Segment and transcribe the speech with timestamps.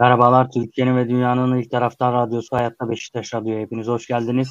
[0.00, 3.58] Merhabalar Türkiye'nin ve dünyanın ilk taraftan radyosu Hayatta Beşiktaş Radyo.
[3.58, 4.48] Hepiniz hoş geldiniz.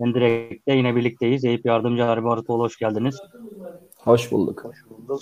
[0.00, 1.44] Ben Direk'te yine birlikteyiz.
[1.44, 3.20] Eyüp Yardımcı Harbi Arıtoğlu hoş geldiniz.
[3.96, 4.64] Hoş bulduk.
[4.64, 5.20] Hoş bulduk.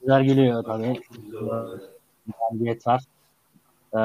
[0.00, 1.00] Bizler geliyor tabii.
[2.40, 3.02] Galibiyet var.
[3.94, 4.00] Ee,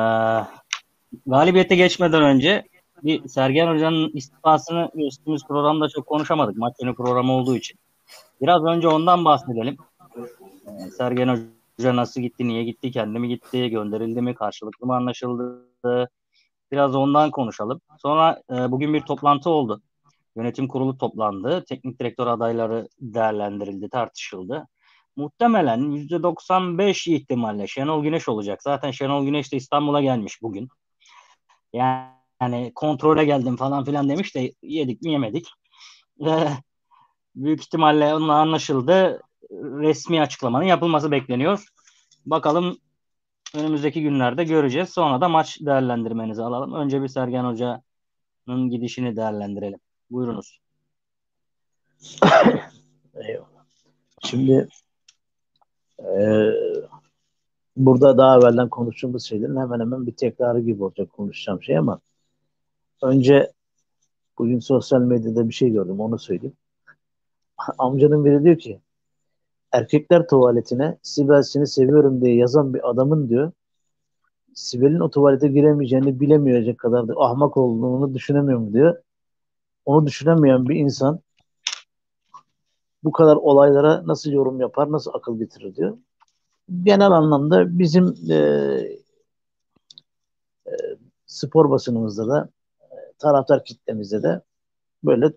[1.28, 2.64] galibiyete geçmeden önce
[3.04, 6.58] bir Sergen Hoca'nın istifasını geçtiğimiz programda çok konuşamadık.
[6.58, 7.80] Maç yönü programı olduğu için.
[8.42, 9.78] Biraz önce ondan bahsedelim.
[10.68, 14.96] Ee, Sergen Hoca Hoca nasıl gitti, niye gitti, kendi mi gitti, gönderildi mi, karşılıklı mı
[14.96, 15.68] anlaşıldı?
[16.72, 17.82] Biraz ondan konuşalım.
[18.02, 19.82] Sonra e, bugün bir toplantı oldu.
[20.36, 21.66] Yönetim kurulu toplandı.
[21.70, 24.68] Teknik direktör adayları değerlendirildi, tartışıldı.
[25.16, 28.64] Muhtemelen %95 ihtimalle Şenol Güneş olacak.
[28.64, 30.70] Zaten Şenol Güneş de İstanbul'a gelmiş bugün.
[31.74, 35.48] Yani kontrole geldim falan filan demiş de yedik mi yemedik.
[37.36, 39.22] Büyük ihtimalle onunla anlaşıldı
[39.52, 41.66] resmi açıklamanın yapılması bekleniyor.
[42.26, 42.78] Bakalım
[43.56, 44.90] önümüzdeki günlerde göreceğiz.
[44.90, 46.74] Sonra da maç değerlendirmenizi alalım.
[46.74, 49.80] Önce bir Sergen Hoca'nın gidişini değerlendirelim.
[50.12, 50.60] Buyurunuz.
[54.24, 54.68] Şimdi
[56.00, 56.10] e,
[57.78, 62.00] burada daha evvelden konuştuğumuz şeylerin hemen hemen bir tekrarı gibi olacak konuşacağım şey ama
[63.02, 63.52] önce
[64.38, 66.56] bugün sosyal medyada bir şey gördüm onu söyleyeyim.
[67.78, 68.80] Amcanın biri diyor ki
[69.72, 73.52] erkekler tuvaletine Sibel seni seviyorum diye yazan bir adamın diyor
[74.54, 78.98] Sibel'in o tuvalete giremeyeceğini bilemeyecek kadar da ahmak olduğunu düşünemiyorum diyor.
[79.86, 81.20] Onu düşünemeyen bir insan
[83.04, 85.98] bu kadar olaylara nasıl yorum yapar, nasıl akıl bitirir diyor.
[86.84, 88.36] Genel anlamda bizim e,
[90.68, 90.74] e,
[91.26, 92.50] spor basınımızda da
[92.82, 94.42] e, taraftar kitlemizde de
[95.04, 95.34] böyle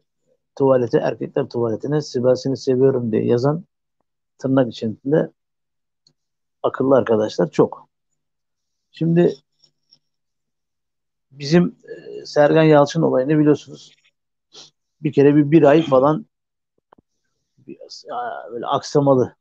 [0.56, 3.64] tuvalete, erkekler tuvaletine Sibel seni seviyorum diye yazan
[4.38, 5.32] tırnak içinde
[6.62, 7.88] akıllı arkadaşlar çok.
[8.90, 9.34] Şimdi
[11.30, 11.76] bizim
[12.22, 13.94] e, Sergen Yalçın olayını biliyorsunuz.
[15.00, 16.26] Bir kere bir bir ay falan
[17.58, 18.04] biraz
[18.52, 19.36] böyle aksamalı.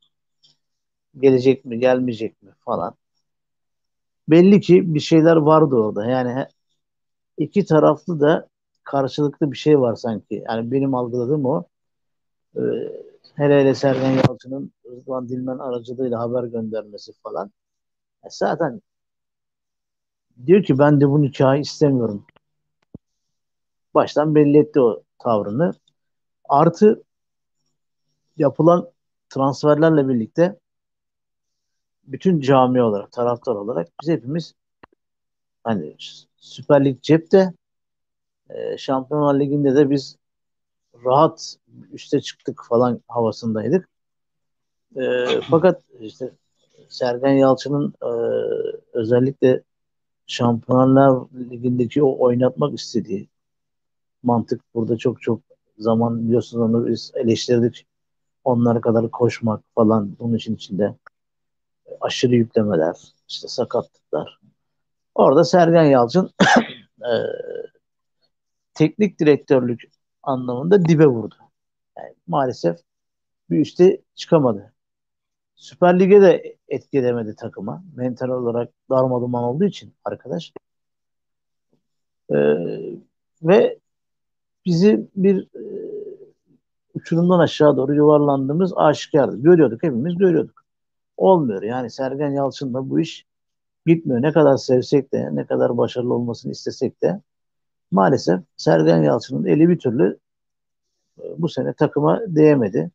[1.20, 2.96] Gelecek mi, gelmeyecek mi falan.
[4.28, 6.06] Belli ki bir şeyler vardı orada.
[6.06, 6.46] Yani
[7.38, 8.48] iki taraflı da
[8.84, 10.44] karşılıklı bir şey var sanki.
[10.48, 11.64] Yani benim algıladığım o.
[12.56, 12.60] Ee,
[13.34, 17.50] hele hele Sergen Yalçın'ın Rıdvan Dilmen aracılığıyla haber göndermesi falan.
[18.24, 18.82] E zaten
[20.46, 22.26] diyor ki ben de bu nikahı istemiyorum.
[23.94, 25.72] Baştan belli etti o tavrını.
[26.48, 27.02] Artı
[28.36, 28.90] yapılan
[29.28, 30.58] transferlerle birlikte
[32.04, 34.54] bütün cami olarak, taraftar olarak biz hepimiz
[35.64, 35.96] hani
[36.36, 37.52] Süper Lig cepte
[38.50, 40.16] e, Şampiyonlar Ligi'nde de biz
[41.04, 41.56] rahat
[41.92, 43.88] üste çıktık falan havasındaydık.
[44.96, 46.32] E, fakat işte
[46.88, 48.10] Sergen Yalçın'ın e,
[48.92, 49.62] özellikle
[50.26, 53.28] Şampiyonlar Ligi'ndeki o oynatmak istediği
[54.22, 55.40] mantık burada çok çok
[55.78, 57.86] zaman biliyorsunuz onu biz eleştirdik.
[58.44, 60.94] Onlara kadar koşmak falan bunun için içinde
[62.00, 62.96] aşırı yüklemeler,
[63.28, 64.40] işte sakatlıklar.
[65.14, 66.30] Orada Sergen Yalçın
[67.00, 67.12] e,
[68.74, 69.93] teknik direktörlük
[70.26, 71.34] anlamında dibe vurdu.
[71.98, 72.78] Yani maalesef
[73.50, 74.72] bir üste çıkamadı.
[75.54, 77.84] Süper Lig'e de etkilemedi takıma.
[77.96, 80.52] Mental olarak darmaduman olduğu için arkadaş.
[82.30, 82.36] Ee,
[83.42, 83.78] ve
[84.66, 85.62] bizi bir e,
[86.94, 89.42] uçurumdan aşağı doğru yuvarlandığımız aşikardı.
[89.42, 90.64] Görüyorduk hepimiz görüyorduk.
[91.16, 93.26] Olmuyor yani Sergen Yalçın'la bu iş
[93.86, 94.22] gitmiyor.
[94.22, 97.20] Ne kadar sevsek de ne kadar başarılı olmasını istesek de
[97.94, 100.18] maalesef Sergen Yalçın'ın eli bir türlü
[101.18, 102.90] e, bu sene takıma değmedi.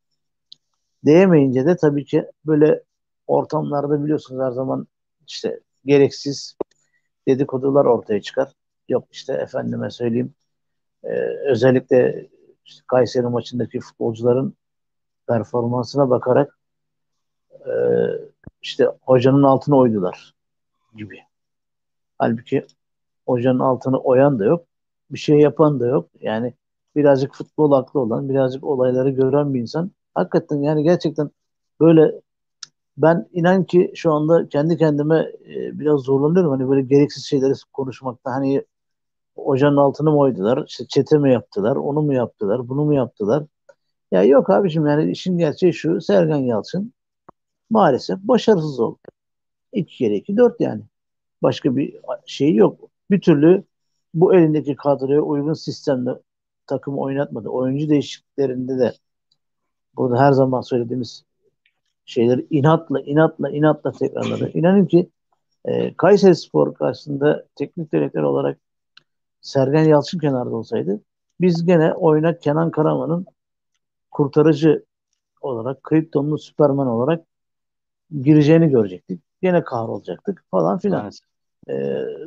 [1.05, 2.83] Değemeyince de tabii ki böyle
[3.27, 4.87] ortamlarda biliyorsunuz her zaman
[5.27, 6.57] işte gereksiz
[7.27, 8.51] dedikodular ortaya çıkar.
[8.89, 10.33] Yok işte efendime söyleyeyim
[11.03, 11.09] e,
[11.49, 12.27] özellikle
[12.65, 14.53] işte Kayseri maçındaki futbolcuların
[15.27, 16.59] performansına bakarak
[17.51, 17.73] e,
[18.61, 20.33] işte hocanın altına oydular
[20.95, 21.19] gibi.
[22.17, 22.67] Halbuki
[23.25, 24.68] hocanın altını oyan da yok.
[25.11, 26.09] Bir şey yapan da yok.
[26.21, 26.53] Yani
[26.95, 31.31] birazcık futbol aklı olan, birazcık olayları gören bir insan hakikaten yani gerçekten
[31.79, 32.21] böyle
[32.97, 36.51] ben inan ki şu anda kendi kendime e, biraz zorlanıyorum.
[36.51, 38.31] Hani böyle gereksiz şeyleri konuşmakta.
[38.31, 38.65] Hani
[39.35, 40.65] hocanın altını mı oydular?
[40.67, 41.75] İşte çete mi yaptılar?
[41.75, 42.69] Onu mu yaptılar?
[42.69, 43.43] Bunu mu yaptılar?
[44.11, 46.01] Ya yok abiciğim yani işin gerçeği şu.
[46.01, 46.93] Sergen Yalçın
[47.69, 48.99] maalesef başarısız oldu.
[49.73, 50.81] İki kere iki dört yani.
[51.43, 52.79] Başka bir şey yok.
[53.11, 53.63] Bir türlü
[54.13, 56.11] bu elindeki kadroya uygun sistemle
[56.67, 57.49] takım oynatmadı.
[57.49, 58.93] Oyuncu değişikliklerinde de
[59.95, 61.23] burada her zaman söylediğimiz
[62.05, 64.51] şeyleri inatla, inatla, inatla tekrarladı.
[64.53, 65.09] İnanın ki
[65.65, 68.59] E, Kayseri Spor karşısında teknik direktör olarak
[69.41, 71.01] Sergen Yalçın kenarda olsaydı
[71.41, 73.25] biz gene oyuna Kenan Karaman'ın
[74.11, 74.85] kurtarıcı
[75.41, 77.25] olarak Kryptonlu Süperman olarak
[78.21, 79.21] gireceğini görecektik.
[79.41, 80.99] Gene kahrolacaktık falan filan.
[80.99, 81.27] Maalesef.
[81.69, 81.73] E,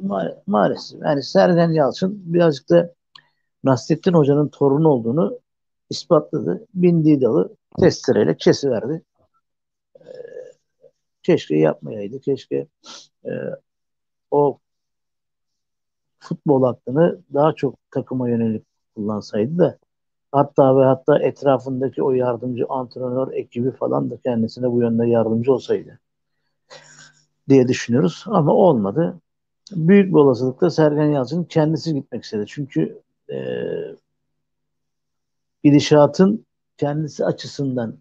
[0.03, 1.00] ma- maalesef.
[1.03, 2.94] Yani Sergen Yalçın birazcık da
[3.65, 5.39] Nasrettin Hoca'nın torunu olduğunu
[5.91, 6.67] ispatladı.
[6.75, 9.03] Bindiği dalı testereyle kesiverdi.
[10.00, 10.06] E,
[11.23, 12.21] keşke yapmayaydı.
[12.21, 12.67] Keşke
[13.25, 13.31] e,
[14.31, 14.59] o
[16.19, 19.79] futbol aklını daha çok takıma yönelik kullansaydı da
[20.33, 25.99] hatta ve hatta etrafındaki o yardımcı antrenör ekibi falan da kendisine bu yönde yardımcı olsaydı
[27.49, 29.21] diye düşünüyoruz ama olmadı.
[29.70, 32.44] Büyük bir olasılıkla Sergen Yalçın kendisi gitmek istedi.
[32.49, 33.37] Çünkü e,
[35.64, 37.99] gidişatın kendisi açısından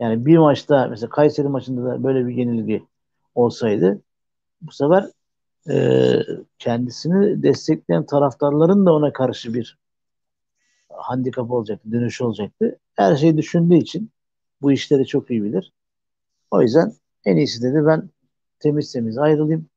[0.00, 2.86] yani bir maçta mesela Kayseri maçında da böyle bir yenilgi
[3.34, 4.02] olsaydı
[4.62, 5.10] bu sefer
[5.70, 6.18] e,
[6.58, 9.78] kendisini destekleyen taraftarların da ona karşı bir
[10.88, 12.78] handikap olacaktı, dönüşü olacaktı.
[12.94, 14.10] Her şeyi düşündüğü için
[14.62, 15.72] bu işleri çok iyi bilir.
[16.50, 16.92] O yüzden
[17.24, 18.10] en iyisi dedi ben
[18.60, 19.68] temiz temiz ayrılayım.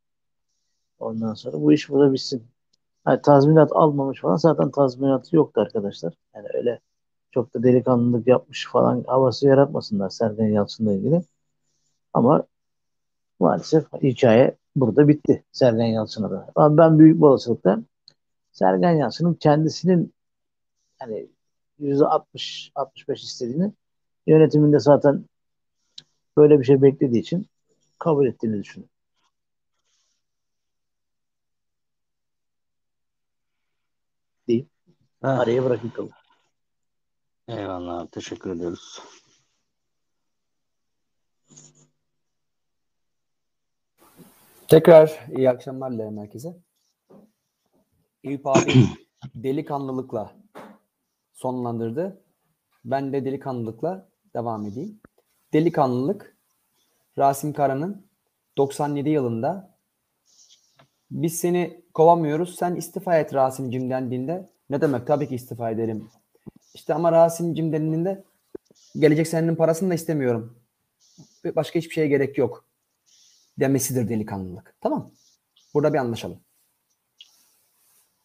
[0.99, 2.43] Ondan sonra bu iş burada bitsin.
[3.07, 6.13] Yani tazminat almamış falan zaten tazminatı yoktu arkadaşlar.
[6.35, 6.79] Yani öyle
[7.31, 11.21] çok da delikanlılık yapmış falan havası yaratmasınlar Sergen Yalçın'la ilgili.
[12.13, 12.43] Ama
[13.39, 16.51] maalesef hikaye burada bitti Sergen Yalçın'a da.
[16.55, 17.79] Ama ben büyük bir olasılıkla
[18.51, 20.13] Sergen Yalçın'ın kendisinin
[21.01, 21.29] yani
[21.79, 23.73] %60-65 istediğini
[24.27, 25.25] yönetiminde zaten
[26.37, 27.47] böyle bir şey beklediği için
[27.99, 28.89] kabul ettiğini düşünüyorum.
[34.47, 34.67] Deyip
[35.21, 36.09] Ha, araya bırakayım kalı.
[37.47, 39.01] eyvallah abi, teşekkür ediyoruz.
[44.67, 46.57] Tekrar iyi akşamlar dilerim herkese.
[48.23, 48.85] Eyüp abi
[49.35, 50.35] delikanlılıkla
[51.33, 52.21] sonlandırdı.
[52.85, 54.99] Ben de delikanlılıkla devam edeyim.
[55.53, 56.37] Delikanlılık
[57.17, 58.07] Rasim Kara'nın
[58.57, 59.77] 97 yılında
[61.11, 66.09] biz seni kovamıyoruz sen istifa et Rasim'cim dendiğinde ne demek tabii ki istifa ederim.
[66.73, 68.23] İşte ama Rasim'cim dendiğinde
[68.99, 70.59] gelecek senenin parasını da istemiyorum.
[71.55, 72.65] Başka hiçbir şeye gerek yok
[73.59, 74.75] demesidir delikanlılık.
[74.81, 75.11] Tamam.
[75.73, 76.39] Burada bir anlaşalım.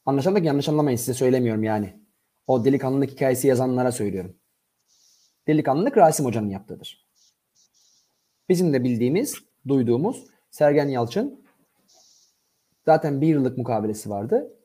[0.07, 2.01] Anlaşalım yanlış anlamayın size söylemiyorum yani.
[2.47, 4.37] O delikanlılık hikayesi yazanlara söylüyorum.
[5.47, 7.07] Delikanlılık Rasim Hoca'nın yaptığıdır.
[8.49, 9.35] Bizim de bildiğimiz,
[9.69, 11.45] duyduğumuz Sergen Yalçın
[12.85, 14.60] zaten bir yıllık mukavelesi vardı.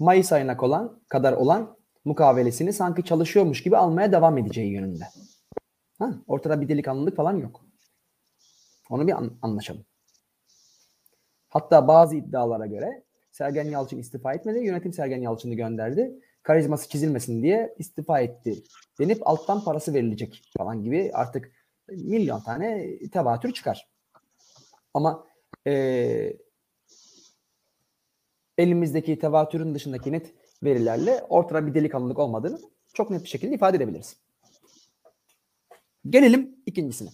[0.00, 5.04] Mayıs ayına olan, kadar olan mukavelesini sanki çalışıyormuş gibi almaya devam edeceği yönünde.
[5.98, 7.60] Ha, ortada bir delikanlılık falan yok.
[8.90, 9.84] Onu bir an- anlaşalım.
[11.48, 14.58] Hatta bazı iddialara göre Sergen Yalçın istifa etmedi.
[14.58, 16.20] Yönetim Sergen Yalçın'ı gönderdi.
[16.42, 18.62] Karizması çizilmesin diye istifa etti.
[18.98, 21.52] Denip alttan parası verilecek falan gibi artık
[21.88, 23.88] milyon tane tevatür çıkar.
[24.94, 25.26] Ama
[25.66, 26.36] eee,
[28.60, 32.58] elimizdeki tevatürün dışındaki net verilerle ortada bir delikanlılık olmadığını
[32.92, 34.16] çok net bir şekilde ifade edebiliriz.
[36.08, 37.10] Gelelim ikincisine.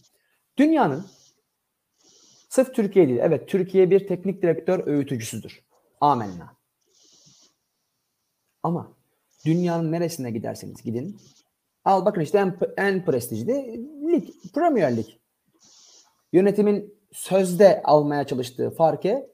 [0.57, 1.07] Dünyanın
[2.57, 3.19] Sırf Türkiye değil.
[3.23, 5.63] Evet Türkiye bir teknik direktör öğütücüsüdür.
[6.01, 6.57] Amenna.
[8.63, 8.93] Ama
[9.45, 11.17] dünyanın neresine giderseniz gidin.
[11.85, 13.55] Al bakın işte en, en prestijli
[14.13, 14.29] lig.
[14.55, 15.07] Premier Lig.
[16.33, 19.31] Yönetimin sözde almaya çalıştığı Farke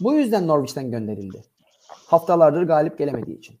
[0.00, 1.44] bu yüzden Norwich'ten gönderildi.
[1.88, 3.56] Haftalardır galip gelemediği için.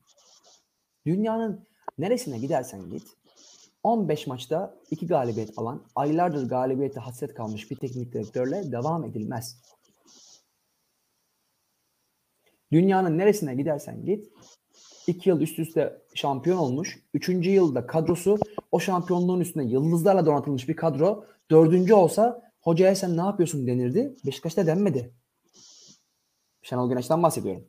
[1.06, 1.66] Dünyanın
[1.98, 3.04] neresine gidersen git
[3.82, 9.62] 15 maçta 2 galibiyet alan, aylardır galibiyete hasret kalmış bir teknik direktörle devam edilmez.
[12.72, 14.32] Dünyanın neresine gidersen git,
[15.06, 17.28] 2 yıl üst üste şampiyon olmuş, 3.
[17.28, 18.38] yılda kadrosu
[18.72, 21.92] o şampiyonluğun üstüne yıldızlarla donatılmış bir kadro, 4.
[21.92, 24.16] olsa hocaya sen ne yapıyorsun denirdi.
[24.26, 25.14] Beşiktaş'ta denmedi.
[26.62, 27.64] Şenol Güneş'ten bahsediyorum.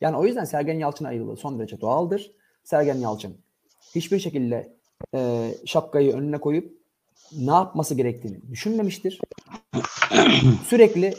[0.00, 2.32] Yani o yüzden Sergen Yalçın ayrılığı son derece doğaldır.
[2.64, 3.38] Sergen Yalçın
[3.94, 4.76] hiçbir şekilde
[5.14, 6.78] e, şapkayı önüne koyup
[7.32, 9.20] ne yapması gerektiğini düşünmemiştir.
[10.66, 11.14] sürekli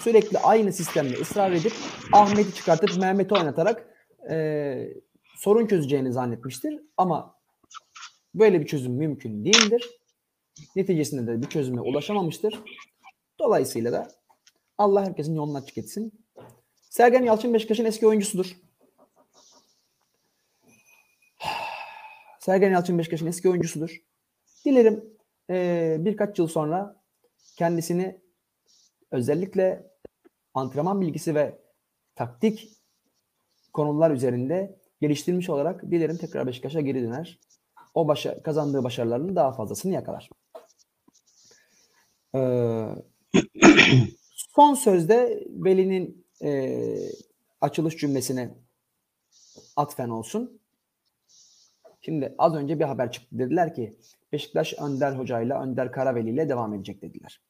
[0.00, 1.72] sürekli aynı sistemle ısrar edip
[2.12, 3.88] Ahmet'i çıkartıp Mehmet'i oynatarak
[4.30, 4.88] e,
[5.36, 6.80] sorun çözeceğini zannetmiştir.
[6.96, 7.34] Ama
[8.34, 9.90] böyle bir çözüm mümkün değildir.
[10.76, 12.60] Neticesinde de bir çözüme ulaşamamıştır.
[13.38, 14.08] Dolayısıyla da
[14.78, 16.26] Allah herkesin yolunu açık etsin.
[16.90, 18.56] Sergen Yalçın Beşiktaş'ın eski oyuncusudur.
[22.40, 24.02] Sergen Yalçın Beşiktaş'ın eski oyuncusudur.
[24.64, 25.04] Dilerim
[25.50, 27.02] e, birkaç yıl sonra
[27.56, 28.20] kendisini
[29.10, 29.90] özellikle
[30.54, 31.58] antrenman bilgisi ve
[32.14, 32.68] taktik
[33.72, 37.38] konular üzerinde geliştirilmiş olarak dilerim tekrar Beşiktaş'a geri döner.
[37.94, 40.30] O başa, kazandığı başarıların daha fazlasını yakalar.
[42.34, 42.88] Ee,
[44.56, 46.80] son sözde Veli'nin e,
[47.60, 48.54] açılış cümlesine
[49.76, 50.60] atfen olsun.
[52.00, 53.38] Şimdi az önce bir haber çıktı.
[53.38, 53.96] Dediler ki
[54.32, 57.40] Beşiktaş Önder Hoca ile Önder Karaveli ile devam edecek dediler.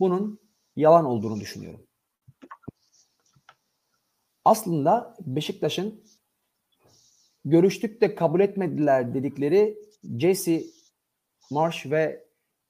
[0.00, 0.40] Bunun
[0.76, 1.86] yalan olduğunu düşünüyorum.
[4.44, 6.04] Aslında Beşiktaş'ın
[7.44, 9.78] görüştük de kabul etmediler dedikleri
[10.18, 10.62] Jesse
[11.50, 12.26] Marsh ve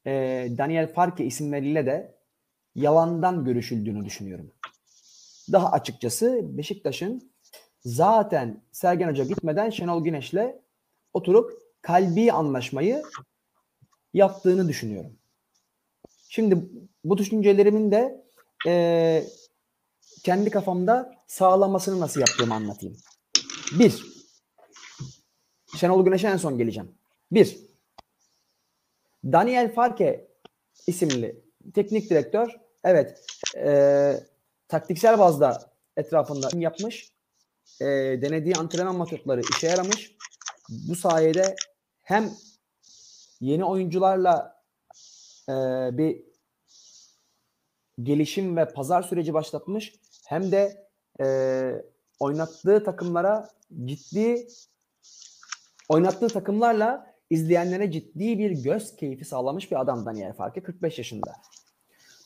[0.06, 0.12] e,
[0.58, 2.19] Daniel Farke isimleriyle de
[2.74, 4.52] yalandan görüşüldüğünü düşünüyorum.
[5.52, 7.32] Daha açıkçası Beşiktaş'ın
[7.84, 10.54] zaten Sergen Hoca gitmeden Şenol Güneş'le
[11.12, 13.02] oturup kalbi anlaşmayı
[14.14, 15.18] yaptığını düşünüyorum.
[16.28, 16.70] Şimdi
[17.04, 18.24] bu düşüncelerimin de
[18.66, 19.24] e,
[20.22, 22.96] kendi kafamda sağlamasını nasıl yaptığımı anlatayım.
[23.78, 24.04] Bir,
[25.76, 26.94] Şenol Güneş'e en son geleceğim.
[27.32, 27.58] Bir,
[29.24, 30.28] Daniel Farke
[30.86, 33.24] isimli teknik direktör evet
[33.56, 34.14] e,
[34.68, 37.12] taktiksel bazda etrafında yapmış.
[37.80, 37.86] E,
[38.22, 40.16] denediği antrenman metotları işe yaramış.
[40.88, 41.56] Bu sayede
[42.02, 42.30] hem
[43.40, 44.62] yeni oyuncularla
[45.48, 45.52] e,
[45.98, 46.22] bir
[48.02, 49.94] gelişim ve pazar süreci başlatmış
[50.26, 50.86] hem de
[51.20, 51.26] e,
[52.20, 53.48] oynattığı takımlara
[53.84, 54.48] ciddi
[55.88, 61.32] oynattığı takımlarla izleyenlere ciddi bir göz keyfi sağlamış bir adam Daniel Farke 45 yaşında.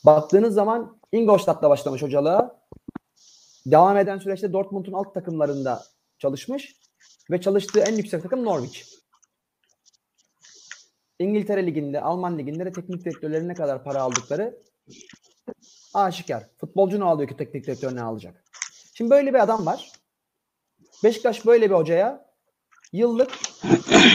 [0.05, 2.65] Baktığınız zaman Ingolstadt'ta başlamış hocalığa.
[3.65, 5.83] Devam eden süreçte Dortmund'un alt takımlarında
[6.19, 6.75] çalışmış
[7.31, 8.83] ve çalıştığı en yüksek takım Norwich.
[11.19, 14.57] İngiltere Ligi'nde, Alman Ligi'nde de teknik direktörlerin ne kadar para aldıkları
[15.93, 16.47] aşikar.
[16.57, 18.43] Futbolcu ne alıyor ki teknik direktör ne alacak?
[18.93, 19.91] Şimdi böyle bir adam var.
[21.03, 22.25] Beşiktaş böyle bir hocaya
[22.93, 23.31] yıllık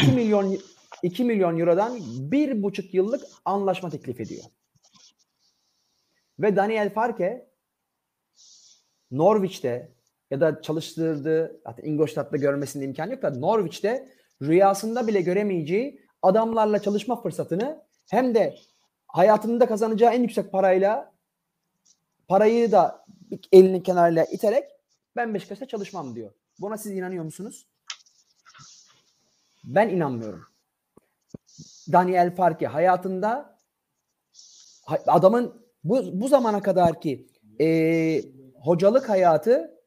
[0.02, 0.58] 2 milyon
[1.02, 4.44] 2 milyon eurodan 1,5 yıllık anlaşma teklif ediyor.
[6.38, 7.50] Ve Daniel Farke
[9.10, 9.92] Norwich'te
[10.30, 14.08] ya da çalıştırdığı hatta Ingolstadt'ta görmesinin imkanı yok da Norwich'te
[14.42, 18.56] rüyasında bile göremeyeceği adamlarla çalışma fırsatını hem de
[19.06, 21.12] hayatında kazanacağı en yüksek parayla
[22.28, 23.04] parayı da
[23.52, 24.64] elinin kenarıyla iterek
[25.16, 26.32] ben Beşiktaş'ta çalışmam diyor.
[26.60, 27.66] Buna siz inanıyor musunuz?
[29.64, 30.49] Ben inanmıyorum.
[31.92, 33.58] Daniel Farke hayatında
[35.06, 37.26] adamın bu, bu zamana kadar ki
[37.60, 38.22] e,
[38.54, 39.80] hocalık hayatı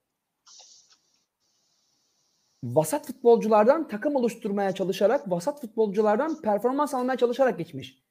[2.63, 8.03] vasat futbolculardan takım oluşturmaya çalışarak, vasat futbolculardan performans almaya çalışarak geçmiş.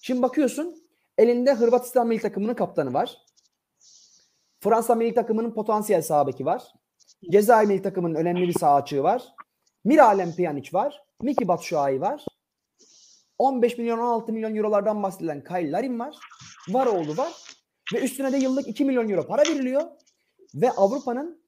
[0.00, 0.82] Şimdi bakıyorsun
[1.18, 3.18] elinde Hırvatistan milli takımının kaptanı var.
[4.60, 6.62] Fransa milli takımının potansiyel sağ var.
[7.30, 9.22] Cezayir milli takımının önemli bir sağ açığı var.
[9.84, 11.02] Miralem Pjanic var.
[11.22, 12.24] Miki Batshuayi var.
[13.40, 16.16] 15 milyon 16 milyon eurolardan bahsedilen Kyle Larin var.
[16.68, 17.32] Varoğlu var.
[17.94, 19.82] Ve üstüne de yıllık 2 milyon euro para veriliyor.
[20.54, 21.42] Ve Avrupa'nın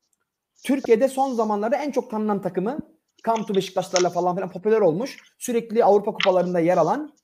[0.65, 2.79] Türkiye'de son zamanlarda en çok tanınan takımı
[3.23, 5.19] Kamtu Beşiktaşlarla falan filan popüler olmuş.
[5.39, 7.15] Sürekli Avrupa kupalarında yer alan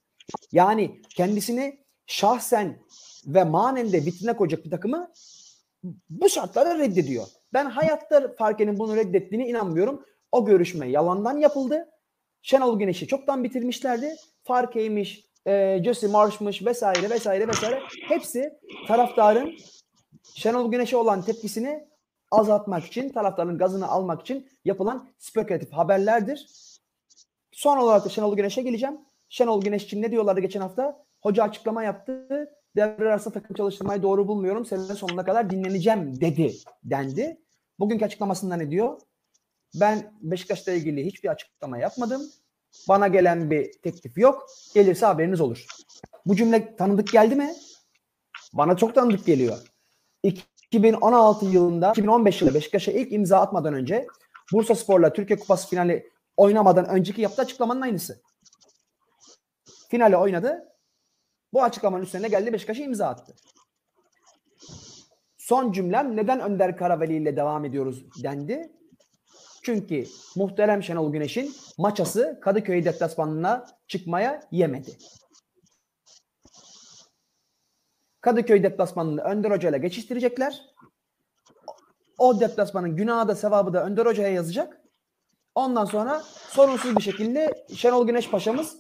[0.53, 2.79] yani kendisini şahsen
[3.27, 5.13] ve manen de vitrine koyacak bir takımı
[6.11, 7.27] bu şartlara reddediyor.
[7.53, 10.05] Ben hayatta Farke'nin bunu reddettiğine inanmıyorum.
[10.33, 11.89] O görüşme yalandan yapıldı.
[12.43, 14.15] Şenol Güneş'i çoktan bitirmişlerdi.
[14.49, 17.83] Farke'ymiş, e, Jesse Marsh'mış vesaire vesaire vesaire.
[18.09, 19.55] Hepsi taraftarın
[20.35, 21.89] Şenol Güneş'e olan tepkisini
[22.31, 26.47] azaltmak için, taraftarın gazını almak için yapılan spekülatif haberlerdir.
[27.53, 28.99] Son olarak da Şenol Güneş'e geleceğim.
[29.29, 31.05] Şenol Güneş için ne diyorlardı geçen hafta?
[31.23, 32.29] Hoca açıklama yaptı.
[32.77, 34.67] Devre arasında takım çalıştırmayı doğru bulmuyorum.
[34.67, 37.41] Sene sonuna kadar dinleneceğim dedi dendi.
[37.79, 39.01] Bugünkü açıklamasında ne diyor?
[39.75, 42.23] Ben Beşiktaş'la ilgili hiçbir açıklama yapmadım.
[42.89, 44.47] Bana gelen bir teklif yok.
[44.75, 45.67] Gelirse haberiniz olur.
[46.27, 47.55] Bu cümle tanıdık geldi mi?
[48.53, 49.59] Bana çok tanıdık geliyor.
[50.23, 54.07] 2016 yılında, 2015 yılında Beşiktaş'a ilk imza atmadan önce
[54.53, 58.23] Bursa Spor'la Türkiye Kupası finali oynamadan önceki yaptığı açıklamanın aynısı.
[59.89, 60.69] Finali oynadı.
[61.53, 63.35] Bu açıklamanın üstüne geldi Beşiktaş'a imza attı.
[65.39, 68.73] Son cümlem neden Önder Karaveli ile devam ediyoruz dendi.
[69.63, 74.99] Çünkü muhterem Şenol Güneş'in maçası Kadıköy deplasmanına çıkmaya yemedi.
[78.21, 80.63] Kadıköy deplasmanını Önder Hoca ile geçiştirecekler.
[82.19, 84.81] O deplasmanın günahı da sevabı da Önder Hoca'ya yazacak.
[85.55, 88.77] Ondan sonra sorunsuz bir şekilde Şenol Güneş Paşa'mız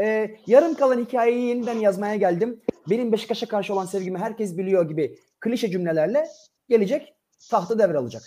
[0.00, 2.60] e, yarım kalan hikayeyi yeniden yazmaya geldim.
[2.90, 6.28] benim Beşiktaş'a karşı olan sevgimi herkes biliyor gibi klişe cümlelerle
[6.68, 7.14] gelecek
[7.50, 8.22] tahtı devralacak.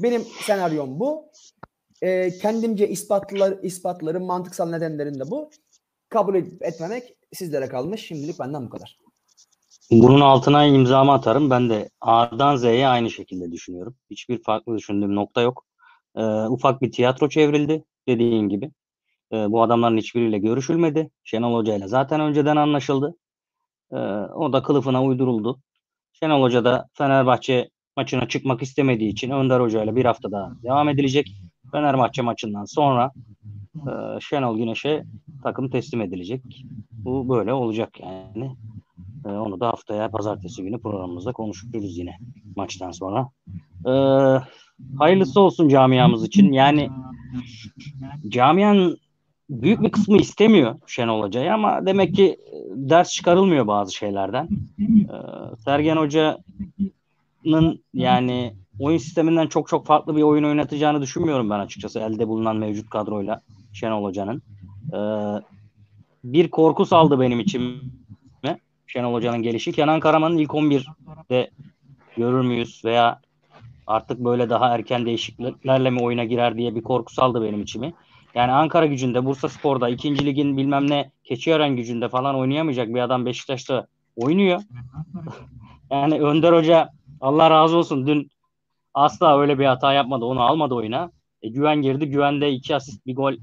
[0.00, 1.24] Benim senaryom bu.
[2.02, 5.50] E, kendimce ispatlar, ispatlarım, mantıksal nedenlerim de bu.
[6.08, 8.06] Kabul etmemek sizlere kalmış.
[8.06, 8.96] Şimdilik benden bu kadar.
[9.90, 11.50] Bunun altına imzamı atarım.
[11.50, 13.94] Ben de A'dan Z'ye aynı şekilde düşünüyorum.
[14.10, 15.64] Hiçbir farklı düşündüğüm nokta yok.
[16.16, 18.70] Ee, ufak bir tiyatro çevrildi dediğin gibi.
[19.32, 21.10] Ee, bu adamların hiçbiriyle görüşülmedi.
[21.24, 23.14] Şenol Hoca ile zaten önceden anlaşıldı.
[23.92, 23.96] Ee,
[24.34, 25.60] o da kılıfına uyduruldu.
[26.12, 30.88] Şenol Hoca da Fenerbahçe maçına çıkmak istemediği için Önder Hoca ile bir hafta daha devam
[30.88, 31.36] edilecek.
[31.72, 33.12] Fenerbahçe maçından sonra
[33.74, 35.04] e, Şenol Güneş'e
[35.42, 36.64] takım teslim edilecek.
[36.90, 38.56] Bu böyle olacak yani.
[39.26, 42.18] E, onu da haftaya pazartesi günü programımızda konuşuruz yine
[42.56, 43.28] maçtan sonra.
[43.86, 43.92] E,
[44.98, 46.52] hayırlısı olsun camiamız için.
[46.52, 46.90] Yani
[48.28, 48.98] camianın
[49.50, 52.36] büyük bir kısmı istemiyor Şenol Hoca'yı ama demek ki
[52.74, 54.48] ders çıkarılmıyor bazı şeylerden.
[54.80, 55.16] E,
[55.56, 55.96] Sergen
[57.44, 62.56] Hoca'nın yani oyun sisteminden çok çok farklı bir oyun oynatacağını düşünmüyorum ben açıkçası elde bulunan
[62.56, 63.40] mevcut kadroyla
[63.72, 64.42] Şenol Hoca'nın.
[64.92, 65.42] Ee,
[66.24, 69.72] bir korku saldı benim içime Şenol Hoca'nın gelişi.
[69.72, 71.50] Kenan Karaman'ın ilk 11'de
[72.16, 73.20] görür müyüz veya
[73.86, 77.94] artık böyle daha erken değişikliklerle mi oyuna girer diye bir korku saldı benim içimi.
[78.34, 83.26] Yani Ankara gücünde, Bursa Spor'da, ikinci ligin bilmem ne Keçiören gücünde falan oynayamayacak bir adam
[83.26, 84.60] Beşiktaş'ta oynuyor.
[85.90, 86.88] yani Önder Hoca
[87.22, 88.30] Allah razı olsun dün
[88.94, 90.24] asla öyle bir hata yapmadı.
[90.24, 91.10] Onu almadı oyuna.
[91.42, 92.06] E, güven girdi.
[92.06, 93.34] Güvende iki asist bir gol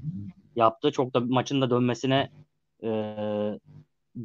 [0.56, 0.92] yaptı.
[0.92, 2.30] Çok da maçın da dönmesine
[2.82, 2.88] e,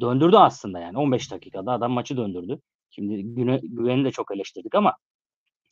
[0.00, 0.98] döndürdü aslında yani.
[0.98, 2.60] 15 dakikada adam maçı döndürdü.
[2.90, 4.96] Şimdi güne, güveni de çok eleştirdik ama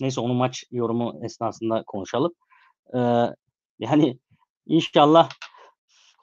[0.00, 2.32] neyse onu maç yorumu esnasında konuşalım.
[2.94, 2.98] E,
[3.78, 4.18] yani
[4.66, 5.28] inşallah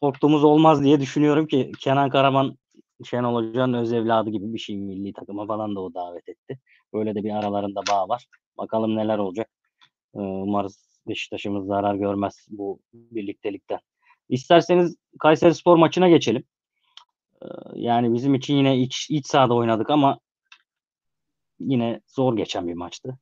[0.01, 2.57] korktuğumuz olmaz diye düşünüyorum ki Kenan Karaman
[3.05, 6.59] Şenol Hoca'nın öz evladı gibi bir şey milli takıma falan da o davet etti.
[6.93, 8.25] Böyle de bir aralarında bağ var.
[8.57, 9.49] Bakalım neler olacak.
[10.15, 13.79] Ee, umarız Beşiktaş'ımız zarar görmez bu birliktelikten.
[14.29, 16.43] İsterseniz Kayseri Spor maçına geçelim.
[17.43, 20.19] Ee, yani bizim için yine iç, iç sahada oynadık ama
[21.59, 23.17] yine zor geçen bir maçtı.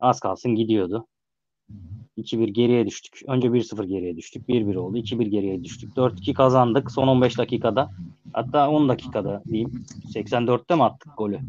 [0.00, 1.06] Az kalsın gidiyordu.
[2.18, 3.20] 2-1 geriye düştük.
[3.26, 4.48] Önce 1-0 geriye düştük.
[4.48, 4.98] 1-1 oldu.
[4.98, 5.96] 2-1 geriye düştük.
[5.96, 7.90] 4-2 kazandık son 15 dakikada.
[8.32, 9.84] Hatta 10 dakikada diyeyim.
[10.14, 11.40] 84'te mi attık golü?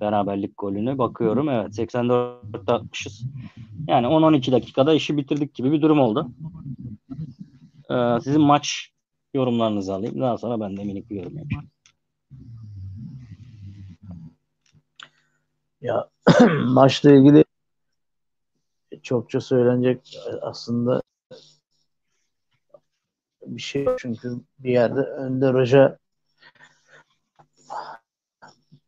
[0.00, 0.98] Beraberlik golünü.
[0.98, 1.48] Bakıyorum.
[1.48, 3.24] Evet 84'te atmışız.
[3.88, 6.28] Yani 10-12 dakikada işi bitirdik gibi bir durum oldu.
[7.90, 8.90] Ee, sizin maç
[9.34, 10.20] yorumlarınızı alayım.
[10.20, 11.64] Daha sonra ben de minik bir yorum yapayım.
[15.80, 16.08] Ya
[16.66, 17.41] maçla ilgili
[19.12, 21.02] çokça söylenecek aslında
[23.46, 25.98] bir şey çünkü bir yerde Önder Hoca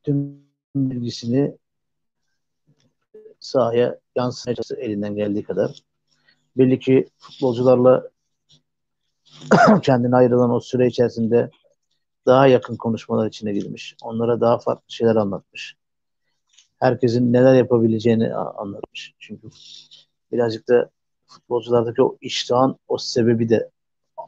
[0.02, 0.44] tüm
[0.76, 1.58] bilgisini
[3.40, 5.82] sahaya yansıtması elinden geldiği kadar.
[6.56, 8.10] Belli ki futbolcularla
[9.82, 11.50] kendine ayrılan o süre içerisinde
[12.26, 13.96] daha yakın konuşmalar içine girmiş.
[14.02, 15.76] Onlara daha farklı şeyler anlatmış.
[16.80, 19.14] Herkesin neler yapabileceğini anlatmış.
[19.18, 19.48] Çünkü
[20.34, 20.90] birazcık da
[21.26, 23.70] futbolculardaki o iştahın o sebebi de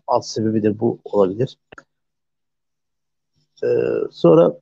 [0.07, 1.59] alt sebebi de bu olabilir.
[3.65, 3.67] Ee,
[4.11, 4.53] sonra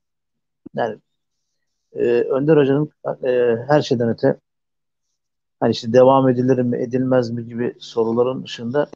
[0.75, 0.99] yani
[1.93, 2.91] e, Önder Hoca'nın
[3.25, 4.37] e, her şeyden öte
[5.61, 8.91] hani işte devam edilir mi edilmez mi gibi soruların dışında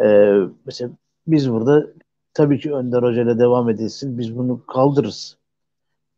[0.00, 0.90] e, mesela
[1.26, 1.86] biz burada
[2.34, 4.18] tabii ki Önder Hoca ile devam edilsin.
[4.18, 5.36] Biz bunu kaldırırız.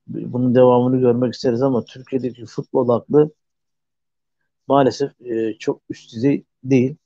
[0.06, 3.30] Bunun devamını görmek isteriz ama Türkiye'deki futbol aklı
[4.68, 6.96] maalesef e, çok üst düzey değil.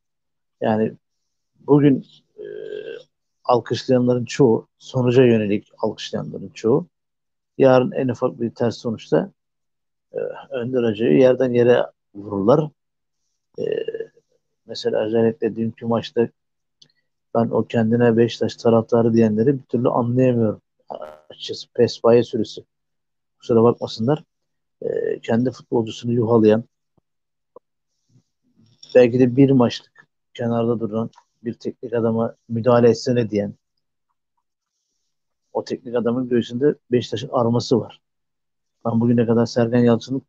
[0.60, 0.92] Yani
[1.66, 2.06] bugün
[2.38, 2.44] e,
[3.44, 6.86] alkışlayanların çoğu, sonuca yönelik alkışlayanların çoğu,
[7.58, 9.32] yarın en ufak bir ters sonuçta
[10.12, 10.18] e,
[10.50, 12.70] Önder Hoca'yı yerden yere vururlar.
[13.58, 13.64] E,
[14.66, 16.28] mesela özellikle dünkü maçta
[17.34, 20.60] ben o kendine Beşiktaş taraftarı diyenleri bir türlü anlayamıyorum.
[21.30, 22.64] Açıkçası pespaye sürüsü.
[23.38, 24.24] Kusura bakmasınlar.
[24.82, 26.64] E, kendi futbolcusunu yuhalayan
[28.94, 31.10] belki de bir maçlık kenarda duran
[31.44, 33.54] bir teknik adama müdahale etsene diyen
[35.52, 38.00] o teknik adamın göğsünde Beşiktaş'ın arması var.
[38.84, 40.22] Ben bugüne kadar Sergen Yalçın'ın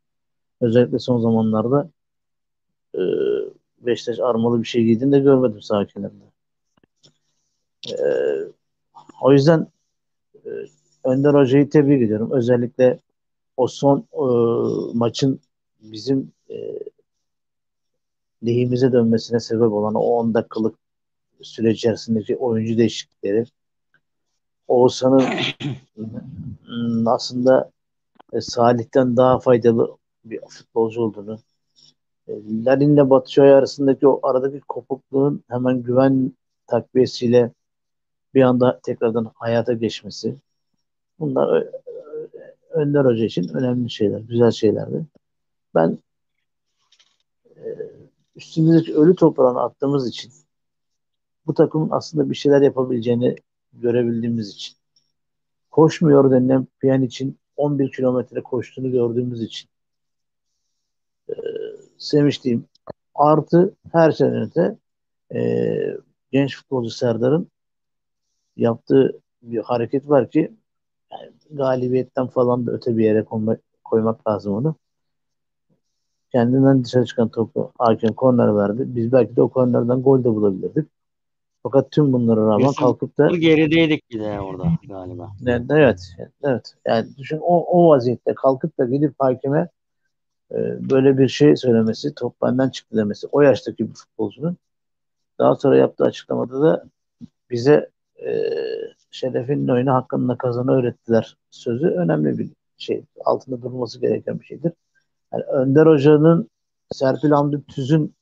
[0.60, 1.90] özellikle son zamanlarda
[2.94, 3.00] e,
[3.80, 5.82] Beşiktaş armalı bir şey giydiğini de görmedim sağ.
[5.82, 5.86] E,
[9.22, 9.66] o yüzden
[10.46, 10.50] e,
[11.04, 12.30] Önder Hoca'yı tebrik ediyorum.
[12.32, 12.98] Özellikle
[13.56, 14.24] o son e,
[14.94, 15.40] maçın
[15.80, 16.78] bizim e,
[18.46, 20.74] lehimize dönmesine sebep olan o 10 dakikalık
[21.42, 23.44] süreç içerisindeki oyuncu değişiklikleri
[24.68, 25.24] Oğuzhan'ın
[27.06, 27.70] aslında
[28.32, 31.38] e, Salih'ten daha faydalı bir futbolcu olduğunu
[32.28, 32.32] e,
[32.64, 36.32] Larin'le Batshuayi arasındaki o aradaki kopukluğun hemen güven
[36.66, 37.50] takviyesiyle
[38.34, 40.36] bir anda tekrardan hayata geçmesi
[41.20, 41.66] bunlar
[42.70, 45.06] Önder Hoca için önemli şeyler, güzel şeylerdi.
[45.74, 45.98] Ben
[48.36, 50.32] üstümüzdeki ölü toprağını attığımız için
[51.46, 53.36] bu takımın aslında bir şeyler yapabileceğini
[53.72, 54.76] görebildiğimiz için
[55.70, 59.70] koşmuyor denilen piyan için 11 kilometre koştuğunu gördüğümüz için
[61.28, 61.34] e,
[61.98, 62.64] sevinçliyim.
[63.14, 64.78] Artı her şeyden öte
[65.34, 65.40] e,
[66.32, 67.48] genç futbolcu Serdar'ın
[68.56, 70.52] yaptığı bir hareket var ki
[71.12, 74.76] yani galibiyetten falan da öte bir yere koymak, koymak lazım onu.
[76.32, 78.84] Kendinden dışarı çıkan topu hakem korner verdi.
[78.86, 80.88] Biz belki de o kornerden gol de bulabilirdik.
[81.62, 85.32] Fakat tüm bunlara rağmen Biz kalkıp da gerideydik bir de orada galiba.
[85.46, 86.74] Evet, evet, evet.
[86.86, 89.68] Yani düşün o, o vaziyette kalkıp da gidip hakeme
[90.52, 90.56] e,
[90.90, 94.56] böyle bir şey söylemesi, top benden çıktı demesi o yaştaki bir futbolcunun
[95.38, 96.84] daha sonra yaptığı açıklamada da
[97.50, 97.90] bize
[98.26, 98.50] e,
[99.10, 103.04] şerefinin oyunu hakkında kazanı öğrettiler sözü önemli bir şey.
[103.24, 104.72] Altında durması gereken bir şeydir.
[105.32, 106.50] Yani Önder Hoca'nın
[106.92, 108.14] Serpil Hamdi Tüz'ün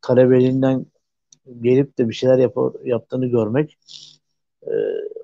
[0.00, 0.86] talebeliğinden
[1.60, 3.78] gelip de bir şeyler yap yaptığını görmek
[4.66, 4.72] e,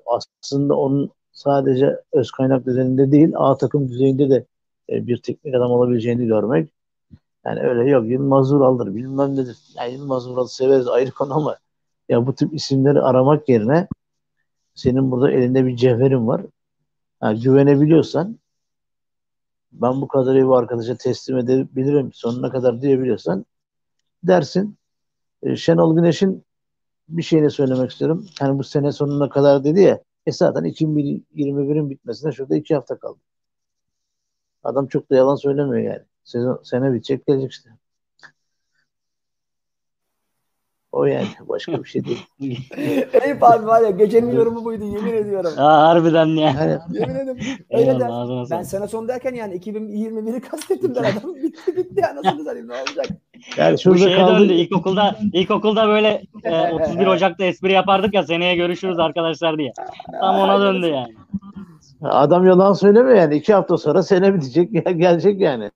[0.05, 4.45] aslında onun sadece öz kaynak düzeyinde değil A takım düzeyinde de
[4.89, 6.69] e, bir teknik adam olabileceğini görmek
[7.45, 9.57] yani öyle yok Yılmaz Vural'dır bilmem nedir.
[9.75, 11.57] Yani Yılmaz Vural'ı severiz ayrı konu ama
[12.09, 13.87] ya bu tip isimleri aramak yerine
[14.75, 16.41] senin burada elinde bir cevherin var.
[17.23, 18.37] Yani güvenebiliyorsan
[19.71, 23.45] ben bu kadarıyla bu arkadaşa teslim edebilirim sonuna kadar diyebiliyorsan
[24.23, 24.77] dersin.
[25.43, 26.45] E, Şenol Güneş'in
[27.09, 28.27] bir şeyini söylemek istiyorum.
[28.41, 33.19] Yani bu sene sonuna kadar dedi ya e zaten 2021'in bitmesine şurada iki hafta kaldı.
[34.63, 36.05] Adam çok da yalan söylemiyor yani.
[36.23, 37.69] Sezon, sene bitecek gelecek işte.
[40.91, 42.27] O yani başka bir şey değil.
[43.25, 45.51] Eyüp abi var ya gecenin yorumu buydu yemin ediyorum.
[45.57, 46.49] Aa, harbiden ya.
[46.49, 47.37] Yani, Yemin ederim.
[47.71, 51.35] Öyle ağzına Ben sene sonu derken yani 2021'i kastettim ben adam.
[51.43, 53.05] bitti bitti ya nasıl satayım ne olacak?
[53.57, 54.39] yani Bu şurada şeye kaldı.
[54.39, 54.53] döndü.
[54.53, 59.73] İlkokulda, ilkokulda böyle e, 31 Ocak'ta espri yapardık ya seneye görüşürüz arkadaşlar diye.
[60.21, 61.15] Tam ona döndü yani.
[62.01, 63.35] Adam yalan söylemiyor yani.
[63.35, 65.71] iki hafta sonra sene bitecek gel- gelecek yani.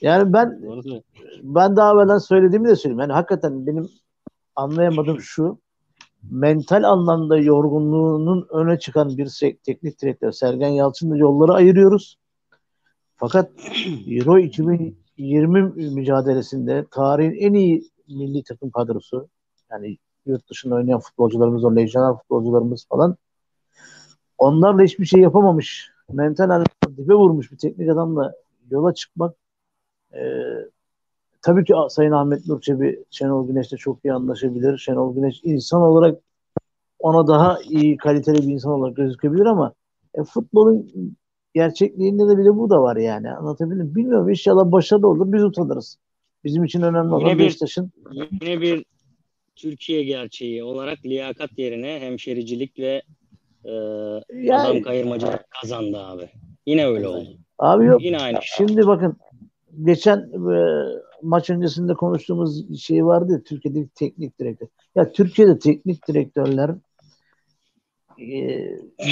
[0.00, 0.60] Yani ben.
[1.42, 3.00] Ben daha evvelden söylediğimi de söyleyeyim.
[3.00, 3.88] Yani hakikaten benim
[4.56, 5.58] anlayamadığım şu
[6.30, 12.18] mental anlamda yorgunluğunun öne çıkan bir teknik direktör Sergen Yalçın'la yolları ayırıyoruz.
[13.16, 13.50] Fakat
[14.06, 19.28] Euro 2020 mücadelesinde tarihin en iyi milli takım kadrosu
[19.70, 23.16] yani yurt dışında oynayan futbolcularımız, o lejyoner futbolcularımız falan
[24.38, 25.90] onlarla hiçbir şey yapamamış.
[26.12, 28.32] Mental anlamda dibe vurmuş bir teknik adamla
[28.70, 29.36] yola çıkmak
[30.12, 30.20] e,
[31.44, 34.78] tabii ki Sayın Ahmet Nur Çebi Şenol Güneş'le çok iyi anlaşabilir.
[34.78, 36.20] Şenol Güneş insan olarak
[36.98, 39.72] ona daha iyi kaliteli bir insan olarak gözükebilir ama
[40.14, 40.92] e, futbolun
[41.54, 43.30] gerçekliğinde de bir de bu da var yani.
[43.30, 43.94] Anlatabildim mi?
[43.94, 44.28] Bilmiyorum.
[44.28, 45.32] İnşallah başarılı olur.
[45.32, 45.98] Biz utanırız.
[46.44, 48.84] Bizim için önemli olan Beşiktaş'ın Yine bir
[49.56, 53.02] Türkiye gerçeği olarak liyakat yerine hemşericilik ve
[53.64, 56.30] e, adam yani, kayırmacılık kazandı abi.
[56.66, 57.28] Yine öyle oldu.
[57.58, 58.04] abi yok.
[58.04, 58.38] Yine aynı.
[58.42, 59.16] Şimdi bakın
[59.84, 60.56] geçen e,
[61.24, 64.68] maç öncesinde konuştuğumuz şey vardı ya Türkiye'deki teknik direktör.
[64.94, 66.74] Ya Türkiye'de teknik direktörler
[68.18, 68.26] e,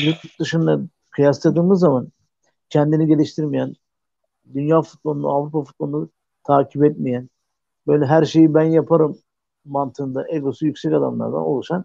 [0.04, 2.08] yurt dışında kıyasladığımız zaman
[2.68, 3.74] kendini geliştirmeyen,
[4.54, 6.10] dünya futbolunu, Avrupa futbolunu
[6.44, 7.30] takip etmeyen,
[7.86, 9.18] böyle her şeyi ben yaparım
[9.64, 11.84] mantığında egosu yüksek adamlardan oluşan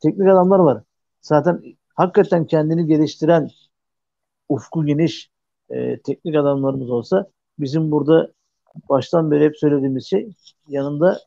[0.00, 0.82] teknik adamlar var.
[1.20, 1.62] Zaten
[1.94, 3.50] hakikaten kendini geliştiren,
[4.48, 5.30] ufku geniş
[5.70, 8.32] e, teknik adamlarımız olsa bizim burada
[8.88, 10.28] baştan beri hep söylediğimiz şey
[10.68, 11.20] yanında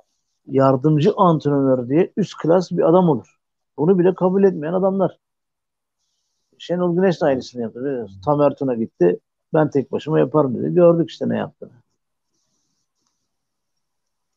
[0.47, 3.37] yardımcı antrenör diye üst klas bir adam olur.
[3.77, 5.17] Bunu bile kabul etmeyen adamlar.
[6.57, 7.79] Şenol Güneş de aynısını yaptı.
[7.85, 8.21] biliyorsun.
[8.25, 9.19] Tamer Tuna gitti.
[9.53, 10.73] Ben tek başıma yaparım dedi.
[10.73, 11.71] Gördük işte ne yaptığını.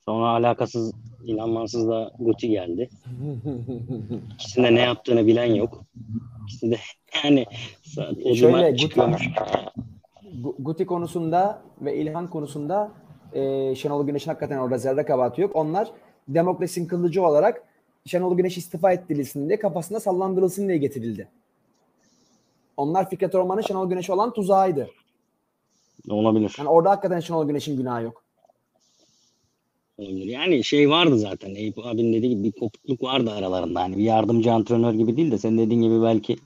[0.05, 0.92] Sonra alakasız
[1.25, 2.90] inanmansız da Guti geldi.
[4.35, 5.85] İkisinde ne yaptığını bilen yok.
[6.44, 6.77] İkisi de
[7.25, 7.46] yani
[8.37, 9.18] Şöyle, Guti-
[10.59, 12.93] Guti konusunda ve İlhan konusunda
[13.33, 15.57] e, Şenol Güneş'in hakikaten orada zerre kabahati yok.
[15.57, 15.90] Onlar
[16.29, 17.62] demokrasinin kılıcı olarak
[18.07, 21.29] Şenol Güneş istifa ettirilsin diye kafasında sallandırılsın diye getirildi.
[22.77, 24.90] Onlar Fikret Orman'ın Şenol Güneş olan tuzağıydı.
[26.09, 26.55] Olabilir.
[26.59, 28.25] Yani orada hakikaten Şenol Güneş'in günahı yok.
[29.99, 30.27] olabilir.
[30.27, 31.55] Yani şey vardı zaten.
[31.55, 33.81] Eyüp abinin dediği gibi bir kopukluk vardı aralarında.
[33.81, 36.37] Hani bir yardımcı antrenör gibi değil de senin dediğin gibi belki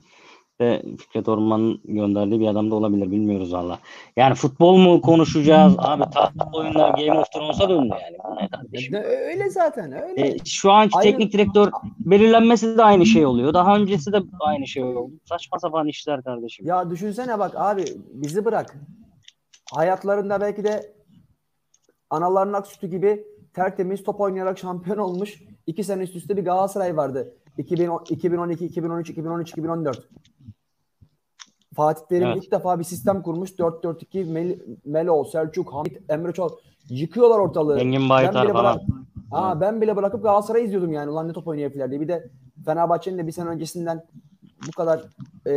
[0.61, 3.11] de Fikret Orman'ın gönderdiği bir adam da olabilir.
[3.11, 3.79] Bilmiyoruz valla.
[4.17, 5.75] Yani futbol mu konuşacağız?
[5.77, 8.17] Abi tatlı oyunlar Game of Thrones'a döndü yani.
[8.29, 8.93] Bu ne kardeşim?
[8.95, 10.27] Ya, öyle zaten öyle.
[10.27, 13.53] E, şu anki Aynı- teknik direktör belirlenmesi de aynı şey oluyor.
[13.53, 15.13] Daha öncesi de aynı şey oldu.
[15.25, 16.65] Saçma sapan işler kardeşim.
[16.67, 18.77] Ya düşünsene bak abi bizi bırak.
[19.73, 20.93] Hayatlarında belki de
[22.09, 25.43] analarının ak sütü gibi tertemiz top oynayarak şampiyon olmuş.
[25.67, 27.33] iki sene üst üste bir Galatasaray vardı.
[27.57, 30.09] 2010, 2012, 2013, 2013, 2014.
[31.75, 32.43] Fatih Terim Evet.
[32.43, 33.51] ilk defa bir sistem kurmuş.
[33.59, 36.49] 4-4-2 Mel- Melo, Selçuk, Hamit, Emre Çol.
[36.89, 37.79] Yıkıyorlar ortalığı.
[37.79, 38.75] Engin Ben Baytar bile falan.
[38.75, 38.85] bırak-
[39.31, 41.11] Ha, ben bile bırakıp Galatasaray'ı izliyordum yani.
[41.11, 42.01] Ulan ne top oynayabilirler diye.
[42.01, 42.29] Bir de
[42.65, 44.05] Fenerbahçe'nin de bir sene öncesinden
[44.67, 45.05] bu kadar
[45.47, 45.53] e,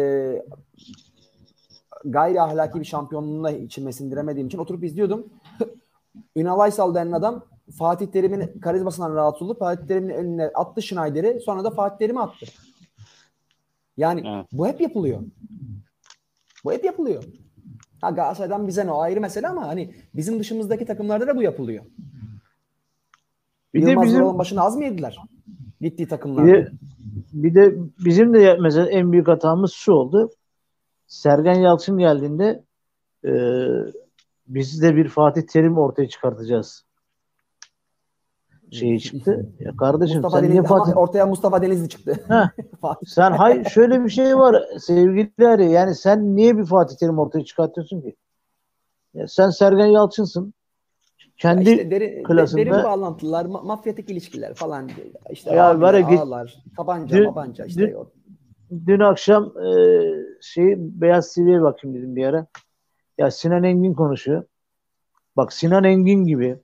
[2.05, 5.27] gayri ahlaki bir şampiyonluğuna içime sindiremediğim için oturup izliyordum.
[6.37, 7.45] Ünal Aysal denen adam
[7.79, 12.47] Fatih Terim'in karizmasından rahatsız olup Fatih Terim'in eline attı Schneider'i sonra da Fatih Terim'i attı.
[13.97, 14.47] Yani Evet.
[14.53, 15.21] bu hep yapılıyor.
[16.69, 17.25] Bu hep yapılıyor.
[18.01, 21.85] Ha Galatasaray'dan bize ne o ayrı mesele ama hani bizim dışımızdaki takımlarda da bu yapılıyor.
[23.75, 25.19] Bir de Yılmaz bizim Vural'ın başını az mı yediler?
[25.81, 26.53] Gittiği bir takımlarda.
[26.53, 26.71] de,
[27.33, 30.31] bir de bizim de mesela en büyük hatamız şu oldu.
[31.07, 32.65] Sergen Yalçın geldiğinde
[33.25, 33.33] e,
[34.47, 36.85] biz de bir Fatih Terim ortaya çıkartacağız.
[38.73, 39.47] Şeyi çıktı.
[39.61, 42.15] Ya kardeşim Mustafa sen niye Denizli, Fatih ortaya Mustafa Denizli çıktı.
[43.07, 45.71] Sen hay şöyle bir şey var sevgili Ali.
[45.71, 48.17] Yani sen niye bir Fatih Terim ortaya çıkartıyorsun ki?
[49.15, 50.55] Ya sen Sergen Yalçın'sın.
[51.37, 54.91] Kendi işte derin, klasında- derin bağlantılar, ma- mafyatik ilişkiler falan.
[55.31, 57.81] işte Ya var ya git- ağalar, tabanca, dün- mabanca işte.
[57.81, 59.71] dün- dün akşam e,
[60.41, 62.47] şey Beyaz TV'ye bakayım dedim bir ara.
[63.19, 64.45] Ya Sinan Engin konuşuyor.
[65.37, 66.59] Bak Sinan Engin gibi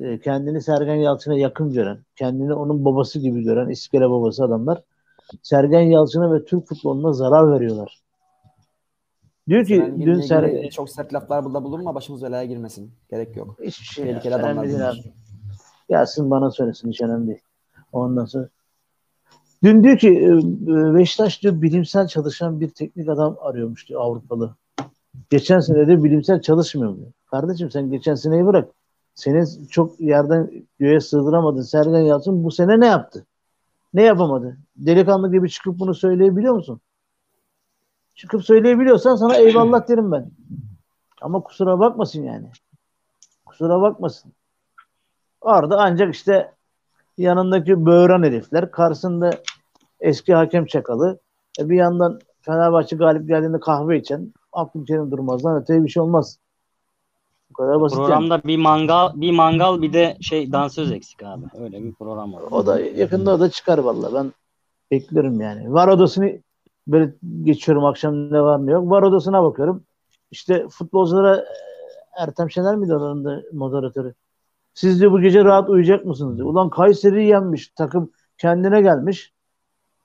[0.00, 4.82] e, kendini Sergen Yalçın'a yakın gören, kendini onun babası gibi gören iskele babası adamlar
[5.42, 8.00] Sergen Yalçın'a ve Türk futboluna zarar veriyorlar.
[9.48, 12.92] Diyor ki Sinan Engin'le dün Sergen çok sert laflar burada bulunma başımız belaya girmesin.
[13.10, 13.58] Gerek yok.
[13.62, 15.12] hiçbir şey Tehlikeli ya, adamlar değil abi.
[15.88, 17.42] Gelsin bana söylesin hiç önemli değil.
[17.92, 18.48] Ondan sonra
[19.64, 24.56] Dün diyor ki e, e, Beşiktaş diyor bilimsel çalışan bir teknik adam arıyormuş diyor Avrupalı.
[25.30, 27.12] Geçen sene de bilimsel çalışmıyor diyor.
[27.26, 28.68] Kardeşim sen geçen seneyi bırak.
[29.14, 33.26] Seni çok yerden göğe sığdıramadın Sergen Yalçın bu sene ne yaptı?
[33.94, 34.56] Ne yapamadı?
[34.76, 36.80] Delikanlı gibi çıkıp bunu söyleyebiliyor musun?
[38.14, 40.30] Çıkıp söyleyebiliyorsan sana eyvallah derim ben.
[41.22, 42.50] Ama kusura bakmasın yani.
[43.46, 44.32] Kusura bakmasın.
[45.40, 46.52] Orada ancak işte
[47.18, 49.30] yanındaki böğren herifler, karşısında
[50.00, 51.18] eski hakem çakalı,
[51.60, 56.38] e bir yandan Fenerbahçe galip geldiğinde kahve içen Abdülkerim Durmaz'dan öteye bir şey olmaz.
[57.58, 58.06] Bu kadar basit yani.
[58.06, 61.44] Programda bir mangal bir mangal bir de şey dansöz eksik abi.
[61.58, 62.42] Öyle bir program var.
[62.50, 64.14] O da yakında o da çıkar valla.
[64.14, 64.32] Ben
[64.90, 65.72] bekliyorum yani.
[65.72, 66.38] Var odasını
[66.86, 68.90] böyle geçiyorum akşam ne var ne yok.
[68.90, 69.84] Var odasına bakıyorum.
[70.30, 71.44] İşte futbolculara e,
[72.18, 74.14] Ertem Şener miydi oranın da moderatörü?
[74.74, 76.36] Siz de bu gece rahat uyuyacak mısınız?
[76.36, 76.48] diyor.
[76.48, 77.68] Ulan Kayseri yenmiş.
[77.68, 79.32] Takım kendine gelmiş.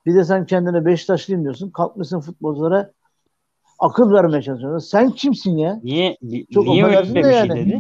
[0.06, 1.70] Bir de sen kendine Beşiktaşlıyım diyorsun.
[1.70, 2.92] Kalkmışsın futbolculara
[3.80, 4.88] akıl vermeye çalışıyorsun.
[4.88, 5.80] Sen kimsin ya?
[5.84, 7.50] Niye ni- Çok niye öyle bir şey yani.
[7.50, 7.80] dedi?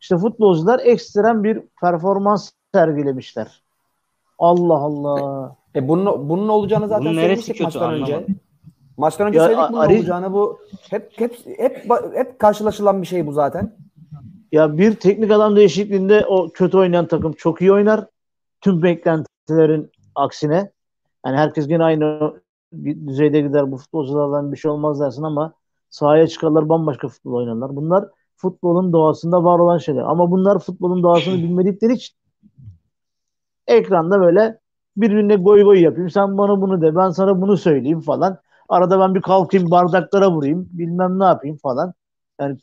[0.00, 3.62] İşte futbolcular ekstrem bir performans sergilemişler.
[4.38, 5.56] Allah Allah.
[5.76, 8.14] E bunun, bunun olacağını zaten Bunun neresi söylemiştik kötü maçtan önce.
[8.14, 8.36] anlamadım.
[8.96, 10.58] Maçtan önce Ya, söyledik bunun Ari- olacağını bu
[10.90, 13.76] hep hep hep hep karşılaşılan bir şey bu zaten.
[14.52, 18.06] Ya bir teknik adam değişikliğinde o kötü oynayan takım çok iyi oynar.
[18.60, 20.70] Tüm beklentilerin aksine.
[21.26, 22.34] Yani herkes yine aynı
[23.06, 23.72] düzeyde gider.
[23.72, 25.52] Bu futbolculardan bir şey olmaz dersin ama
[25.90, 27.76] sahaya çıkarlar bambaşka futbol oynarlar.
[27.76, 28.04] Bunlar
[28.36, 30.02] futbolun doğasında var olan şeyler.
[30.02, 32.16] Ama bunlar futbolun doğasını bilmedikleri için
[33.66, 34.58] ekranda böyle
[34.96, 36.10] birbirine goy goy yapayım.
[36.10, 36.96] Sen bana bunu de.
[36.96, 38.38] Ben sana bunu söyleyeyim falan.
[38.68, 40.68] Arada ben bir kalkayım bardaklara vurayım.
[40.72, 41.94] Bilmem ne yapayım falan.
[42.40, 42.58] Yani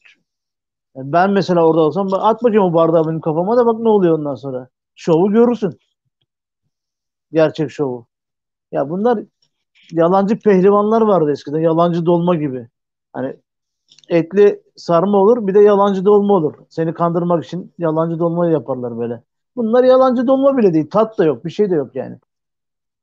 [0.95, 4.35] ben mesela orada olsam at bakayım o bardağı benim kafama da bak ne oluyor ondan
[4.35, 4.69] sonra.
[4.95, 5.79] Şovu görürsün.
[7.31, 8.07] Gerçek şovu.
[8.71, 9.19] Ya bunlar
[9.91, 11.59] yalancı pehlivanlar vardı eskiden.
[11.59, 12.67] Yalancı dolma gibi.
[13.13, 13.35] Hani
[14.09, 16.53] etli sarma olur bir de yalancı dolma olur.
[16.69, 19.23] Seni kandırmak için yalancı dolma yaparlar böyle.
[19.55, 20.89] Bunlar yalancı dolma bile değil.
[20.89, 21.45] Tat da yok.
[21.45, 22.19] Bir şey de yok yani.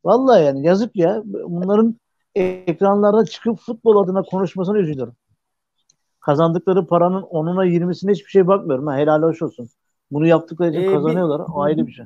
[0.04, 1.22] Vallahi yani yazık ya.
[1.24, 1.96] Bunların
[2.34, 5.14] ekranlarda çıkıp futbol adına konuşmasına üzülüyorum
[6.20, 8.86] kazandıkları paranın onuna yirmisine hiçbir şey bakmıyorum.
[8.86, 9.68] Ha, helal hoş olsun.
[10.10, 11.42] Bunu yaptıkları için Ee, bir- kazanıyorlar.
[11.54, 12.04] O ayrı bir şey.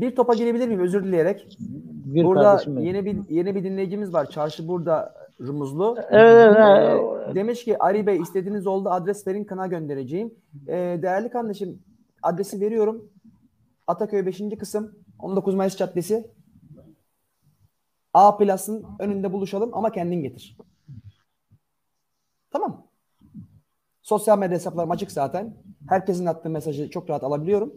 [0.00, 1.58] Bir topa girebilir miyim özür dileyerek?
[2.04, 4.30] Bir burada yeni bir yeni bir dinleyicimiz var.
[4.30, 5.96] Çarşı burada Rumuzlu.
[6.10, 10.34] Evet, evet, Ee, demiş ki Ali Bey istediğiniz oldu adres verin kana göndereceğim.
[10.68, 11.82] Ee, değerli kardeşim
[12.22, 13.08] adresi veriyorum.
[13.86, 14.42] Ataköy 5.
[14.58, 16.30] kısım 19 Mayıs Caddesi.
[18.14, 20.56] A Plus'ın önünde buluşalım ama kendin getir.
[22.50, 22.86] Tamam.
[24.02, 25.54] Sosyal medya hesaplarım açık zaten.
[25.88, 27.74] Herkesin attığı mesajı çok rahat alabiliyorum.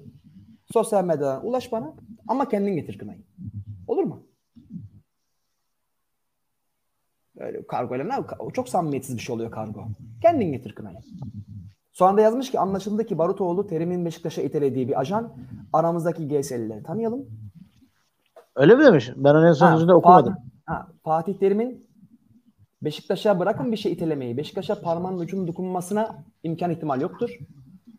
[0.73, 1.93] Sosyal medyadan ulaş bana
[2.27, 3.21] ama kendin getir kınayı.
[3.87, 4.23] Olur mu?
[7.37, 8.25] Öyle kargoyla ne?
[8.39, 9.85] O çok samimiyetsiz bir şey oluyor kargo.
[10.21, 10.97] Kendin getir kınayı.
[11.93, 15.33] Sonra da yazmış ki anlaşıldı ki Barutoğlu Terim'in Beşiktaş'a itelediği bir ajan.
[15.73, 17.25] Aramızdaki GS'lileri tanıyalım.
[18.55, 19.11] Öyle mi demiş?
[19.15, 20.33] Ben en son Ha, okumadım.
[20.33, 21.85] Fatih, ha, Fatih Terim'in
[22.81, 24.37] Beşiktaş'a bırakın bir şey itelemeyi.
[24.37, 27.29] Beşiktaş'a parmağın ucunun dokunmasına imkan ihtimal yoktur.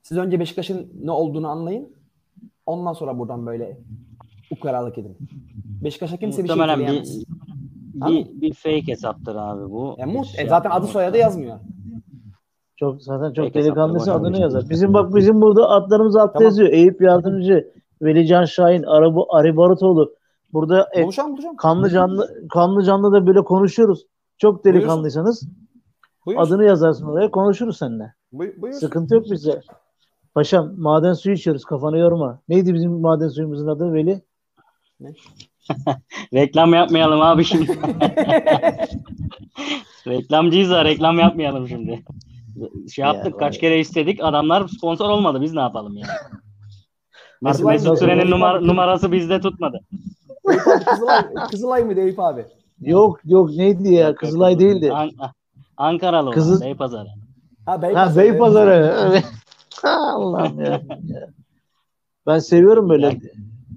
[0.02, 1.96] Siz önce Beşiktaş'ın ne olduğunu anlayın.
[2.66, 3.78] Ondan sonra buradan böyle
[4.52, 5.16] ukaralık edin.
[5.84, 7.24] Beşiktaş'a kimse bir şey Muhtemelen bir,
[7.94, 9.94] bir, bir fake hesaptır abi bu.
[9.98, 11.58] E, muht- Şey e, zaten adı soyadı yazmıyor.
[12.76, 14.64] Çok zaten çok Peki, delikanlısı adını yazar.
[14.70, 16.44] Bizim bak bizim burada adlarımız altta Tamam.
[16.44, 16.68] yazıyor.
[16.72, 20.14] Eyüp Yardımcı, Velican Şahin, Arabu, Ari Barutoğlu.
[20.52, 21.56] Burada e, Buluşalım buluşalım.
[21.56, 24.06] kanlı canlı kanlı canlı da böyle konuşuyoruz.
[24.38, 25.48] Çok delikanlıysanız
[26.26, 26.38] Buyur.
[26.40, 28.14] adını yazarsın oraya konuşuruz seninle.
[28.32, 28.74] Buy- buyur.
[28.74, 29.60] Sıkıntı yok bize.
[30.34, 32.38] Paşam maden suyu içiyoruz kafanı yorma.
[32.48, 34.22] Neydi bizim maden suyumuzun adı Veli?
[36.34, 37.78] Reklam yapmayalım abi şimdi.
[40.06, 42.02] Reklamcıyız da reklam yapmayalım şimdi.
[42.94, 43.38] Şey Ya, yaptık vay.
[43.40, 46.10] kaç kere istedik adamlar sponsor olmadı biz ne yapalım yani.
[47.42, 49.80] Mesut, Mesut nasıl- Süren'in numara, numarası bizde tutmadı.
[50.86, 52.44] Kızılay, Kızılay mıydı Eyüp abi?
[52.80, 54.92] Yok yok neydi ya Kızılay değildi.
[54.92, 55.10] An-
[55.76, 57.08] Ankaralı olan Kızıl- Beypazarı.
[57.66, 58.08] Ha Beypazarı.
[58.14, 59.22] Ha Beypazarı.
[59.84, 60.66] Allah'ım ya.
[60.66, 61.28] ya.
[62.26, 63.20] Ben seviyorum böyle.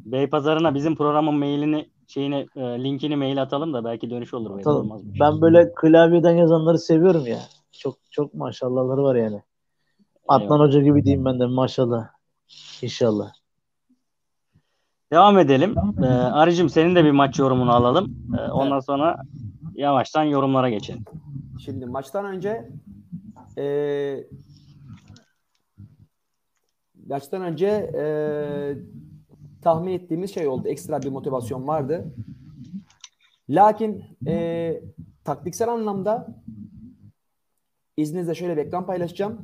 [0.05, 4.51] Beypazarı'na bizim programın mailini şeyini e, linkini mail atalım da belki dönüş olur.
[4.51, 4.81] belki Tamam.
[4.81, 5.11] olmaz mı?
[5.19, 7.39] Ben böyle klavyeden yazanları seviyorum ya.
[7.71, 9.41] Çok çok maşallahları var yani.
[10.27, 10.67] Adnan Eyvallah.
[10.67, 12.07] Hoca gibi diyeyim ben de maşallah.
[12.81, 13.31] İnşallah.
[15.11, 15.75] Devam edelim.
[16.01, 18.15] Ee, Arıcım senin de bir maç yorumunu alalım.
[18.37, 19.17] Ee, ondan sonra
[19.75, 21.03] yavaştan yorumlara geçelim.
[21.59, 22.69] Şimdi maçtan önce
[23.57, 24.27] eee
[27.09, 28.77] maçtan önce eee,
[29.65, 30.67] tahmin ettiğimiz şey oldu.
[30.67, 32.13] Ekstra bir motivasyon vardı.
[33.49, 34.83] Lakin eee,
[35.23, 36.27] taktiksel anlamda
[37.97, 39.41] izninizle şöyle bir ekran paylaşacağım.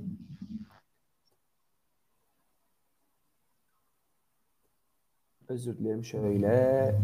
[5.49, 6.95] Özür dilerim şöyle.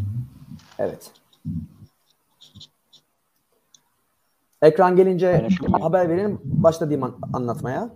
[0.78, 1.12] Evet.
[4.62, 5.48] Ekran gelince
[5.80, 6.40] haber verin.
[6.44, 7.90] Başladığım an- anlatmaya.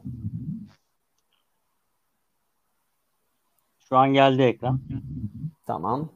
[3.88, 4.80] Şu an geldi ekran.
[5.66, 6.08] Tamam.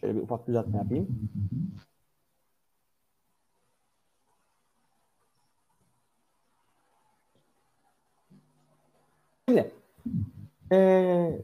[0.00, 1.08] Şöyle bir ufak düzeltme yapayım.
[9.48, 9.70] Şimdi
[10.72, 11.42] eee,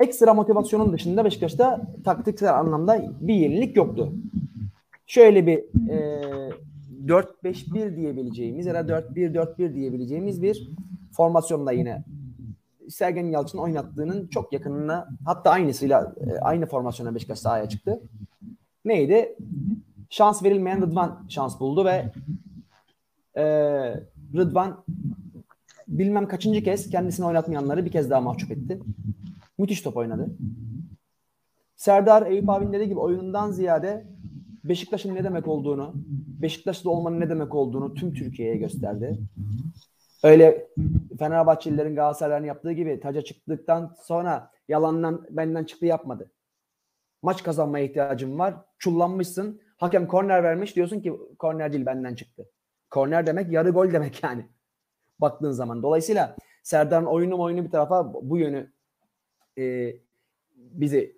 [0.00, 4.12] ekstra motivasyonun dışında Beşiktaş'ta taktiksel anlamda bir yenilik yoktu.
[5.06, 6.50] Şöyle bir eee
[7.08, 10.70] 4-5-1 diyebileceğimiz ya da 4-1-4-1 diyebileceğimiz bir
[11.12, 12.04] formasyonla yine
[12.88, 18.00] Sergen Yalçın oynattığının çok yakınına hatta aynısıyla e, aynı formasyona Beşiktaş sahaya çıktı.
[18.84, 19.36] Neydi?
[20.10, 22.12] Şans verilmeyen Rıdvan şans buldu ve
[23.36, 23.44] e,
[24.34, 24.84] Rıdvan
[25.88, 28.78] bilmem kaçıncı kez kendisini oynatmayanları bir kez daha mahcup etti.
[29.58, 30.28] Müthiş top oynadı.
[31.76, 34.06] Serdar Eyüp abinin dediği gibi oyunundan ziyade
[34.64, 35.92] Beşiktaş'ın ne demek olduğunu,
[36.42, 39.18] Beşiktaş'ta olmanın ne demek olduğunu tüm Türkiye'ye gösterdi.
[40.22, 40.68] Öyle
[41.18, 46.30] Fenerbahçelilerin Galatasaray'ın yaptığı gibi taca çıktıktan sonra yalandan benden çıktı yapmadı.
[47.22, 48.54] Maç kazanmaya ihtiyacım var.
[48.78, 49.60] Çullanmışsın.
[49.76, 50.76] Hakem korner vermiş.
[50.76, 52.50] Diyorsun ki korner değil benden çıktı.
[52.90, 54.46] Korner demek yarı gol demek yani.
[55.18, 55.82] Baktığın zaman.
[55.82, 58.72] Dolayısıyla Serdar'ın oyunu oyunu bir tarafa bu yönü
[59.58, 59.94] e,
[60.56, 61.16] bizi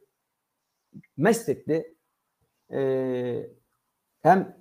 [1.17, 1.95] mest etti.
[2.73, 3.51] E,
[4.23, 4.57] hem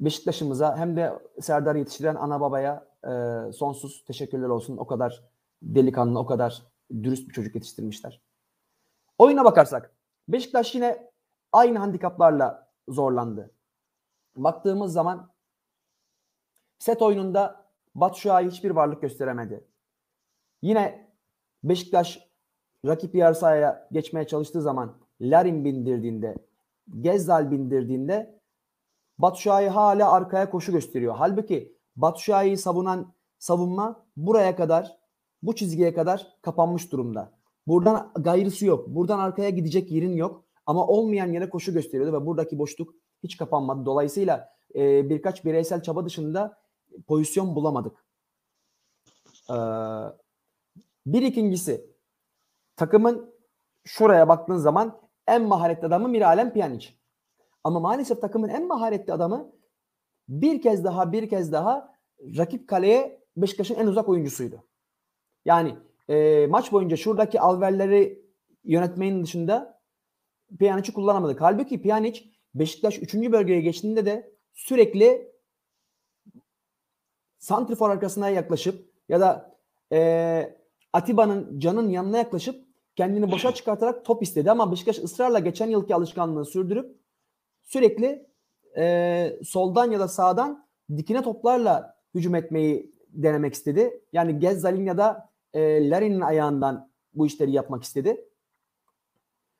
[0.00, 4.76] Beşiktaş'ımıza hem de Serdar'ı yetiştiren ana babaya e, sonsuz teşekkürler olsun.
[4.76, 5.24] O kadar
[5.62, 6.62] delikanlı, o kadar
[7.02, 8.20] dürüst bir çocuk yetiştirmişler.
[9.18, 9.94] Oyuna bakarsak
[10.28, 11.10] Beşiktaş yine
[11.52, 13.50] aynı handikaplarla zorlandı.
[14.36, 15.30] Baktığımız zaman
[16.78, 17.64] set oyununda
[17.94, 19.64] Batu Şua'yı hiçbir varlık gösteremedi.
[20.62, 21.12] Yine
[21.64, 22.28] Beşiktaş
[22.86, 26.36] rakip yarı sahaya geçmeye çalıştığı zaman Larin bindirdiğinde,
[27.00, 28.40] Gezzal bindirdiğinde
[29.18, 31.14] Batu Şua'yı hala arkaya koşu gösteriyor.
[31.18, 34.96] Halbuki Batu Şua'yı savunan savunma buraya kadar,
[35.42, 37.32] bu çizgiye kadar kapanmış durumda.
[37.66, 38.88] Buradan gayrısı yok.
[38.88, 40.44] Buradan arkaya gidecek yerin yok.
[40.66, 43.86] Ama olmayan yere koşu gösteriyordu ve buradaki boşluk hiç kapanmadı.
[43.86, 46.58] Dolayısıyla e, birkaç bireysel çaba dışında
[47.06, 48.04] pozisyon bulamadık.
[49.50, 49.54] Ee,
[51.06, 51.86] bir ikincisi
[52.76, 53.34] takımın
[53.84, 56.88] şuraya baktığın zaman en maharetli adamı Miralem Pjanic.
[57.64, 59.52] Ama maalesef takımın en maharetli adamı
[60.28, 61.94] bir kez daha bir kez daha
[62.36, 64.64] rakip kaleye Beşiktaş'ın en uzak oyuncusuydu.
[65.44, 65.76] Yani
[66.08, 68.22] e, maç boyunca şuradaki alverleri
[68.64, 69.80] yönetmenin dışında
[70.58, 71.40] Pjanic'i kullanamadık.
[71.40, 73.14] Halbuki Pjanic Beşiktaş 3.
[73.14, 75.32] bölgeye geçtiğinde de sürekli
[77.38, 79.58] santrifor arkasına yaklaşıp ya da
[79.92, 80.56] e,
[80.92, 82.66] Atiba'nın Can'ın yanına yaklaşıp
[82.96, 86.96] kendini boşa çıkartarak top istedi ama Beşiktaş ısrarla geçen yılki alışkanlığını sürdürüp
[87.62, 88.26] sürekli
[88.76, 94.04] e, soldan ya da sağdan dikine toplarla hücum etmeyi denemek istedi.
[94.12, 98.28] Yani Gezzal'in ya da e, Larin'in ayağından bu işleri yapmak istedi.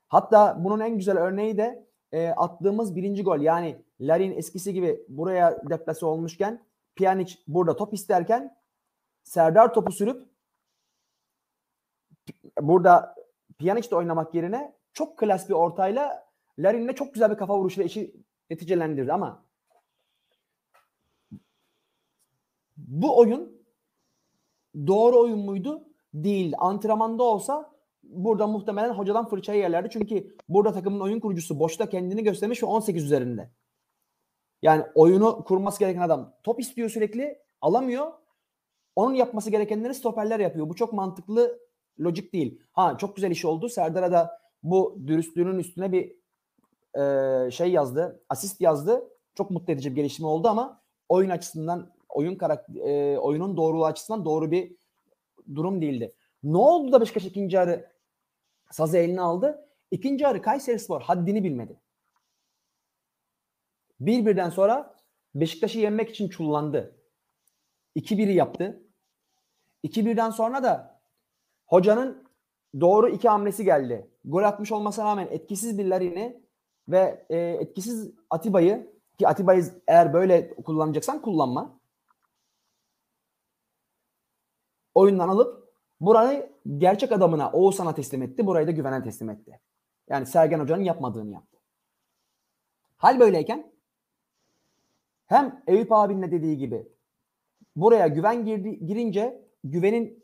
[0.09, 3.41] Hatta bunun en güzel örneği de e, attığımız birinci gol.
[3.41, 6.65] Yani Larin eskisi gibi buraya deplase olmuşken
[6.97, 8.57] Pjanic burada top isterken
[9.23, 10.23] Serdar topu sürüp
[12.61, 13.15] burada
[13.63, 18.17] Pjanic de oynamak yerine çok klas bir ortayla Larin'le çok güzel bir kafa vuruşuyla işi
[18.51, 19.45] neticelendirdi ama
[22.77, 23.63] bu oyun
[24.87, 25.89] doğru oyun muydu?
[26.15, 26.53] Değil.
[26.59, 29.89] Antrenmanda olsa burada muhtemelen hocadan fırçayı yerlerdi.
[29.93, 33.51] Çünkü burada takımın oyun kurucusu boşta kendini göstermiş ve 18 üzerinde.
[34.63, 38.13] Yani oyunu kurması gereken adam top istiyor sürekli alamıyor.
[38.97, 40.69] Onun yapması gerekenleri stoperler yapıyor.
[40.69, 41.59] Bu çok mantıklı
[42.01, 42.61] lojik değil.
[42.73, 43.69] Ha çok güzel iş oldu.
[43.69, 46.13] Serdar'a da bu dürüstlüğünün üstüne bir
[47.01, 48.25] e, şey yazdı.
[48.29, 49.09] Asist yazdı.
[49.35, 54.25] Çok mutlu edici bir gelişme oldu ama oyun açısından oyun karakter, e, oyunun doğruluğu açısından
[54.25, 54.77] doğru bir
[55.55, 56.15] durum değildi.
[56.43, 57.93] Ne oldu da Beşiktaş ikinci yarı
[58.71, 59.69] sazı eline aldı?
[59.91, 61.81] İkinci yarı Kayseri Spor haddini bilmedi.
[64.01, 64.95] Bir birden sonra
[65.35, 66.97] Beşiktaş'ı yenmek için çullandı.
[67.97, 68.83] 2-1'i yaptı.
[69.85, 70.92] 2-1'den sonra da
[71.73, 72.29] hocanın
[72.81, 74.11] doğru iki hamlesi geldi.
[74.25, 76.43] Gol atmış olmasına rağmen etkisiz bir Larin'i
[76.89, 81.81] ve e, etkisiz Atiba'yı ki Atiba'yı eğer böyle kullanacaksan kullanma.
[84.95, 88.47] Oyundan alıp burayı gerçek adamına Oğuzhan'a teslim etti.
[88.47, 89.61] Burayı da Güven'e teslim etti.
[90.09, 91.59] Yani Sergen Hoca'nın yapmadığını yaptı.
[92.97, 93.73] Hal böyleyken
[95.27, 96.89] hem Eyüp abinin de dediği gibi
[97.77, 100.22] buraya güven girdi, girince güvenin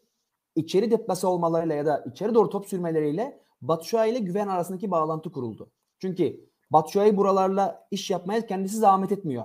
[0.59, 5.71] içeri deplase olmalarıyla ya da içeri doğru top sürmeleriyle Batshuayi ile güven arasındaki bağlantı kuruldu.
[5.99, 9.45] Çünkü Batshuayi buralarla iş yapmaya kendisi zahmet etmiyor.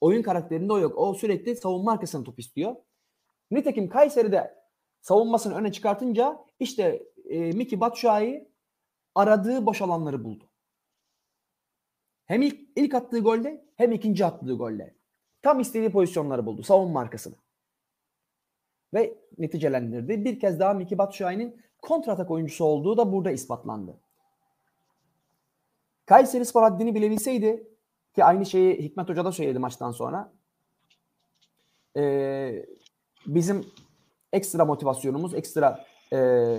[0.00, 0.98] Oyun karakterinde o yok.
[0.98, 2.76] O sürekli savunma arkasına top istiyor.
[3.50, 4.54] Nitekim Kayseri'de
[5.00, 8.48] savunmasını öne çıkartınca işte e, Miki Batshuayi
[9.14, 10.44] aradığı boş alanları buldu.
[12.26, 14.94] Hem ilk, ilk attığı golde hem ikinci attığı golde.
[15.42, 16.62] Tam istediği pozisyonları buldu.
[16.62, 17.34] Savunma arkasını.
[18.94, 20.24] Ve neticelendirdi.
[20.24, 23.96] Bir kez daha Miki Batshuayi'nin kontratak oyuncusu olduğu da burada ispatlandı.
[26.06, 27.68] Kayseri Spor haddini bilebilseydi
[28.14, 30.32] ki aynı şeyi Hikmet Hoca da söyledi maçtan sonra.
[31.96, 32.66] Ee,
[33.26, 33.66] bizim
[34.32, 36.58] ekstra motivasyonumuz, ekstra e,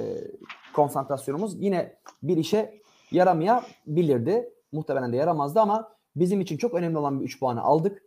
[0.73, 4.53] konsantrasyonumuz yine bir işe yaramayabilirdi.
[4.71, 8.03] Muhtemelen de yaramazdı ama bizim için çok önemli olan bir 3 puanı aldık.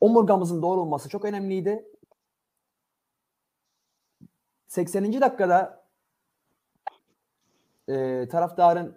[0.00, 1.91] Omurgamızın doğru olması çok önemliydi.
[4.72, 5.20] 80.
[5.20, 5.84] dakikada
[7.88, 8.96] e, taraftarın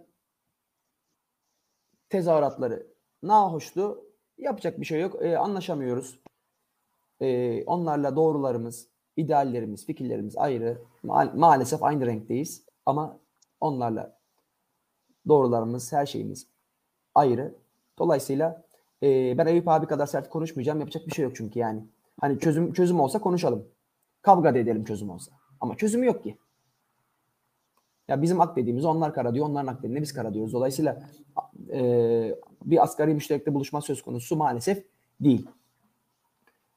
[2.09, 2.87] tezahüratları
[3.23, 4.05] nahoştu.
[4.37, 5.21] Yapacak bir şey yok.
[5.21, 6.19] E, anlaşamıyoruz.
[7.21, 10.81] E, onlarla doğrularımız, ideallerimiz, fikirlerimiz ayrı.
[11.03, 12.65] Ma- maalesef aynı renkteyiz.
[12.85, 13.19] Ama
[13.59, 14.19] onlarla
[15.27, 16.47] doğrularımız, her şeyimiz
[17.15, 17.55] ayrı.
[17.99, 18.63] Dolayısıyla
[19.03, 20.79] e, ben Eyüp abi kadar sert konuşmayacağım.
[20.79, 21.83] Yapacak bir şey yok çünkü yani.
[22.21, 23.67] Hani çözüm çözüm olsa konuşalım.
[24.21, 25.44] Kavga da edelim çözüm olsa.
[25.61, 26.37] Ama çözümü yok ki.
[28.07, 30.53] Ya bizim ak dediğimiz onlar kara diyor, onların ak dediğinde biz kara diyoruz.
[30.53, 31.03] Dolayısıyla
[31.69, 32.35] e,
[32.65, 34.85] bir asgari müşterekte buluşma söz konusu maalesef
[35.19, 35.47] değil.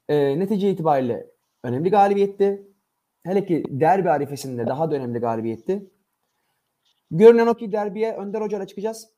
[0.09, 1.27] E, netice itibariyle
[1.63, 2.69] önemli galibiyetti.
[3.23, 5.91] Hele ki derbi arifesinde daha da önemli galibiyetti.
[7.11, 9.11] Görünen o ki derbiye Önder Hoca'yla çıkacağız.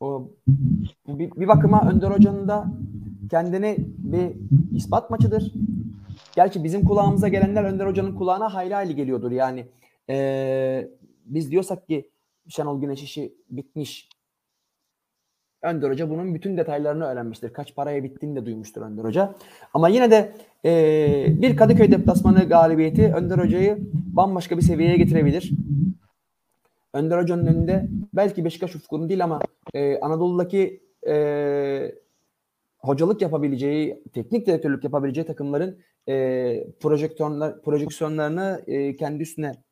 [0.00, 0.30] O,
[1.08, 2.66] bir, bir bakıma Önder Hoca'nın da
[3.30, 4.36] kendini bir
[4.76, 5.52] ispat maçıdır.
[6.36, 9.30] Gerçi bizim kulağımıza gelenler Önder Hoca'nın kulağına hayli hayli geliyordur.
[9.30, 9.66] Yani
[10.10, 10.88] ee,
[11.24, 12.10] biz diyorsak ki
[12.48, 14.08] Şenol Güneş işi bitmiş.
[15.62, 17.52] Önder Hoca bunun bütün detaylarını öğrenmiştir.
[17.52, 19.34] Kaç paraya bittiğini de duymuştur Önder Hoca.
[19.74, 20.32] Ama yine de
[20.64, 25.52] e, bir Kadıköy deplasmanı galibiyeti Önder Hoca'yı bambaşka bir seviyeye getirebilir.
[26.92, 29.40] Önder Hoca'nın önünde belki Beşiktaş ufkunu değil ama
[29.74, 31.94] e, Anadolu'daki e,
[32.78, 35.78] hocalık yapabileceği, teknik direktörlük yapabileceği takımların
[36.08, 39.64] e, projektörler, projeksiyonlarını e, kendi üstüne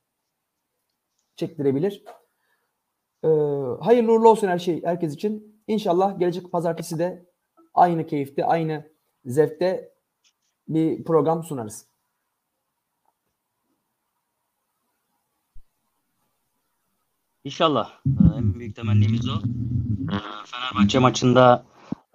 [1.37, 2.05] çektirebilir.
[3.25, 3.29] E,
[3.81, 5.63] hayırlı uğurlu olsun her şey herkes için.
[5.69, 7.27] İnşallah gelecek pazartesi de
[7.75, 8.91] aynı keyifte, aynı
[9.25, 9.95] zevkte
[10.69, 11.87] bir program sunarız.
[17.45, 17.93] İnşallah.
[18.07, 19.33] Ee, En büyük temennimiz o.
[19.33, 21.65] Ee, Fenerbahçe maçında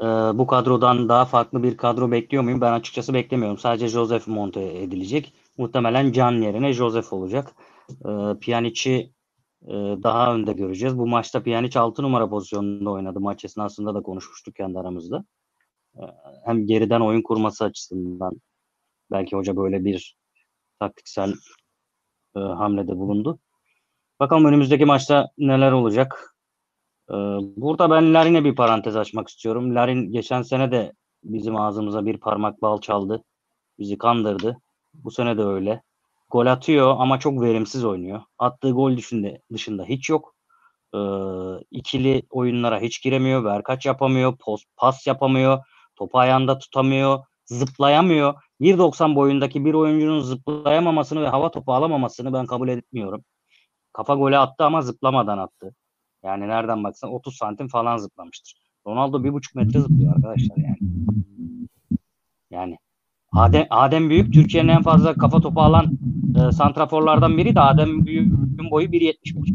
[0.02, 0.06] e,
[0.38, 2.62] bu kadrodan daha farklı bir kadro bekliyor muyum?
[2.62, 3.58] Ben açıkçası beklemiyorum.
[3.58, 5.34] Sadece Josef monte edilecek.
[5.58, 7.56] Muhtemelen Can yerine Josef olacak.
[7.90, 9.14] Ee, Pjanic'i
[9.68, 9.74] e,
[10.04, 10.98] daha önde göreceğiz.
[10.98, 13.20] Bu maçta Pjanic 6 numara pozisyonunda oynadı.
[13.20, 15.26] Maç esnasında da konuşmuştuk kendi aramızda.
[15.98, 16.02] Ee,
[16.46, 18.42] Hem geriden oyun kurması açısından
[19.12, 20.18] belki hoca böyle bir
[20.80, 21.34] taktiksel
[22.36, 23.40] e, hamlede bulundu.
[24.20, 26.36] Bakalım önümüzdeki maçta neler olacak.
[27.10, 27.14] Ee,
[27.58, 29.76] burada ben Larin'e bir parantez açmak istiyorum.
[29.76, 30.94] Larin geçen sene de
[31.24, 33.24] bizim ağzımıza bir parmak bal çaldı.
[33.80, 34.58] Bizi kandırdı.
[34.94, 35.82] Bu sene de öyle.
[36.30, 38.22] Gol atıyor ama çok verimsiz oynuyor.
[38.40, 40.36] Attığı gol dışında, dışında hiç yok.
[40.96, 41.00] Ee,
[41.72, 43.44] ikili oyunlara hiç giremiyor.
[43.44, 44.38] Verkaç yapamıyor.
[44.38, 45.60] Pos, pas yapamıyor.
[45.96, 47.20] Topu ayağında tutamıyor.
[47.46, 48.34] Zıplayamıyor.
[48.62, 53.24] 1.90 boyundaki bir oyuncunun zıplayamamasını ve hava topu alamamasını ben kabul etmiyorum.
[53.94, 55.76] Kafa golü attı ama zıplamadan attı.
[56.24, 58.54] Yani nereden baksan 30 santim falan zıplamıştır.
[58.88, 60.78] Ronaldo bir buçuk metre zıplıyor arkadaşlar yani.
[62.52, 62.78] Yani
[63.32, 65.98] Adem, Adem Büyük Türkiye'nin en fazla kafa topu alan
[66.36, 69.54] e, santraforlardan biri de Adem Büyük'ün boyu 1.75.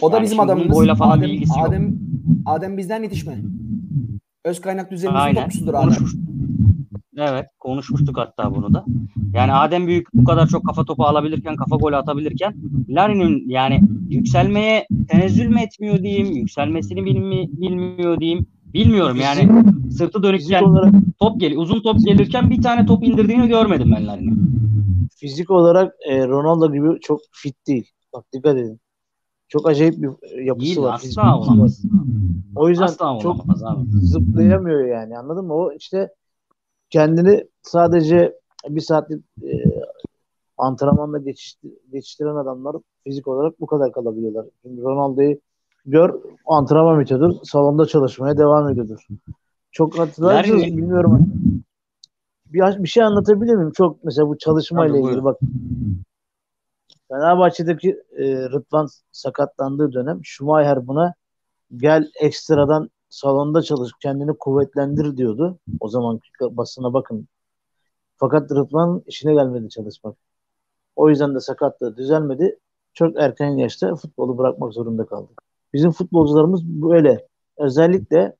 [0.00, 0.76] O da Yani bizim adamımız.
[0.76, 1.68] boyla falan Adem, ilgisi yok.
[1.68, 1.98] Adem,
[2.46, 3.38] Adem bizden yetişme.
[4.44, 5.82] Öz kaynak düzenimizin topçusudur Adem.
[5.82, 6.14] Konuşmuş.
[7.16, 8.84] Evet, konuşmuştuk hatta bunu da.
[9.34, 12.54] Yani Adem Büyük bu kadar çok kafa topu alabilirken, kafa golü atabilirken
[12.88, 18.46] Larin'in yani yükselmeye tenezzül mü etmiyor diyeyim, yükselmesini bilmi, bilmiyor diyeyim.
[18.74, 21.62] Bilmiyorum yani sırtı dönükken olarak top geliyor.
[21.62, 24.58] Uzun top gelirken bir tane top indirdiğini görmedim ben Larin'in.
[25.16, 27.90] fizik olarak e, Ronaldo gibi çok fit değil.
[28.14, 28.80] Bak dikkat edin.
[29.48, 30.10] Çok acayip bir
[30.44, 30.94] yapısı Değil, var.
[30.94, 31.34] asla yapısı var.
[31.38, 31.82] olamaz.
[32.56, 33.84] O yüzden Asla çok olamaz abi.
[33.90, 35.54] zıplayamıyor yani anladın mı?
[35.54, 36.08] O işte
[36.90, 39.50] kendini sadece bir saatlik e,
[40.58, 44.46] antrenmanla geçişti, geçiştiren adamlar fizik olarak bu kadar kalabiliyorlar.
[44.62, 45.38] Şimdi Ronaldo'yu
[45.86, 46.14] gör
[46.46, 47.34] antrenman bitiyordur.
[47.42, 49.06] Salonda çalışmaya devam ediyordur.
[49.70, 51.26] Çok hatırlarsınız Yani- bilmiyorum.
[52.46, 53.72] Bir, bir şey anlatabilir miyim?
[53.72, 55.38] Çok mesela bu çalışmayla Tabii, ilgili bak.
[57.08, 61.14] Fenerbahçe'deki e, Rıdvan sakatlandığı dönem Schumacher buna
[61.76, 65.58] gel ekstradan salonda çalış kendini kuvvetlendir diyordu.
[65.80, 67.28] O zaman basına bakın.
[68.16, 70.16] Fakat Rıdvan işine gelmedi çalışmak.
[70.96, 72.58] O yüzden de sakatlığı düzelmedi.
[72.94, 75.32] Çok erken yaşta futbolu bırakmak zorunda kaldı.
[75.72, 77.28] Bizim futbolcularımız böyle.
[77.58, 78.36] Özellikle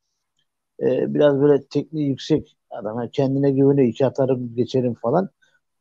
[0.83, 2.99] e, biraz böyle tekniği yüksek adam.
[2.99, 3.89] Yani kendine güveniyor.
[3.89, 5.31] iki atarım geçerim falan.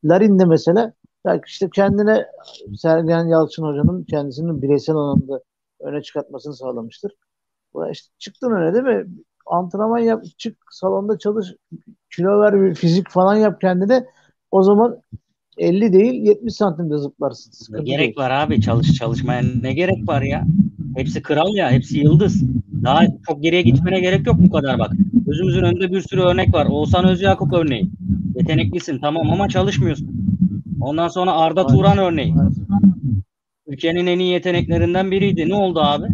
[0.03, 0.93] Larin de mesela
[1.25, 2.27] belki işte kendine
[2.77, 5.41] Sergen Yalçın Hoca'nın kendisinin bireysel anlamda
[5.79, 7.11] öne çıkartmasını sağlamıştır.
[7.91, 9.05] İşte çıktın öne değil mi?
[9.45, 11.47] Antrenman yap, çık salonda çalış,
[12.15, 14.05] kilo ver, bir fizik falan yap kendine.
[14.51, 14.97] O zaman
[15.57, 17.75] 50 değil 70 santimde zıplarsın.
[17.75, 18.17] Ne gerek değil.
[18.17, 20.45] var abi çalış çalışmaya ne gerek var ya?
[20.95, 22.43] Hepsi kral ya, hepsi yıldız.
[22.83, 24.91] Daha çok geriye gitmene gerek yok bu kadar bak.
[25.13, 26.65] Gözümüzün önünde bir sürü örnek var.
[26.65, 27.89] Oğuzhan Özyakup örneği.
[28.35, 30.09] Yeteneklisin tamam ama çalışmıyorsun.
[30.81, 32.33] Ondan sonra Arda Turan örneği.
[33.67, 35.49] Ülkenin en iyi yeteneklerinden biriydi.
[35.49, 36.07] Ne oldu abi?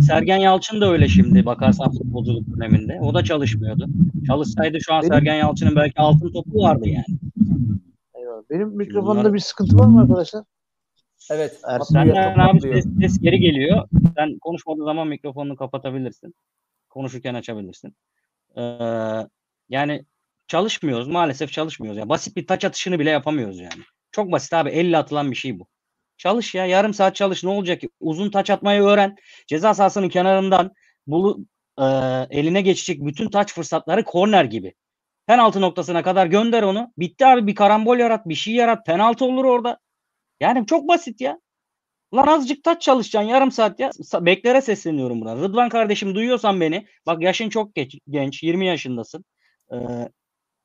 [0.00, 2.98] Sergen Yalçın da öyle şimdi bakarsan futbolculuk döneminde.
[3.02, 3.88] O da çalışmıyordu.
[4.26, 7.04] Çalışsaydı şu an Benim- Sergen Yalçın'ın belki altın topu vardı yani.
[8.14, 8.42] Eyvallah.
[8.50, 10.44] Benim mikrofonda bunlar- bir sıkıntı var mı arkadaşlar?
[11.30, 11.60] Evet.
[11.84, 13.88] Senden abi ses, ses geri geliyor.
[14.16, 16.34] Sen konuşmadığı zaman mikrofonunu kapatabilirsin.
[16.88, 17.96] Konuşurken açabilirsin.
[18.56, 18.62] Ee,
[19.68, 20.04] yani
[20.48, 21.08] çalışmıyoruz.
[21.08, 21.98] Maalesef çalışmıyoruz.
[21.98, 23.82] Ya basit bir taç atışını bile yapamıyoruz yani.
[24.12, 24.70] Çok basit abi.
[24.70, 25.66] Elle atılan bir şey bu.
[26.22, 26.66] Çalış ya.
[26.66, 27.44] Yarım saat çalış.
[27.44, 27.88] Ne olacak ki?
[28.00, 29.16] Uzun taç atmayı öğren.
[29.46, 30.72] Ceza sahasının kenarından
[31.06, 31.44] bulu
[31.78, 31.84] e,
[32.30, 34.74] eline geçecek bütün taç fırsatları korner gibi.
[35.26, 36.92] Penaltı noktasına kadar gönder onu.
[36.98, 37.46] Bitti abi.
[37.46, 38.28] Bir karambol yarat.
[38.28, 38.86] Bir şey yarat.
[38.86, 39.78] Penaltı olur orada.
[40.40, 41.40] Yani çok basit ya.
[42.14, 43.90] Lan azıcık taç çalışacaksın yarım saat ya.
[44.20, 45.42] Beklere sesleniyorum buradan.
[45.42, 46.86] Rıdvan kardeşim duyuyorsan beni.
[47.06, 48.42] Bak yaşın çok geç, genç.
[48.42, 49.24] 20 yaşındasın.
[49.72, 49.76] Ee,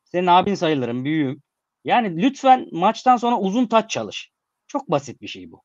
[0.03, 1.05] senin abin sayılırım.
[1.05, 1.41] Büyüğüm.
[1.83, 4.31] Yani lütfen maçtan sonra uzun taç çalış.
[4.67, 5.61] Çok basit bir şey bu.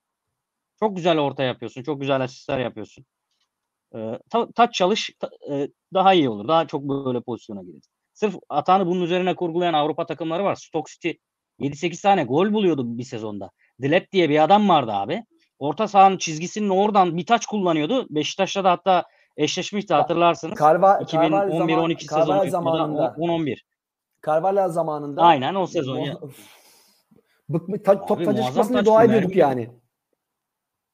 [0.79, 1.83] Çok güzel orta yapıyorsun.
[1.83, 3.05] Çok güzel asistler yapıyorsun.
[3.95, 6.49] Ee, ta- taç çalış ta- e, daha iyi olur.
[6.49, 7.81] Daha çok böyle pozisyona girer.
[8.15, 10.55] Sırf atağını bunun üzerine kurgulayan Avrupa takımları var.
[10.55, 11.11] Stoke City
[11.61, 13.51] 7-8 tane gol buluyordu bir sezonda.
[13.83, 15.25] Dilep diye bir adam vardı abi.
[15.59, 18.07] Orta sahanın çizgisinin oradan bir taç kullanıyordu.
[18.11, 19.05] Beşiktaş'ta da hatta
[19.37, 20.59] eşleşmişti hatırlarsınız.
[20.59, 23.63] Karva, 2011-12 sezonu zamanında 10-11.
[24.27, 26.19] Carvalho zamanında Aynen o sezon ya.
[27.53, 29.71] Bıkma, ta, top Abi, tacı muazzam çıkmasın diye taç dua ediyorduk yani.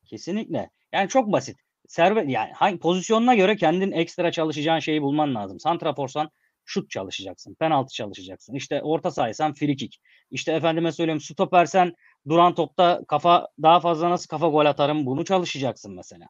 [0.07, 0.71] Kesinlikle.
[0.93, 1.57] Yani çok basit.
[1.89, 5.61] Serve yani hangi pozisyonuna göre kendin ekstra çalışacağın şeyi bulman lazım.
[5.61, 6.31] Santraforsan
[6.65, 7.55] şut çalışacaksın.
[7.55, 8.55] Penaltı çalışacaksın.
[8.55, 9.97] İşte orta sahaysan free kick.
[10.31, 11.95] İşte efendime söyleyeyim stopersen
[12.29, 16.29] duran topta kafa daha fazla nasıl kafa gol atarım bunu çalışacaksın mesela.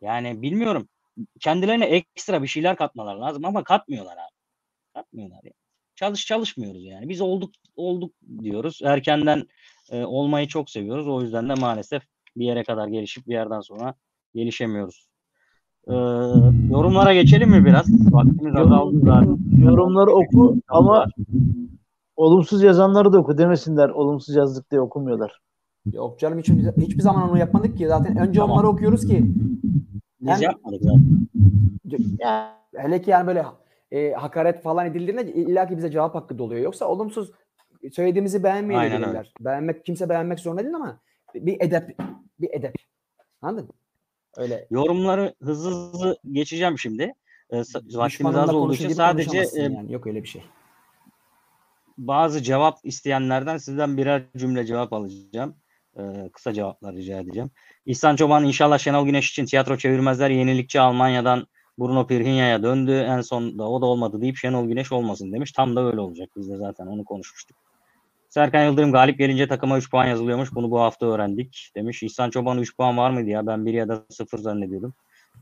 [0.00, 0.88] Yani bilmiyorum.
[1.40, 4.34] Kendilerine ekstra bir şeyler katmalar lazım ama katmıyorlar abi.
[4.94, 5.52] Katmıyorlar ya.
[5.98, 7.08] Çalış çalışmıyoruz yani.
[7.08, 8.80] Biz olduk olduk diyoruz.
[8.84, 9.42] Erkenden
[9.90, 11.08] e, olmayı çok seviyoruz.
[11.08, 12.02] O yüzden de maalesef
[12.36, 13.94] bir yere kadar gelişip bir yerden sonra
[14.34, 15.08] gelişemiyoruz.
[15.88, 15.92] Ee,
[16.70, 18.12] yorumlara geçelim mi biraz?
[18.12, 19.38] Vaktimiz azaldı zaten.
[19.62, 21.06] Yorumları oku ama
[22.16, 23.88] olumsuz yazanları da oku demesinler.
[23.88, 25.40] Olumsuz yazdık diye okumuyorlar.
[25.92, 27.88] Yok canım hiç, hiçbir zaman onu yapmadık ki.
[27.88, 28.56] Zaten önce Tamam.
[28.56, 29.24] onları okuyoruz ki.
[30.20, 31.28] Biz Hem- yapmadık zaten.
[32.20, 33.44] Ya, hele ki yani böyle
[33.92, 36.60] e, hakaret falan edildiğinde illaki bize cevap hakkı doluyor.
[36.60, 37.30] Yoksa olumsuz
[37.92, 38.70] söylediğimizi Aynen öyle.
[38.70, 39.32] beğenmeyebilirler.
[39.40, 41.00] Beğenmek kimse beğenmek zorunda değil ama
[41.34, 41.96] bir edep
[42.40, 42.74] bir edep.
[43.42, 43.72] Anladın mı?
[44.36, 47.14] Öyle Yorumları hızlı hızlı geçeceğim şimdi.
[47.50, 49.92] Sa- vaktimiz az olduğu için sadece e, yani.
[49.92, 50.42] Yok öyle bir şey.
[51.98, 55.56] bazı cevap isteyenlerden sizden birer cümle cevap alacağım.
[55.98, 57.50] Ee, kısa cevaplar rica edeceğim.
[57.86, 60.30] İhsan Çoban inşallah Şenol Güneş için tiyatro çevirmezler.
[60.30, 61.46] Yenilikçi Almanya'dan
[61.78, 62.92] Bruno Pirhinya'ya döndü.
[62.92, 65.52] En son da o da olmadı deyip Şenol Güneş olmasın demiş.
[65.52, 66.30] Tam da öyle olacak.
[66.36, 67.56] Biz de zaten onu konuşmuştuk.
[68.28, 70.54] Serkan Yıldırım galip gelince takıma 3 puan yazılıyormuş.
[70.54, 72.02] Bunu bu hafta öğrendik demiş.
[72.02, 73.46] İhsan Çoban 3 puan var mıydı ya?
[73.46, 74.94] Ben 1 ya da 0 zannediyordum.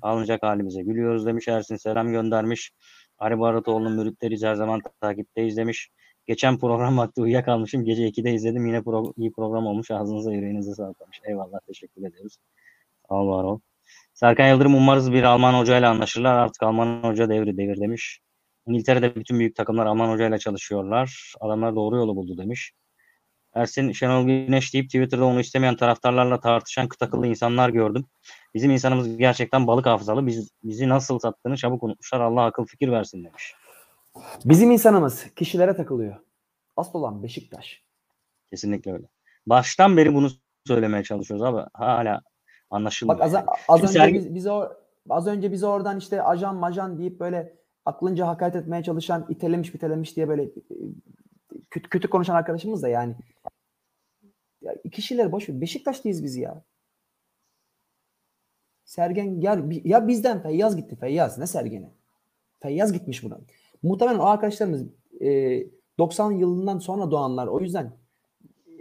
[0.03, 1.49] Alınacak halimize gülüyoruz demiş.
[1.49, 2.73] Ersin selam göndermiş.
[3.19, 5.89] Ali Baratoğlu'nun müritleriyiz her zaman takipteyiz demiş.
[6.27, 7.85] Geçen program vakti uyuyakalmışım.
[7.85, 8.67] Gece 2'de izledim.
[8.67, 9.91] Yine pro- iyi program olmuş.
[9.91, 11.21] Ağzınıza yüreğinize sağlık demiş.
[11.25, 12.03] Eyvallah teşekkür
[13.09, 13.61] ol var ol.
[14.17, 16.39] Serkan Yıldırım umarız bir Alman hocayla anlaşırlar.
[16.39, 18.21] Artık Alman hoca devri devir demiş.
[18.67, 21.35] İngiltere'de bütün büyük takımlar Alman hocayla çalışıyorlar.
[21.41, 22.73] Adamlar doğru yolu buldu demiş.
[23.55, 28.07] Ersin Şenol Güneş deyip Twitter'da onu istemeyen taraftarlarla tartışan kıt akıllı insanlar gördüm.
[28.55, 30.27] Bizim insanımız gerçekten balık hafızalı.
[30.27, 32.21] Biz, bizi nasıl sattığını çabuk unutmuşlar.
[32.21, 33.55] Allah akıl fikir versin demiş.
[34.45, 36.17] Bizim insanımız kişilere takılıyor.
[36.77, 37.83] Asıl olan Beşiktaş.
[38.51, 39.07] Kesinlikle öyle.
[39.47, 40.31] Baştan beri bunu
[40.67, 41.69] söylemeye çalışıyoruz abi.
[41.75, 42.21] Hala
[42.71, 43.19] anlaşılmıyor.
[43.19, 43.47] Bak az, yani.
[43.69, 44.69] az Şimdi önce sergi- biz, biz o
[45.09, 50.17] az önce bizi oradan işte ajan majan deyip böyle aklınca hakaret etmeye çalışan itelemiş bitelemiş
[50.17, 50.51] diye böyle e,
[51.71, 53.15] kötü, kötü konuşan arkadaşımız da yani
[54.63, 55.61] ya kişileri boş ver.
[55.61, 56.63] Beşiktaşlıyız biz ya.
[58.85, 61.91] Sergen ya, ya bizden Feyyaz gitti Feyyaz ne Sergen'i?
[62.61, 63.41] Feyyaz gitmiş buradan.
[63.83, 64.83] Muhtemelen o arkadaşlarımız
[65.21, 65.63] e,
[65.99, 67.93] 90 yılından sonra doğanlar o yüzden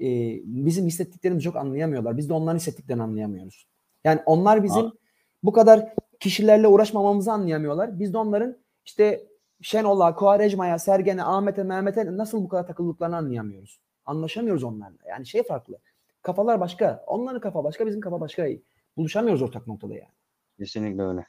[0.01, 0.07] e,
[0.45, 2.17] bizim hissettiklerimizi çok anlayamıyorlar.
[2.17, 3.67] Biz de onların hissettiklerini anlayamıyoruz.
[4.05, 4.95] Yani onlar bizim Abi.
[5.43, 7.99] bu kadar kişilerle uğraşmamamızı anlayamıyorlar.
[7.99, 9.27] Biz de onların işte
[9.61, 13.79] Şenol'a, Kuarejma'ya, Sergen'e, Ahmet'e, Mehmet'e nasıl bu kadar takıldıklarını anlayamıyoruz.
[14.05, 14.97] Anlaşamıyoruz onlarla.
[15.09, 15.77] Yani şey farklı.
[16.21, 17.03] Kafalar başka.
[17.07, 18.47] Onların kafa başka, bizim kafa başka.
[18.97, 20.11] Buluşamıyoruz ortak noktada yani.
[20.57, 21.25] Kesinlikle öyle.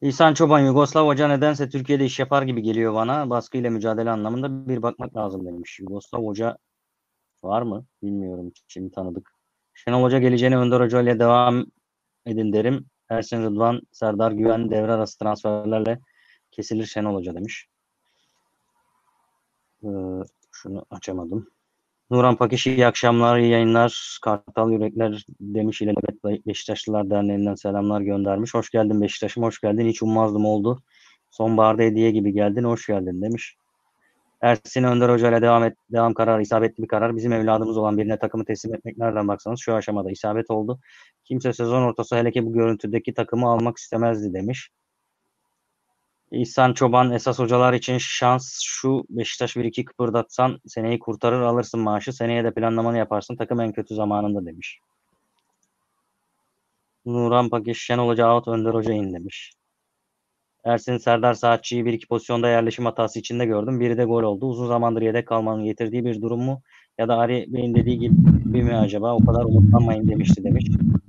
[0.00, 3.30] İhsan Çoban Yugoslav hoca nedense Türkiye'de iş yapar gibi geliyor bana.
[3.30, 5.80] Baskıyla mücadele anlamında bir bakmak lazım demiş.
[5.80, 6.58] Yugoslav hoca
[7.42, 7.86] var mı?
[8.02, 8.52] Bilmiyorum.
[8.68, 9.35] Şimdi tanıdık.
[9.76, 11.66] Şenol Hoca geleceğine Önder Hoca ile devam
[12.26, 12.86] edin derim.
[13.08, 16.00] Ersin Rıdvan, Serdar Güven devre arası transferlerle
[16.50, 17.66] kesilir Şenol Hoca demiş.
[19.84, 19.88] Ee,
[20.52, 21.48] şunu açamadım.
[22.10, 24.18] Nuran Pakeş iyi akşamlar, iyi yayınlar.
[24.22, 25.94] Kartal Yürekler demiş ile
[26.46, 28.54] Beşiktaşlılar Derneği'nden selamlar göndermiş.
[28.54, 29.88] Hoş geldin Beşiktaş'ım, hoş geldin.
[29.88, 30.82] Hiç ummazdım oldu.
[31.30, 33.56] Sonbaharda hediye gibi geldin, hoş geldin demiş.
[34.46, 37.16] Ersin Önder Hoca ile devam et, devam kararı isabetli bir karar.
[37.16, 40.80] Bizim evladımız olan birine takımı teslim etmek nereden baksanız şu aşamada isabet oldu.
[41.24, 44.68] Kimse sezon ortası hele ki bu görüntüdeki takımı almak istemezdi demiş.
[46.30, 52.44] İhsan Çoban esas hocalar için şans şu Beşiktaş 1-2 kıpırdatsan seneyi kurtarır alırsın maaşı seneye
[52.44, 54.78] de planlamanı yaparsın takım en kötü zamanında demiş.
[57.06, 59.52] Nuran Pakiş Şenol Hoca out Önder Hoca in demiş.
[60.66, 63.80] Ersin Serdar Saatçı'yı bir iki pozisyonda yerleşim hatası içinde gördüm.
[63.80, 64.46] Biri de gol oldu.
[64.46, 66.62] Uzun zamandır yedek kalmanın getirdiği bir durum mu?
[66.98, 69.14] Ya da Ari Bey'in dediği gibi mi acaba?
[69.14, 70.64] O kadar umutlanmayın demişti demiş.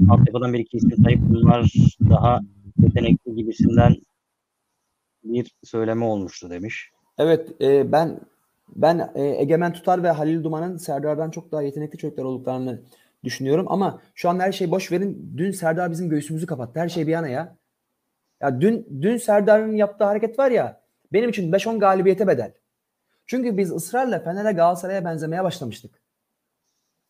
[0.10, 1.74] Altyapıdan bir iki isim sayıp bunlar
[2.10, 2.40] daha
[2.80, 3.96] yetenekli gibisinden
[5.24, 6.92] bir söyleme olmuştu demiş.
[7.18, 8.20] Evet e, ben
[8.76, 12.82] ben e, Egemen Tutar ve Halil Duman'ın Serdar'dan çok daha yetenekli çocuklar olduklarını
[13.24, 15.34] düşünüyorum ama şu an her şeyi boş verin.
[15.38, 16.80] Dün Serdar bizim göğsümüzü kapattı.
[16.80, 17.58] Her şey bir yana ya.
[18.42, 20.82] Ya dün dün Serdar'ın yaptığı hareket var ya
[21.14, 22.54] benim için 5-10 galibiyete bedel.
[23.26, 26.02] Çünkü biz ısrarla Fener'e Galatasaray'a benzemeye başlamıştık.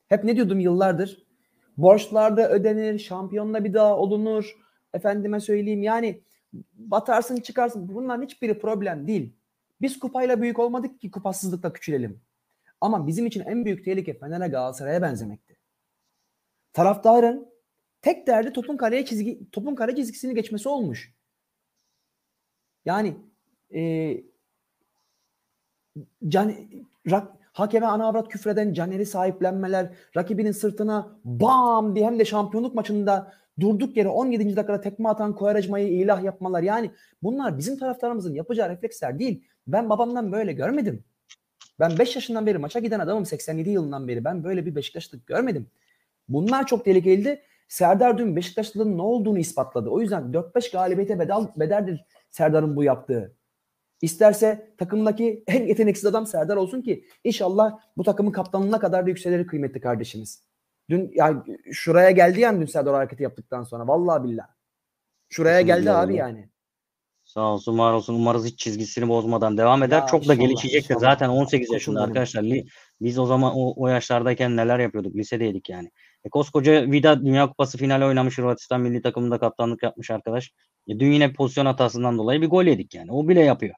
[0.07, 1.27] Hep ne diyordum yıllardır?
[1.77, 4.57] Borçlarda ödenir, şampiyonla bir daha olunur.
[4.93, 6.23] Efendime söyleyeyim yani
[6.73, 7.89] batarsın çıkarsın.
[7.89, 9.35] Bunların hiçbiri problem değil.
[9.81, 12.21] Biz kupayla büyük olmadık ki kupasızlıkla küçülelim.
[12.81, 15.57] Ama bizim için en büyük tehlike Fener'e Galatasaray'a benzemekti.
[16.73, 17.49] Taraftarın
[18.01, 21.16] tek derdi topun kaleye çizgi topun kale çizgisini geçmesi olmuş.
[22.87, 23.15] Yani
[23.73, 24.13] e,
[26.27, 26.53] can,
[27.11, 33.33] rak, hakeme ana avrat küfreden Caner'i sahiplenmeler, rakibinin sırtına bam diye hem de şampiyonluk maçında
[33.59, 34.55] durduk yere 17.
[34.55, 36.63] dakikada tekme atan Koyaracma'yı ilah yapmalar.
[36.63, 36.91] Yani
[37.23, 39.43] bunlar bizim taraftarımızın yapacağı refleksler değil.
[39.67, 41.03] Ben babamdan böyle görmedim.
[41.79, 44.25] Ben 5 yaşından beri maça giden adamım 87 yılından beri.
[44.25, 45.67] Ben böyle bir Beşiktaşlık görmedim.
[46.29, 47.41] Bunlar çok tehlikeliydi.
[47.67, 49.89] Serdar dün Beşiktaşlılığın ne olduğunu ispatladı.
[49.89, 53.35] O yüzden 4-5 galibiyete bedel, bedeldir Serdar'ın bu yaptığı.
[54.01, 59.47] İsterse takımdaki en yeteneksiz adam Serdar olsun ki inşallah bu takımın kaptanlığına kadar da yükselir
[59.47, 60.43] kıymetli kardeşimiz.
[60.89, 61.41] Dün yani
[61.71, 63.87] şuraya geldi yani dün Serdar hareketi yaptıktan sonra.
[63.87, 64.47] Vallahi billah.
[65.29, 66.49] Şuraya geldi abi yani.
[67.23, 68.13] Sağ olsun var olsun.
[68.13, 69.99] Umarız hiç çizgisini bozmadan devam eder.
[69.99, 70.93] Ya Çok da gelişecektir.
[70.95, 71.11] inşallah.
[71.11, 72.45] Zaten 18 Koçum yaşında arkadaşlar.
[73.01, 75.15] Biz o zaman o, o yaşlardayken neler yapıyorduk?
[75.15, 75.91] Lisedeydik yani.
[76.27, 80.51] E, koskoca Vida Dünya Kupası finali oynamış Hırvatistan milli takımında kaptanlık yapmış arkadaş.
[80.87, 83.11] E, dün yine pozisyon hatasından dolayı bir gol yedik yani.
[83.11, 83.75] O bile yapıyor.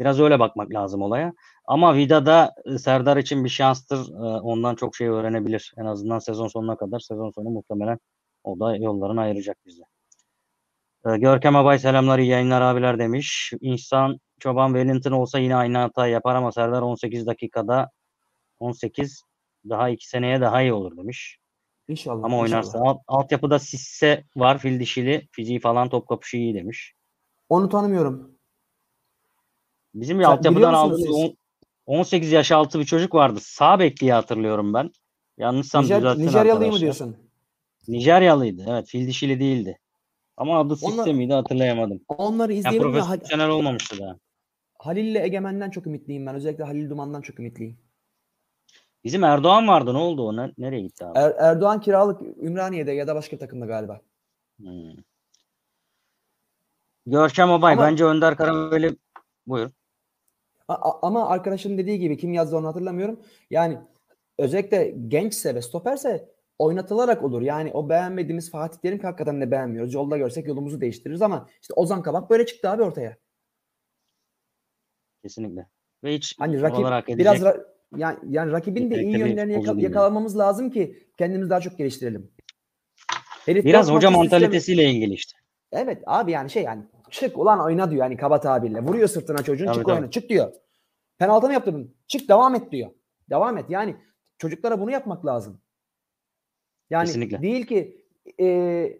[0.00, 1.32] Biraz öyle bakmak lazım olaya.
[1.66, 3.98] Ama Vida'da e, Serdar için bir şanstır.
[3.98, 5.72] E, Ondan çok şey öğrenebilir.
[5.78, 7.00] En azından sezon sonuna kadar.
[7.00, 7.98] Sezon sonu muhtemelen
[8.44, 9.82] o da yollarını ayıracak bize.
[11.06, 13.52] Ee, Görkem Abay selamlar iyi yayınlar abiler demiş.
[13.60, 17.90] İnsan Çoban Wellington olsa yine aynı hata yapar ama Serdar 18 dakikada
[18.58, 19.22] 18
[19.68, 21.38] daha 2 seneye daha iyi olur demiş.
[21.88, 22.24] İnşallah.
[22.24, 22.90] Ama oynarsa inşallah.
[22.90, 26.94] alt, altyapıda Sisse var fil dişili fiziği falan top kapışı iyi demiş.
[27.48, 28.38] Onu tanımıyorum.
[29.94, 31.10] Bizim Sen altyapıdan aldığımız siz?
[31.10, 31.36] on-
[31.86, 33.38] 18 yaş altı bir çocuk vardı.
[33.42, 34.90] Sağ bek diye hatırlıyorum ben.
[35.38, 37.16] Yanlışsam Nijer, düzeltsin Nijeryalı mı diyorsun?
[37.88, 38.64] Nijeryalıydı.
[38.68, 39.78] Evet fil dişili değildi.
[40.36, 42.00] Ama adı Sisse miydi hatırlayamadım.
[42.08, 44.16] Onları Yani izleyelim Hal- profesyonel olmamıştı daha.
[44.78, 46.34] Halil'le Egemen'den çok ümitliyim ben.
[46.34, 47.78] Özellikle Halil Duman'dan çok ümitliyim.
[49.04, 49.94] Bizim Erdoğan vardı.
[49.94, 50.36] Ne oldu o?
[50.36, 51.18] Ne- nereye gitti abi?
[51.18, 54.00] Er- Erdoğan kiralık Ümraniye'de ya da başka takımda galiba.
[54.60, 54.92] Hmm.
[57.06, 57.72] Görkem Abay.
[57.72, 58.96] Ama- Bence Önder Karaveli
[59.46, 59.70] buyur.
[61.02, 63.20] Ama arkadaşın dediği gibi kim yazdı onu hatırlamıyorum.
[63.50, 63.78] Yani
[64.38, 66.28] özellikle gençse ve stoperse
[66.58, 67.42] oynatılarak olur.
[67.42, 69.94] Yani o beğenmediğimiz Fatih Terim ki hakikaten de beğenmiyoruz.
[69.94, 73.16] Yolda görsek yolumuzu değiştiririz ama işte Ozan Kabak böyle çıktı abi ortaya.
[75.22, 75.66] Kesinlikle.
[76.04, 77.20] Ve hiç Hani rakip oralar hak edecek.
[77.20, 77.64] biraz ra-
[77.96, 82.30] yani, yani rakibin de iyi yönlerini yaka- yakalamamız lazım ki kendimizi daha çok geliştirelim.
[83.46, 85.38] Herif Biraz hoca mantalitesiyle ilgili işte.
[85.72, 88.80] Evet abi yani şey yani çık ulan oyna diyor yani kaba tabirle.
[88.80, 89.94] Vuruyor sırtına çocuğun Tabii, çık tabii.
[89.94, 90.52] oyna çık diyor.
[91.18, 91.94] Penaltı mı yaptırdın?
[92.06, 92.90] Çık devam et diyor.
[93.30, 93.64] Devam et.
[93.68, 93.96] Yani
[94.38, 95.60] çocuklara bunu yapmak lazım.
[96.90, 97.42] Yani Kesinlikle.
[97.42, 98.06] değil ki
[98.40, 98.98] e,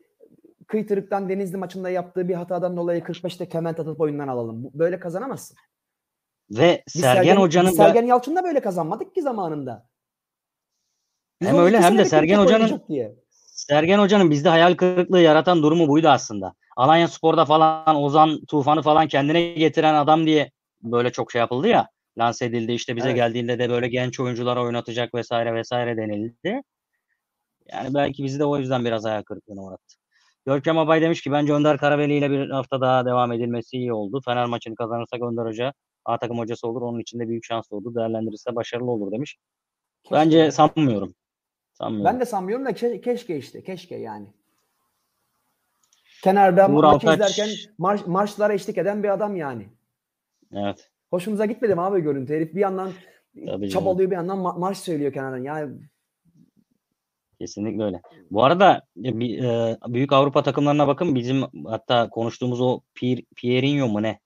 [0.67, 4.71] Kıytırık'tan Denizli maçında yaptığı bir hatadan dolayı 45'te kement atıp oyundan alalım.
[4.75, 5.57] Böyle kazanamazsın.
[6.59, 9.87] Ve Biz Sergen, Hoca'nın biz da Sergen Yalçın'da böyle kazanmadık ki zamanında.
[11.41, 13.15] Biz Hem öyle hem de Sergen Hoca'nın- diye.
[13.31, 16.55] Sergen Hoca'nın bizde hayal kırıklığı yaratan durumu buydu aslında.
[16.77, 20.51] Alanya Spor'da falan Ozan Tufan'ı falan kendine getiren adam diye
[20.83, 21.89] böyle çok şey yapıldı ya.
[22.19, 23.17] Lanse edildi işte bize Evet.
[23.17, 26.63] geldiğinde de böyle genç oyunculara oynatacak vesaire vesaire denildi.
[27.73, 29.95] Yani belki bizi de o yüzden biraz hayal kırıklığına uğrattı.
[30.47, 34.21] Görkem Abay demiş ki bence Önder Karaveli ile bir hafta daha devam edilmesi iyi oldu.
[34.25, 35.73] Fener maçını kazanırsak Önder Hoca
[36.05, 36.83] A takım hocası olur.
[36.83, 37.95] Onun için de büyük şans oldu.
[37.95, 39.37] Değerlendirirse başarılı olur demiş.
[40.03, 41.15] Keşke Bence sanmıyorum.
[41.73, 42.13] Sanmıyorum.
[42.15, 43.63] Ben de sanmıyorum da ke- keşke işte.
[43.63, 44.27] Keşke yani.
[46.23, 47.49] Kenarda Uğur maçı Alkaç- izlerken
[47.79, 49.69] marş, marşlara eşlik eden bir adam yani.
[50.53, 50.91] Evet.
[51.11, 52.35] Hoşumuza gitmedi mi abi görüntü?
[52.35, 52.93] Herif bir yandan
[53.47, 55.45] Tabii çabalıyor bir yandan ma- marş söylüyor kenardan.
[55.45, 55.79] Yani
[57.41, 58.03] Kesinlikle öyle.
[58.31, 61.15] Bu arada e, bir, e, büyük Avrupa takımlarına bakın.
[61.15, 64.21] Bizim hatta konuştuğumuz o Pier, Pierinho mu ne?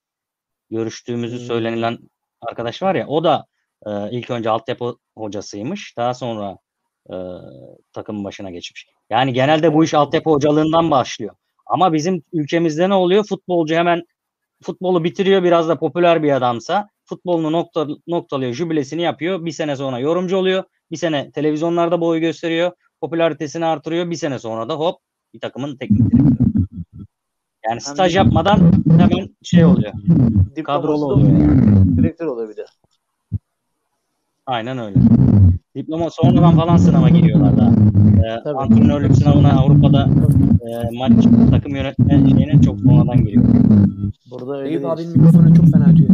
[0.71, 1.47] Görüştüğümüzü Hmm.
[1.47, 1.99] söylenilen
[2.41, 3.47] arkadaş var ya o da
[3.87, 5.97] e, ilk önce altyapı hocasıymış.
[5.97, 6.59] Daha sonra
[7.11, 7.15] e,
[7.93, 8.87] takımın başına geçmiş.
[9.11, 11.35] Yani genelde bu iş altyapı hocalığından başlıyor.
[11.67, 13.25] Ama bizim ülkemizde ne oluyor?
[13.25, 14.03] Futbolcu hemen
[14.63, 19.45] futbolu bitiriyor biraz da popüler bir adamsa futbolunu nokta, noktalıyor, jübilesini yapıyor.
[19.45, 20.65] Bir sene sonra yorumcu oluyor.
[20.91, 22.73] Bir sene televizyonlarda boyu gösteriyor.
[23.01, 24.11] Popülaritesini artırıyor.
[24.11, 25.01] Bir sene sonra da hop
[25.35, 26.46] bir takımın teknik direktörü.
[27.69, 29.93] Yani staj yapmadan hemen şey oluyor.
[30.57, 31.97] Diploması Kadrolu oluyor yani.
[31.97, 32.67] Direktör oluyor bir de.
[34.47, 34.99] Aynen öyle.
[35.75, 37.73] Diploma sonradan falan sınava giriyorlar da.
[38.27, 38.59] Ee, Tabii.
[38.59, 40.09] antrenörlük sınavına Avrupa'da
[40.61, 41.13] e, maç
[41.51, 43.45] takım yönetme şeyine çok sonradan giriyor.
[44.31, 46.11] Burada öyle Eyüp abinin mikrofonu çok fena ötüyor.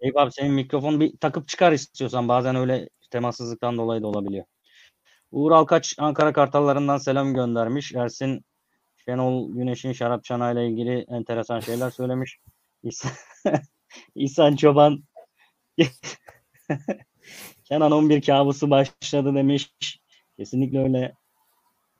[0.00, 2.28] Eyüp abi senin mikrofonu bir takıp çıkar istiyorsan.
[2.28, 4.44] Bazen öyle temassızlıktan dolayı da olabiliyor.
[5.32, 7.94] Uğur Alkaç Ankara Kartallarından selam göndermiş.
[7.94, 8.44] Ersin
[9.08, 12.38] Şenol Güneş'in şarap çanağıyla ilgili enteresan şeyler söylemiş.
[12.82, 13.10] İhsan,
[14.14, 15.02] İhsan Çoban
[17.64, 19.70] Kenan 11 kabusu başladı demiş.
[20.36, 21.14] Kesinlikle öyle.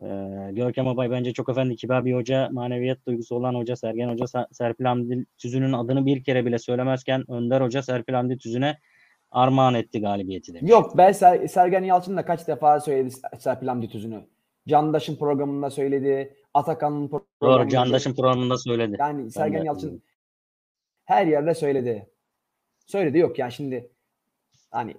[0.02, 2.48] Ee, Görkem Abay bence çok efendi kibar bir hoca.
[2.52, 3.76] Maneviyat duygusu olan hoca.
[3.76, 8.78] Sergen Hoca Serpil Hamdi Tüzün'ün adını bir kere bile söylemezken Önder Hoca Serpil Hamdi Tüzün'e
[9.30, 10.70] armağan etti galibiyeti demiş.
[10.70, 14.35] Yok ben Ser- Sergen Yalçın da kaç defa söyledi Serpil Hamdi Tüzün'ü.
[14.68, 16.36] Candaş'ın programında söyledi.
[16.54, 18.96] Atakan'ın programında Doğru Candaş'ın programında söyledi.
[18.98, 20.02] Yani Sergen Yalçın
[21.04, 22.10] her yerde söyledi.
[22.86, 23.90] Söyledi yok yani şimdi
[24.70, 24.94] hani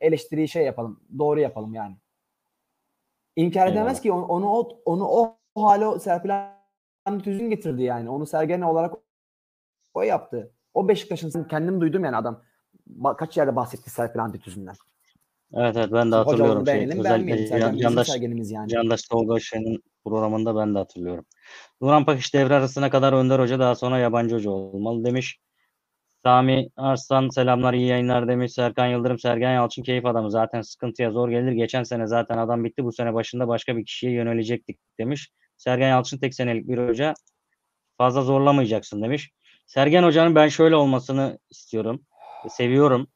[0.00, 1.00] eleştiriyi şey yapalım.
[1.18, 1.96] Doğru yapalım yani.
[3.36, 4.02] İnkar edemez Eyvallah.
[4.02, 6.30] ki onu, onu o onu o hale Serpil
[7.04, 8.10] Hamdi Tüzün getirdi yani.
[8.10, 8.94] Onu Sergen olarak
[9.94, 10.52] o yaptı.
[10.74, 12.42] O Beşiktaş'ın kendim duydum yani adam
[13.18, 14.74] kaç yerde bahsetti Serpil Hamdi Tüzün'den.
[15.54, 16.66] Evet evet ben de Hoca hatırlıyorum.
[16.66, 17.78] Şey, beğenmeyelim.
[17.78, 18.68] Candaş, Sergenimiz yani.
[18.68, 21.24] Candaş Tolga Şen'in programında ben de hatırlıyorum.
[21.82, 25.38] Duran Pakiş devre arasına kadar Önder Hoca daha sonra yabancı hoca olmalı demiş.
[26.22, 28.52] Sami Arslan selamlar iyi yayınlar demiş.
[28.52, 30.30] Serkan Yıldırım Sergen Yalçın keyif adamı.
[30.30, 31.52] Zaten sıkıntıya zor gelir.
[31.52, 32.84] Geçen sene zaten adam bitti.
[32.84, 35.30] Bu sene başında başka bir kişiye yönelecektik demiş.
[35.56, 37.14] Sergen Yalçın tek senelik bir hoca.
[37.98, 39.30] Fazla zorlamayacaksın demiş.
[39.66, 42.02] Sergen Hoca'nın ben şöyle olmasını istiyorum.
[42.48, 43.08] Seviyorum.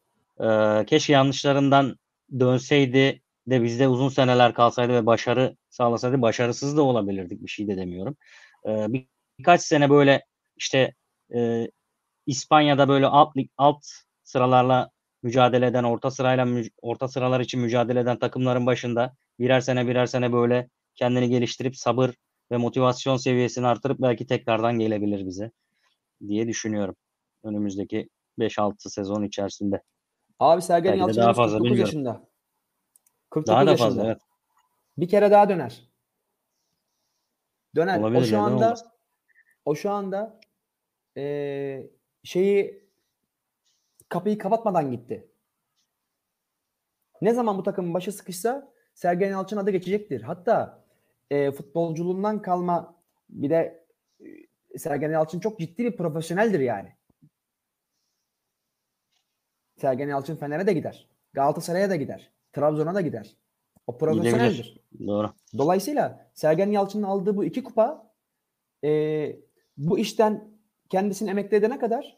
[0.43, 1.95] Ee, keşke yanlışlarından
[2.39, 7.77] dönseydi de bizde uzun seneler kalsaydı ve başarı sağlasaydı başarısız da olabilirdik bir şey de
[7.77, 8.17] demiyorum.
[8.65, 9.07] Ee, bir,
[9.39, 10.25] birkaç sene böyle
[10.55, 10.93] işte
[11.35, 11.67] e,
[12.25, 13.85] İspanya'da böyle alt alt
[14.23, 14.89] sıralarla
[15.23, 16.47] mücadele eden orta sırayla
[16.81, 22.11] orta sıralar için mücadele eden takımların başında birer sene birer sene böyle kendini geliştirip sabır
[22.51, 25.51] ve motivasyon seviyesini artırıp belki tekrardan gelebilir bize
[26.27, 26.95] diye düşünüyorum.
[27.43, 28.09] Önümüzdeki
[28.39, 29.81] 5-6 sezon içerisinde.
[30.41, 31.85] Abi Sergen Belki Yalçın daha fazla, 49 bilmiyorum.
[31.87, 32.27] yaşında.
[33.29, 33.87] 49 Daha da yaşında.
[33.87, 34.21] fazla evet.
[34.97, 35.89] Bir kere daha döner.
[37.75, 37.99] Döner.
[37.99, 38.73] Olabilir, o şu anda
[39.65, 40.39] o şu anda
[41.15, 41.89] eee,
[42.23, 42.89] şeyi
[44.09, 45.27] kapıyı kapatmadan gitti.
[47.21, 50.21] Ne zaman bu takımın başı sıkışsa Sergen Yalçın adı geçecektir.
[50.21, 50.83] Hatta
[51.31, 52.95] eee, futbolculuğundan kalma
[53.29, 53.85] bir de
[54.73, 56.95] e, Sergen Yalçın çok ciddi bir profesyoneldir yani.
[59.81, 61.07] Sergen Yalçın Fener'e de gider.
[61.33, 62.31] Galatasaray'a da gider.
[62.53, 63.37] Trabzon'a da gider.
[63.87, 64.79] O profesyoneldir.
[65.07, 65.31] Doğru.
[65.57, 68.13] Dolayısıyla Sergen Yalçın'ın aldığı bu iki kupa
[68.83, 68.89] e,
[69.77, 70.51] bu işten
[70.89, 72.17] kendisini emekli edene kadar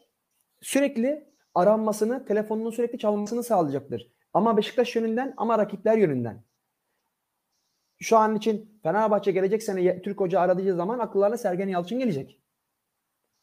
[0.60, 4.12] sürekli aranmasını, telefonunun sürekli çalmasını sağlayacaktır.
[4.32, 6.44] Ama Beşiktaş yönünden ama rakipler yönünden.
[8.00, 12.40] Şu an için Fenerbahçe gelecek sene Türk Hoca aradığı zaman akıllarına Sergen Yalçın gelecek.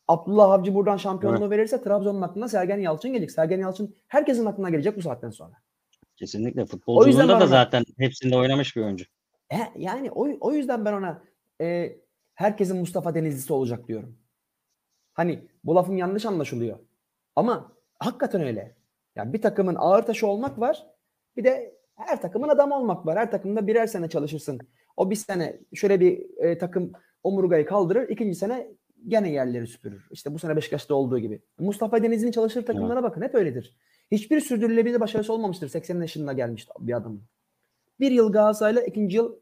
[0.08, 3.32] Abdullah Avcı buradan şampiyonluğu verirse Trabzon'un aklına Sergen Yalçın gelecek.
[3.32, 5.54] Sergen Yalçın herkesin aklına gelecek bu saatten sonra.
[6.16, 6.66] Kesinlikle.
[6.66, 9.06] Futbolculuğunda da ona- zaten hepsinde oynamış bir oyuncu.
[9.54, 11.24] E, yani o, o yüzden ben ona
[11.62, 11.98] e,
[12.36, 14.18] herkesin Mustafa Denizlisi olacak diyorum.
[15.14, 16.80] Hani bu lafım yanlış anlaşılıyor.
[17.36, 18.76] Ama hakikaten öyle.
[19.16, 20.86] Yani bir takımın ağır taşı olmak var.
[21.38, 23.18] Bir de her takımın adamı olmak var.
[23.20, 24.60] Her takımda birer sene çalışırsın.
[24.98, 26.92] O bir sene şöyle bir e, takım
[27.24, 28.10] omurgayı kaldırır.
[28.10, 28.68] ikinci sene
[29.08, 30.08] gene yerleri süpürür.
[30.12, 31.42] İşte bu sene Beşiktaş'ta olduğu gibi.
[31.60, 33.22] Mustafa Denizli'nin çalıştığı takımlara bakın.
[33.22, 33.78] Hep öyledir.
[34.12, 35.70] Hiçbir sürdürülebilir başarısı olmamıştır.
[35.70, 37.24] 80 yaşında gelmiş bir adamın.
[38.00, 39.36] Bir yıl Galatasaray'la ikinci yıl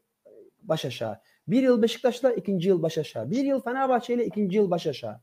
[0.62, 1.20] baş aşağı.
[1.48, 3.30] Bir yıl Beşiktaş'la ikinci yıl baş aşağı.
[3.30, 5.20] Bir yıl Fenerbahçe ile ikinci yıl baş aşağı.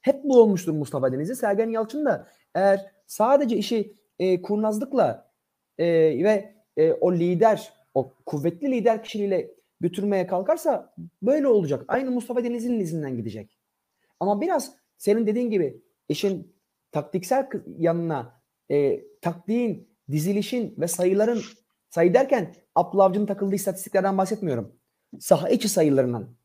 [0.00, 1.36] Hep bu olmuştur Mustafa Denizli.
[1.36, 5.30] Sergen Yalçın da eğer sadece işi e, kurnazlıkla
[5.78, 5.86] e,
[6.24, 11.84] ve e, o lider, o kuvvetli lider kişiliğiyle götürmeye kalkarsa böyle olacak.
[11.88, 13.58] Aynı Mustafa Denizli'nin izinden gidecek.
[14.20, 16.56] Ama biraz senin dediğin gibi işin
[16.92, 17.48] taktiksel
[17.78, 21.42] yanına e, taktiğin, dizilişin ve sayıların
[21.90, 24.72] sayı derken Abdullah Avcı'nın takıldığı istatistiklerden bahsetmiyorum.
[25.20, 26.36] Saha içi sayılarından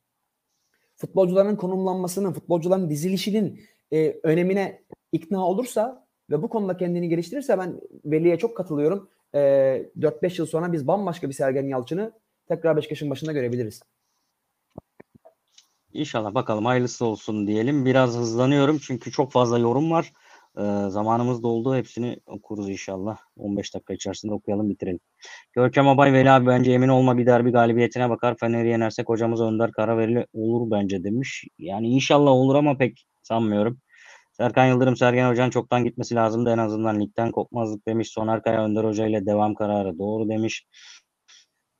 [0.96, 3.62] futbolcuların konumlanmasının, futbolcuların dizilişinin
[3.94, 9.10] e, önemine ikna olursa ve bu konuda kendini geliştirirse ben Veli'ye çok katılıyorum.
[9.34, 12.12] E, 4-5 yıl sonra biz bambaşka bir Sergen Yalçın'ı
[12.56, 13.82] tekrar Beşiktaş'ın başında görebiliriz.
[15.94, 17.86] İnşallah bakalım hayırlısı olsun diyelim.
[17.86, 20.14] Biraz hızlanıyorum çünkü çok fazla yorum var.
[20.58, 21.76] Ee, zamanımız doldu.
[21.76, 23.18] Hepsini okuruz inşallah.
[23.38, 25.00] 15 dakika içerisinde okuyalım bitirelim.
[25.54, 28.38] Görkem Abay Veli abi bence emin olma bir derbi galibiyetine bakar.
[28.38, 31.48] Fener'i yenersek hocamız Önder Karaverili olur bence demiş.
[31.58, 33.80] Yani inşallah olur ama pek sanmıyorum.
[34.32, 36.50] Serkan Yıldırım Sergen Hoca'nın çoktan gitmesi lazımdı.
[36.50, 38.10] En azından ligden kopmazlık demiş.
[38.10, 40.66] Soner Kaya Önder Hoca ile devam kararı doğru demiş.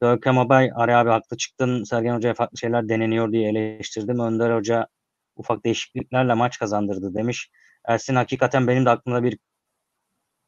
[0.02, 1.84] Görkem Abay Ari abi haklı çıktın.
[1.84, 4.20] Sergen Hoca'ya farklı şeyler deneniyor diye eleştirdim.
[4.20, 4.88] Önder Hoca
[5.36, 7.50] ufak değişikliklerle maç kazandırdı demiş.
[7.86, 9.38] Ersin hakikaten benim de aklımda bir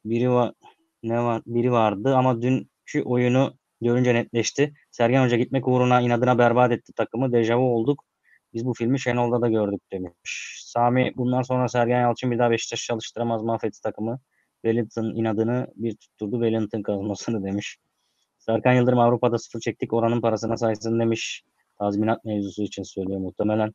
[0.04, 0.52] biri var
[1.02, 4.74] ne var biri vardı ama dünkü oyunu görünce netleşti.
[4.90, 7.32] Sergen Hoca gitmek uğruna inadına berbat etti takımı.
[7.32, 8.04] Dejavu olduk.
[8.54, 10.62] Biz bu filmi Şenol'da da gördük demiş.
[10.66, 14.20] Sami bundan sonra Sergen Yalçın bir daha Beşiktaş çalıştıramaz mahvetti takımı.
[14.62, 17.78] Wellington inadını bir tutturdu Wellington kazmasını demiş.
[18.46, 21.42] Serkan Yıldırım Avrupa'da sıfır çektik oranın parasına saysın demiş.
[21.78, 23.72] Tazminat mevzusu için söylüyor muhtemelen.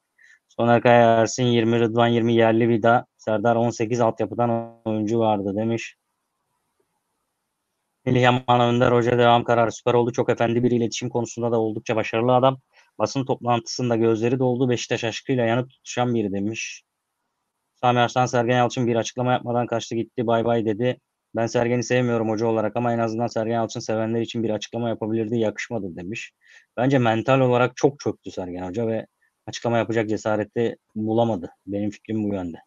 [0.50, 3.06] Soner Kaya Ersin 20 Rıdvan 20 yerli vida.
[3.18, 5.96] Serdar 18 altyapıdan oyuncu vardı demiş.
[8.06, 10.12] Melih Yaman Önder Hoca devam kararı süper oldu.
[10.12, 12.60] Çok efendi bir iletişim konusunda da oldukça başarılı adam.
[13.00, 14.70] Basın toplantısında gözleri doldu.
[14.70, 16.84] Beşiktaş aşkıyla yanıp tutuşan biri demiş.
[17.76, 21.00] Sami Arslan Sergen Yalçın bir açıklama yapmadan kaçtı gitti bay bay dedi.
[21.36, 25.40] Ben Sergen'i sevmiyorum hoca olarak ama en azından Sergen Yalçın sevenler için bir açıklama yapabilirdi
[25.40, 26.32] yakışmadı demiş.
[26.78, 29.08] Bence mental olarak çok çöktü Sergen Hoca ve
[29.48, 31.50] açıklama yapacak cesareti bulamadı.
[31.68, 32.58] Benim fikrim bu yönde.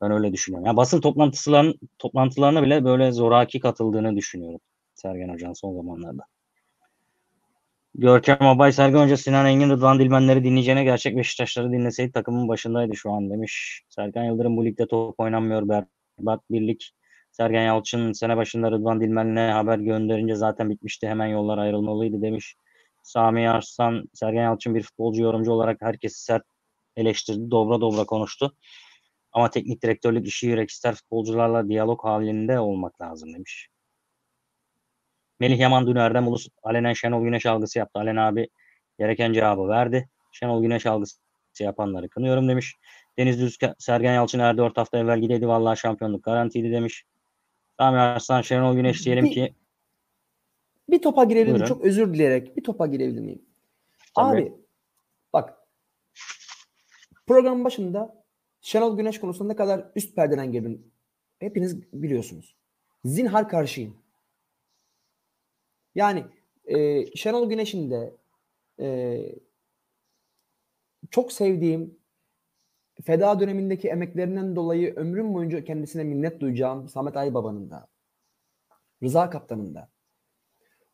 [0.00, 0.66] Ben öyle düşünüyorum.
[0.66, 4.60] Yani basın toplantılarının toplantılarına bile böyle zoraki katıldığını düşünüyorum
[4.94, 6.22] Sergen Hoca'nın son zamanlarda.
[7.94, 13.12] Görkem Abay Sergen Hoca Sinan Engin Rıdvan Dilmenleri dinleyeceğine gerçek Beşiktaşları dinleseydi takımın başındaydı şu
[13.12, 13.82] an demiş.
[13.88, 16.92] Sergen Yıldırım bu ligde top oynanmıyor berbat birlik.
[17.40, 21.08] Sergen Yalçın sene başında Rıdvan Dilmen'le haber gönderince zaten bitmişti.
[21.08, 22.56] Hemen yollar ayrılmalıydı demiş.
[23.02, 26.42] Sami Arslan, Sergen Yalçın bir futbolcu yorumcu olarak herkesi sert
[26.96, 27.50] eleştirdi.
[27.50, 28.56] Dobra dobra konuştu.
[29.32, 33.68] Ama teknik direktörlük işi yürek ister futbolcularla diyalog halinde olmak lazım demiş.
[35.40, 38.00] Melih Yaman dün Erdem Ulus alenen Şenol Güneş algısı yaptı.
[38.00, 38.48] Alen abi
[38.98, 40.08] gereken cevabı verdi.
[40.32, 41.18] Şenol Güneş algısı
[41.60, 42.76] yapanları kınıyorum demiş.
[43.18, 45.48] Deniz Düz Sergen Yalçın er 4 hafta evvel gideydi.
[45.48, 47.04] Vallahi şampiyonluk garantiydi demiş.
[47.80, 49.54] Sami Arslan Şenol Güneş diyelim bir, ki
[50.88, 51.54] bir topa girebilir miyim?
[51.54, 51.74] Buyurun.
[51.74, 53.42] Çok özür dileyerek bir topa girebilir miyim?
[54.14, 54.42] Tabii.
[54.42, 54.52] Abi
[55.32, 55.58] bak
[57.26, 58.24] programın başında
[58.60, 60.92] Şenol Güneş konusunda ne kadar üst perdeden girdim.
[61.38, 62.56] Hepiniz biliyorsunuz.
[63.04, 63.96] Zinhar karşıyım.
[65.94, 66.24] Yani
[66.64, 68.16] e, Şenol Güneş'in de
[68.80, 69.20] e,
[71.10, 71.99] çok sevdiğim
[73.04, 77.88] feda dönemindeki emeklerinden dolayı ömrüm boyunca kendisine minnet duyacağım Samet Aybaba'nın da
[79.02, 79.90] Rıza Kaptan'ın da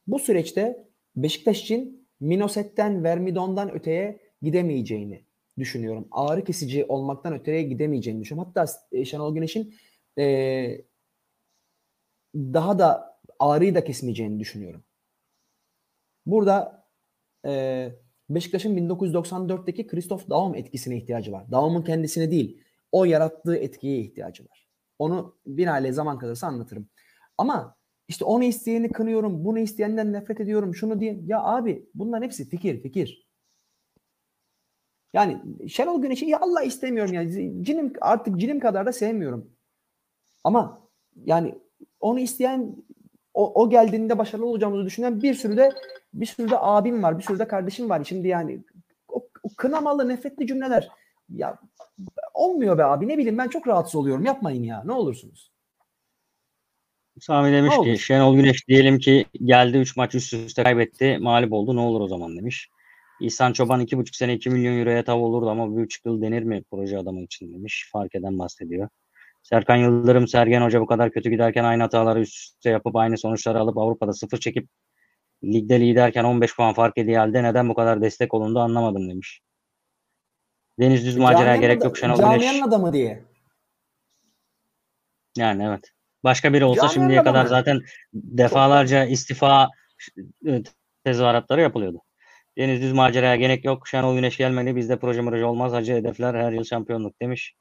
[0.06, 5.24] bu süreçte Beşiktaş için Minoset'ten, Vermidon'dan öteye gidemeyeceğini
[5.58, 6.08] düşünüyorum.
[6.10, 8.52] Ağrı kesici olmaktan öteye gidemeyeceğini düşünüyorum.
[8.54, 9.74] Hatta e, Şenol Güneş'in
[10.18, 10.84] e,
[12.34, 14.84] daha da ağrıyı da kesmeyeceğini düşünüyorum.
[16.26, 16.86] Burada
[17.46, 17.92] e,
[18.30, 21.50] Beşiktaş'ın 1994'teki Christoph Daum etkisine ihtiyacı var.
[21.50, 22.62] Daum'un kendisine değil,
[22.92, 24.68] o yarattığı etkiye ihtiyacı var.
[24.98, 25.36] Onu
[25.68, 26.88] aile zaman kalırsa anlatırım.
[27.38, 27.76] Ama
[28.08, 31.20] işte onu isteyeni kınıyorum, bunu isteyenden nefret ediyorum, şunu diye.
[31.26, 33.26] Ya abi bunların hepsi fikir, fikir.
[35.12, 37.64] Yani Şenol Güneş'i ya Allah istemiyorum yani.
[37.64, 39.50] Cinim, artık cinim kadar da sevmiyorum.
[40.44, 40.88] Ama
[41.24, 41.54] yani
[42.00, 42.76] onu isteyen
[43.36, 45.72] o, o geldiğinde başarılı olacağımızı düşünen bir sürü de
[46.14, 48.04] bir sürü de abim var, bir sürü de kardeşim var.
[48.04, 48.64] Şimdi yani
[49.08, 50.88] o, o kınamalı, nefretli cümleler
[51.28, 51.58] ya
[52.34, 53.08] olmuyor be abi.
[53.08, 54.24] Ne bileyim ben çok rahatsız oluyorum.
[54.24, 54.82] Yapmayın ya.
[54.84, 55.50] Ne olursunuz.
[57.20, 57.98] Sami demiş Ne ki olur?
[57.98, 61.18] Şenol Güneş diyelim ki geldi 3 maç üst üste kaybetti.
[61.20, 61.76] Mağlup oldu.
[61.76, 62.68] Ne olur o zaman demiş.
[63.20, 66.98] İhsan Çoban 2,5 sene 2 milyon euroya tav olurdu ama 1,5 yıl denir mi proje
[66.98, 67.88] adamı için demiş.
[67.92, 68.88] Fark eden bahsediyor.
[69.50, 73.58] Serkan Yıldırım, Sergen Hoca bu kadar kötü giderken aynı hataları üst üste yapıp aynı sonuçları
[73.58, 74.68] alıp Avrupa'da sıfır çekip
[75.44, 79.40] ligde liderken 15 puan fark ediği halde neden bu kadar destek olundu anlamadım demiş.
[80.80, 82.62] Deniz düz maceraya Camianın gerek yok Şenol Camianın Güneş.
[82.62, 83.24] adamı diye.
[85.36, 85.90] Yani evet.
[86.24, 87.48] Başka biri olsa Camianın şimdiye kadar adamı.
[87.48, 87.80] zaten
[88.14, 89.68] defalarca istifa
[90.46, 90.62] e,
[91.04, 92.02] tezahüratları yapılıyordu.
[92.58, 93.88] Deniz düz maceraya gerek yok.
[93.88, 94.76] Şenol Güneş gelmeli.
[94.76, 95.72] Bizde proje proje olmaz.
[95.72, 97.54] Hacı hedefler her yıl şampiyonluk demiş.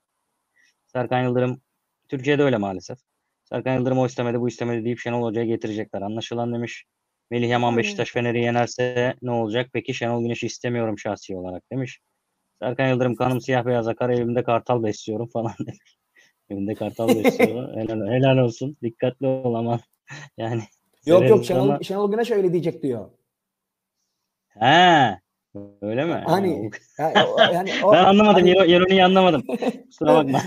[0.85, 1.64] Serkan Yıldırım
[2.09, 2.97] Türkiye'de öyle maalesef.
[3.43, 6.01] Serkan Yıldırım o istemedi bu istemedi deyip Şenol Hoca'ya getirecekler.
[6.01, 6.85] Anlaşılan demiş.
[7.31, 7.77] Melih Yaman.
[7.77, 9.69] Beşiktaş Fener'i yenerse ne olacak?
[9.73, 11.99] Peki Şenol Güneş'i istemiyorum şahsi olarak demiş.
[12.61, 15.97] Serkan Yıldırım kanım siyah beyaz akar evimde kartal besliyorum falan demiş.
[16.49, 17.75] Evinde kartal besliyor.
[17.75, 18.77] helal, helal olsun.
[18.83, 19.79] Dikkatli ol aman.
[20.37, 20.61] Yani
[21.05, 23.09] Yok yok Şenol, ama- Şenol Güneş öyle diyecek diyor.
[24.47, 25.19] He.
[25.81, 26.13] Öyle mi?
[26.25, 28.41] Hani Ha, yani, yani o- ben anlamadım.
[28.47, 29.43] hani- ironiyi anlamadım.
[29.87, 30.41] Kusura bakma.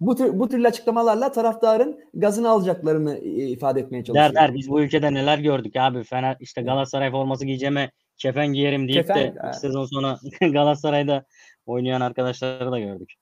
[0.00, 4.34] Bu tür bu türlü açıklamalarla taraftarın gazını alacaklarını e, ifade etmeye çalışıyor.
[4.34, 6.04] der der biz bu ülkede neler gördük abi.
[6.04, 9.52] Fener işte Galatasaray forması giyeceğime kefen giyerim deyip Kefen, de ha.
[9.52, 11.24] sezon sonra Galatasaray'da
[11.66, 13.12] oynayan arkadaşları da gördük.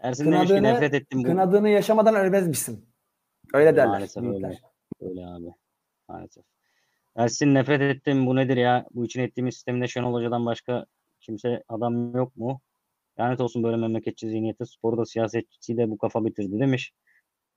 [0.00, 1.18] Ersin demiş ki Kınadığını- nefret ettim.
[1.18, 1.22] Bu...
[1.28, 2.88] Kınadığını yaşamadan ölmez misin?
[3.54, 3.86] Öyle derler.
[3.86, 4.48] Maalesef büyükler.
[4.48, 4.58] öyle.
[5.00, 5.54] Öyle abi.
[6.08, 6.44] Maalesef.
[7.16, 8.26] Ersin nefret ettim.
[8.26, 8.86] Bu nedir ya?
[8.94, 10.86] Bu için ettiğimiz sistemde Şenol Hoca'dan başka
[11.20, 12.60] kimse adam yok mu?
[13.20, 14.66] Lanet olsun böyle memleketçi zihniyeti.
[14.66, 16.92] Sporu da siyasetçi de bu kafa bitirdi demiş.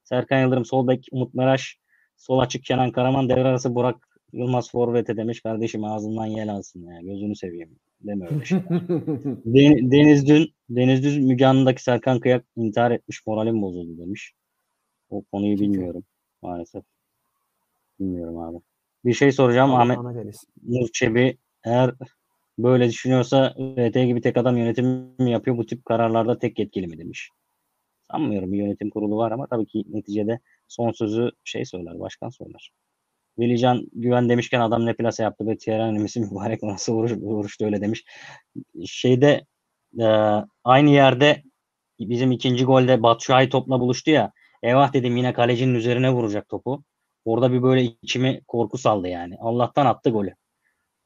[0.04, 1.78] Serkan Yıldırım sol bek Umut Meraş
[2.18, 5.42] sol açık Kenan Karaman devre arası Burak Yılmaz forvete demiş.
[5.42, 7.02] Kardeşim ağzından yel alsın ya.
[7.02, 7.80] Gözünü seveyim.
[8.02, 8.60] Deme öyle şey.
[9.46, 14.34] Den- Deniz Dün, Deniz Düz Müge Anlı'daki Serkan Kıyak intihar etmiş moralim bozuldu demiş.
[15.10, 16.04] O konuyu bilmiyorum
[16.42, 16.84] maalesef.
[18.00, 18.58] Bilmiyorum abi.
[19.06, 20.38] Bir şey soracağım Allah Ahmet.
[20.64, 21.94] Nur Çebi eğer
[22.58, 26.98] böyle düşünüyorsa RT gibi tek adam yönetim mi yapıyor bu tip kararlarda tek yetkili mi
[26.98, 27.30] demiş.
[28.12, 32.72] Sanmıyorum bir yönetim kurulu var ama tabii ki neticede son sözü şey söyler, başkan söyler.
[33.40, 37.82] Velican Güven demişken adam ne plase yaptı ve Thierry Henry'si mübarek nasıl vuruş, vuruştu öyle
[37.82, 38.06] demiş.
[38.86, 39.46] Şeyde
[40.00, 40.06] e,
[40.64, 41.44] aynı yerde
[42.00, 44.32] bizim ikinci golde Batshuayi topla buluştu ya.
[44.64, 46.84] Eyvah dedim yine kalecinin üzerine vuracak topu.
[47.26, 49.36] Orada bir böyle içimi korku saldı yani.
[49.40, 50.36] Allah'tan attı golü.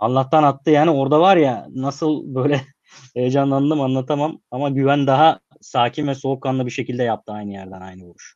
[0.02, 2.62] Allah'tan attı yani orada var ya nasıl böyle
[3.16, 8.36] heyecanlandım anlatamam ama güven daha sakin ve soğukkanlı bir şekilde yaptı aynı yerden aynı vuruş.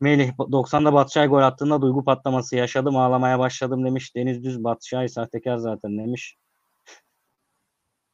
[0.00, 4.16] Melih 90'da Batshuayi gol attığında duygu patlaması yaşadım ağlamaya başladım demiş.
[4.16, 6.36] Deniz Düz Batshuayi sahtekar zaten demiş.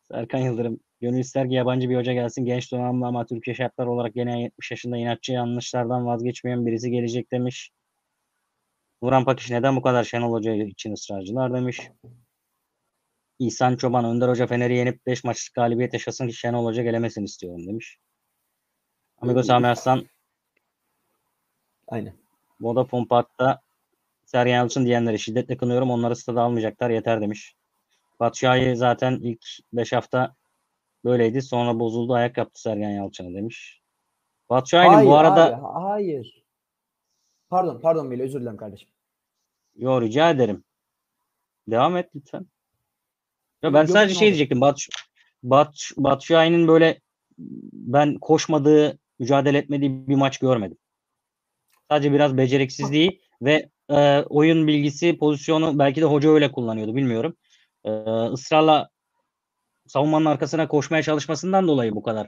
[0.02, 4.14] Serkan Yıldırım gönül ister ki yabancı bir hoca gelsin genç donanımlı ama Türkiye şartları olarak
[4.14, 7.70] gene 70 yaşında inatçı yanlışlardan vazgeçmeyen birisi gelecek demiş.
[9.02, 11.90] Vuran Pakiş neden bu kadar Şenol Hoca için ısrarcılar demiş.
[13.38, 17.66] İhsan Çoban Önder Hoca Fener'i yenip 5 maçlık galibiyet yaşasın ki Şenol Hoca gelemesin istiyorum
[17.66, 17.98] demiş.
[19.20, 20.06] Amigo Sami Arslan
[21.88, 22.14] Aynen.
[22.60, 23.60] Vodafone Park'ta
[24.24, 25.90] Sergen Yalçın diyenleri şiddetle kınıyorum.
[25.90, 27.54] Onları stada almayacaklar yeter demiş.
[28.20, 30.34] Batshuayi zaten ilk 5 hafta
[31.04, 31.42] böyleydi.
[31.42, 33.80] Sonra bozuldu ayak yaptı Sergen Yalçın'a demiş.
[34.50, 36.41] Batshuayi'nin bu arada Hayır, hayır.
[37.52, 38.88] Pardon, pardon Melih özür dilerim kardeşim.
[39.76, 40.64] Yo rica ederim.
[41.68, 42.46] Devam et lütfen.
[43.62, 44.34] Ya ben Yok, sadece şey oldu?
[44.34, 44.60] diyecektim.
[44.60, 44.78] Bat,
[45.42, 47.00] Bat, Batshuayi'nin böyle
[47.72, 50.78] ben koşmadığı, mücadele etmediği bir maç görmedim.
[51.90, 57.36] Sadece biraz beceriksizliği ve e, oyun bilgisi, pozisyonu belki de hoca öyle kullanıyordu bilmiyorum.
[57.84, 57.90] E,
[58.32, 58.88] ısrarla
[59.86, 62.26] savunmanın arkasına koşmaya çalışmasından dolayı bu kadar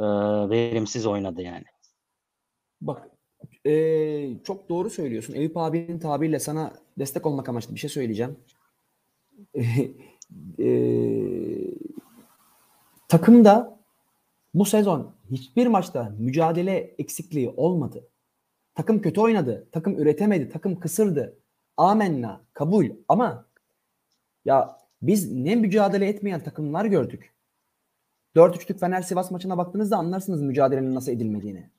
[0.00, 0.04] e,
[0.50, 1.64] verimsiz oynadı yani.
[2.80, 3.19] Bak
[3.64, 5.34] eee, çok doğru söylüyorsun.
[5.34, 8.36] Eyüp abinin tabiriyle sana destek olmak amaçlı bir şey söyleyeceğim.
[10.58, 11.74] Eee,
[13.08, 13.80] takımda
[14.54, 18.08] bu sezon hiçbir maçta mücadele eksikliği olmadı.
[18.74, 19.68] Takım kötü oynadı.
[19.72, 20.50] Takım üretemedi.
[20.50, 21.38] Takım kısırdı.
[21.76, 22.40] Amenna.
[22.54, 22.86] Kabul.
[23.08, 23.46] Ama
[24.44, 27.34] ya biz ne mücadele etmeyen takımlar gördük.
[28.36, 31.70] 4-3'lük Fener Sivas maçına baktığınızda anlarsınız mücadelenin nasıl edilmediğini.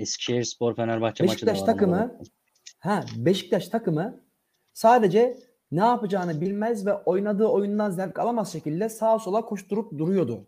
[0.00, 1.66] Eskişehir Spor Fenerbahçe maçı da Beşiktaş var.
[1.66, 2.18] takımı
[2.78, 4.24] ha Beşiktaş takımı
[4.72, 5.38] sadece
[5.72, 10.46] ne yapacağını bilmez ve oynadığı oyundan zevk alamaz şekilde sağa sola koşturup duruyordu.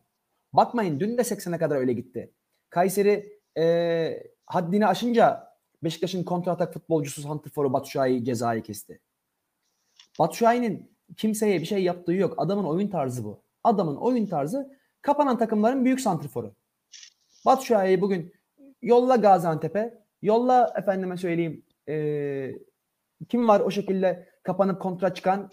[0.52, 2.32] Bakmayın dün de 80'e kadar öyle gitti.
[2.70, 5.52] Kayseri e, haddini aşınca
[5.84, 9.00] Beşiktaş'ın kontratak futbolcusu Santrfor'u Batshuayi cezayı kesti.
[10.18, 12.34] Batshuayi'nin kimseye bir şey yaptığı yok.
[12.36, 13.42] Adamın oyun tarzı bu.
[13.64, 16.54] Adamın oyun tarzı kapanan takımların büyük santrforu.
[17.46, 18.32] Batshuayi'yi bugün
[18.82, 22.58] yolla Gaziantep'e, yolla efendime söyleyeyim eee,
[23.28, 25.48] kim var o şekilde kapanıp kontra çıkan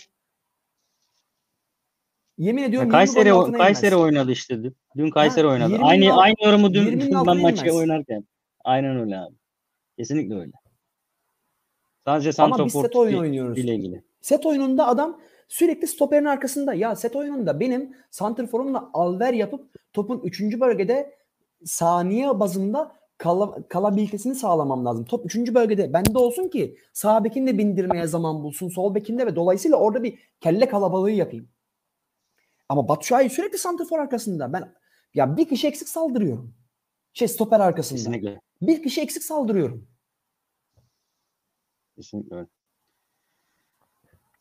[2.38, 4.04] Yemin ediyorum 20 Kayseri altına Kayseri inmez.
[4.06, 4.64] oynadı işte.
[4.64, 4.76] dün.
[4.98, 5.74] Dün Kayseri Ha, oynadı.
[5.74, 8.24] 20'nin Aynı alt- aynı yorumu dün 20'nin ben maçı oynarken.
[8.64, 9.36] Aynen öyle abi.
[9.98, 10.52] Kesinlikle öyle.
[12.06, 12.32] Sadece
[13.20, 13.58] oynuyoruz.
[13.58, 14.04] ile ilgili.
[14.22, 16.74] Set oyununda adam sürekli stoperin arkasında.
[16.74, 20.60] Ya set oyununda benim santrforumla alver yapıp topun 3.
[20.60, 21.16] bölgede
[21.66, 25.06] saniye bazında kala, kalabilitesini sağlamam lazım.
[25.06, 25.54] Top 3.
[25.54, 28.70] bölgede bende olsun ki sağ bekin de bindirmeye zaman bulsun.
[28.70, 31.50] Sol bekinde ve dolayısıyla orada bir kelle kalabalığı yapayım.
[32.70, 34.54] Ama Batshuayi sürekli santrfor arkasında.
[34.54, 34.74] Ben
[35.14, 36.56] ya bir kişi eksik saldırıyorum.
[37.14, 37.98] Şey stoper arkasında.
[37.98, 38.42] Kesinlikle.
[38.62, 39.88] Bir kişi eksik saldırıyorum.
[41.96, 42.48] Kesinlikle öyle.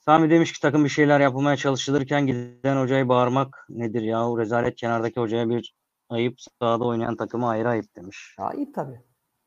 [0.01, 4.39] Sami demiş ki takım bir şeyler yapılmaya çalışılırken giden hocayı bağırmak nedir yahu?
[4.39, 5.75] Rezalet kenardaki hocaya bir
[6.09, 8.35] ayıp sahada oynayan takıma ayrı ayıp demiş.
[8.39, 9.01] Ayıp tabii.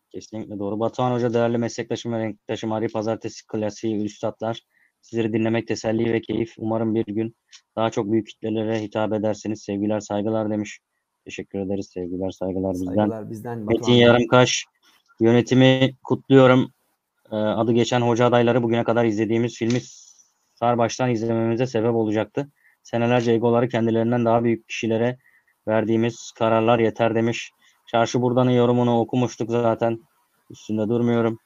[0.09, 0.79] Kesinlikle doğru.
[0.79, 4.61] Batuhan Hoca değerli meslektaşım ve renktaşım Ari Pazartesi klasiği üstadlar.
[5.01, 6.53] Sizleri dinlemek teselli ve keyif.
[6.57, 7.35] Umarım bir gün
[7.75, 9.61] daha çok büyük kitlelere hitap edersiniz.
[9.61, 10.79] Sevgiler saygılar demiş.
[11.25, 11.89] Teşekkür ederiz.
[11.93, 12.95] Sevgiler saygılar bizden.
[12.95, 13.57] Saygılar bizden.
[13.57, 13.97] Metin Batuhan.
[13.97, 14.65] Yarımkaş
[15.19, 16.71] yönetimi kutluyorum.
[17.31, 19.79] Ee, adı geçen hoca adayları bugüne kadar izlediğimiz filmi
[20.55, 22.51] Sarbaş'tan izlememize sebep olacaktı.
[22.83, 25.17] Senelerce egoları kendilerinden daha büyük kişilere
[25.67, 27.51] verdiğimiz kararlar yeter demiş.
[27.87, 29.99] Çarşı Buradan'ın yorumunu okumuştuk zaten.
[30.49, 31.39] Üstünde durmuyorum.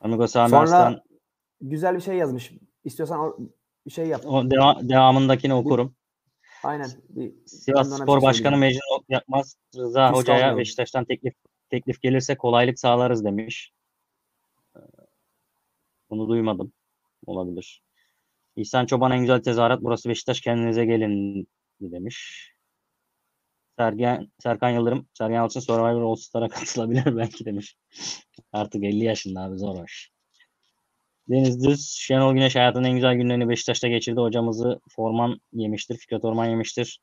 [0.00, 1.02] Amigo Sami Sonra- Arslan
[1.60, 2.52] Güzel bir şey yazmış.
[2.84, 3.50] İstiyorsan
[3.86, 4.26] bir şey yap.
[4.26, 5.94] o deva- devamındakini okurum.
[6.64, 6.90] Aynen.
[7.08, 8.56] Bir, Sivas Spor Başkanı.
[8.56, 9.56] Mecnun yapmaz.
[9.76, 10.56] Rıza Risk Hoca'ya.
[10.56, 11.34] Beşiktaş'tan teklif
[11.70, 13.72] teklif gelirse kolaylık sağlarız demiş.
[14.76, 14.80] Ee,
[16.10, 16.72] Bunu duymadım.
[17.26, 17.82] Olabilir.
[18.56, 21.48] İhsan Çoban en güzel tezahürat burası Beşiktaş kendinize gelin
[21.80, 22.50] demiş.
[23.86, 27.76] Sergen, Serkan Yıldırım, Sergen Yalçın Survivor All Star'a katılabilir belki demiş.
[28.52, 30.10] Artık 50 yaşında abi zor hoş.
[31.28, 34.20] Deniz Düz, Şenol Güneş hayatının en güzel günlerini Beşiktaş'ta geçirdi.
[34.20, 37.00] Hocamızı Forman yemiştir, Fikret Orman yemiştir.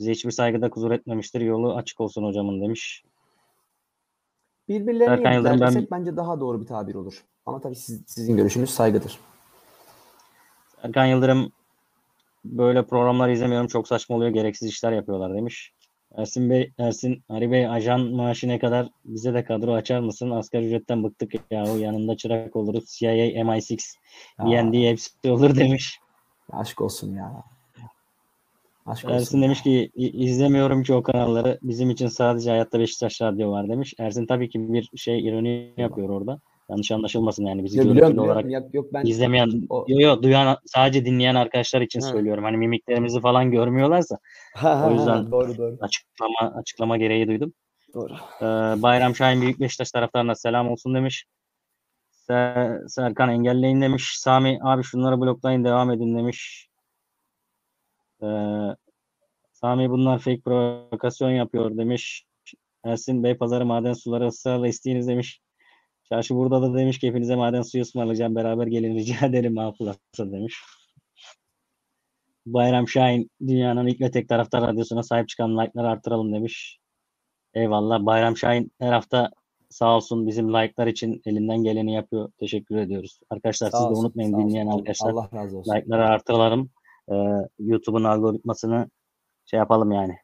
[0.00, 1.40] Bize hiçbir saygıda kuzur etmemiştir.
[1.40, 3.04] Yolu açık olsun hocamın demiş.
[4.68, 7.24] Birbirlerini Serkan Yıldırım, ben- bence daha doğru bir tabir olur.
[7.46, 9.18] Ama tabii siz- sizin görüşünüz saygıdır.
[10.82, 11.52] Erkan Yıldırım
[12.44, 13.66] böyle programlar izlemiyorum.
[13.68, 14.30] Çok saçma oluyor.
[14.30, 15.72] Gereksiz işler yapıyorlar demiş.
[16.16, 18.88] Ersin Bey, Ersin Ali Bey ajan maaşı ne kadar?
[19.04, 20.30] Bize de kadro açar mısın?
[20.30, 21.64] Asgari ücretten bıktık ya.
[21.64, 22.84] Yanında çırak oluruz.
[22.86, 23.12] CIA,
[23.42, 23.76] MI6,
[24.38, 25.98] Ya, BND hepsi olur demiş.
[26.52, 27.42] aşk olsun ya.
[28.86, 29.14] Aşk olsun.
[29.16, 31.58] Ersin demiş ki "İ- izlemiyorum ki o kanalları.
[31.62, 33.94] Bizim için sadece Hayatta Beşiktaş Radyo var demiş.
[33.98, 36.40] Ersin tabii ki bir şey ironi yapıyor orada.
[36.74, 38.66] Yanlış anlaşılmasın yani bizi görüntülü biliyorum, olarak biliyorum.
[38.66, 42.06] Yok, yok ben izlemeyen, O- yo, yo, duyan sadece dinleyen arkadaşlar için Ha.
[42.06, 42.44] söylüyorum.
[42.44, 44.18] Hani mimiklerimizi falan görmüyorlarsa
[44.54, 45.76] Ha, O yüzden- ha, doğru doğru.
[45.80, 47.52] açıklama açıklama gereği duydum.
[47.94, 48.12] Doğru.
[48.40, 51.24] Ee, Bayram Şahin Büyük Beşiktaş taraftarına selam olsun demiş.
[52.28, 54.14] Se- Serkan engelleyin demiş.
[54.18, 56.68] Sami abi şunları bloklayın devam edin demiş.
[58.22, 58.26] Ee,
[59.52, 62.24] Sami bunlar fake provokasyon yapıyor demiş.
[62.84, 65.40] Ersin Bey pazarı maden suları ısrarla isteyiniz demiş.
[66.08, 68.34] Çarşı burada da demiş ki hepinize maden suyu ısmarlayacağım.
[68.34, 70.62] Beraber gelin rica ederim afılasa demiş.
[72.46, 76.78] Bayram Şahin dünyanın ilk ve tek taraftar radyosuna sahip çıkan like'ları artıralım demiş.
[77.54, 78.06] Eyvallah.
[78.06, 79.30] Bayram Şahin her hafta
[79.70, 82.32] sağ olsun bizim like'lar için elinden geleni yapıyor.
[82.38, 83.20] Teşekkür ediyoruz.
[83.30, 84.48] Arkadaşlar Sağ siz de olsun, unutmayın sağ olsun.
[84.48, 85.10] dinleyen arkadaşlar.
[85.10, 85.74] Allah razı olsun.
[85.74, 86.70] Like'ları artıralım.
[87.12, 87.14] Ee,
[87.58, 88.90] YouTube'un algoritmasını
[89.44, 90.16] şey yapalım yani.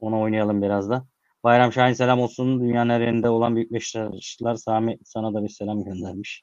[0.00, 1.06] Ona oynayalım biraz da.
[1.46, 2.60] Bayram Şahin selam olsun.
[2.60, 6.42] Dünyanın her yerinde olan büyük Beşiktaşlılar Sami sana da bir selam göndermiş.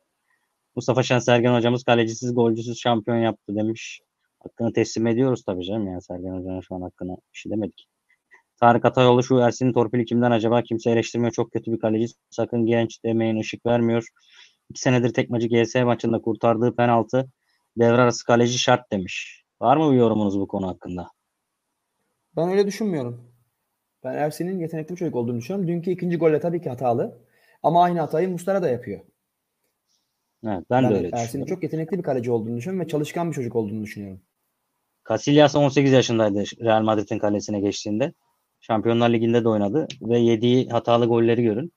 [0.75, 4.01] Mustafa Şen Sergen hocamız kalecisiz golcüsüz şampiyon yaptı demiş.
[4.39, 5.87] Hakkını teslim ediyoruz tabii canım.
[5.87, 7.87] Yani Sergen hocanın şu an hakkına bir şey demedik.
[8.59, 10.61] Tarık Atayoğlu şu Ersin'in torpili kimden acaba?
[10.61, 11.31] Kimse eleştirmiyor.
[11.31, 12.13] Çok kötü bir kaleci.
[12.29, 14.07] Sakın genç demeyin ışık vermiyor.
[14.69, 17.31] İki senedir tek maçı GS maçında kurtardığı penaltı
[17.77, 19.43] devre arası kaleci şart demiş.
[19.61, 21.09] Var mı bir yorumunuz bu konu hakkında?
[22.37, 23.32] Ben öyle düşünmüyorum.
[24.03, 25.67] Ben Ersin'in yetenekli bir çocuk olduğunu düşünüyorum.
[25.67, 27.17] Dünkü ikinci golle tabii ki hatalı.
[27.63, 28.99] Ama aynı hatayı Mustara da yapıyor.
[30.45, 33.35] Evet, ben de Yani öyle Ersin'in çok yetenekli bir kaleci olduğunu düşünüyorum ve çalışkan bir
[33.35, 34.21] çocuk olduğunu düşünüyorum.
[35.09, 38.13] Casillas 18 yaşındaydı Real Madrid'in kalesine geçtiğinde.
[38.61, 41.73] Şampiyonlar Ligi'nde de oynadı ve yediği hatalı golleri görün.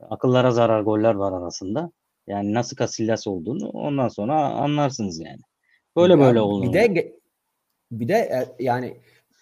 [0.00, 1.90] Akıllara zarar goller var arasında.
[2.26, 5.40] Yani nasıl Casillas olduğunu ondan sonra anlarsınız yani.
[5.96, 6.62] Böyle Ya böyle olur.
[6.62, 7.16] Bir de
[7.90, 8.96] bir de e, yani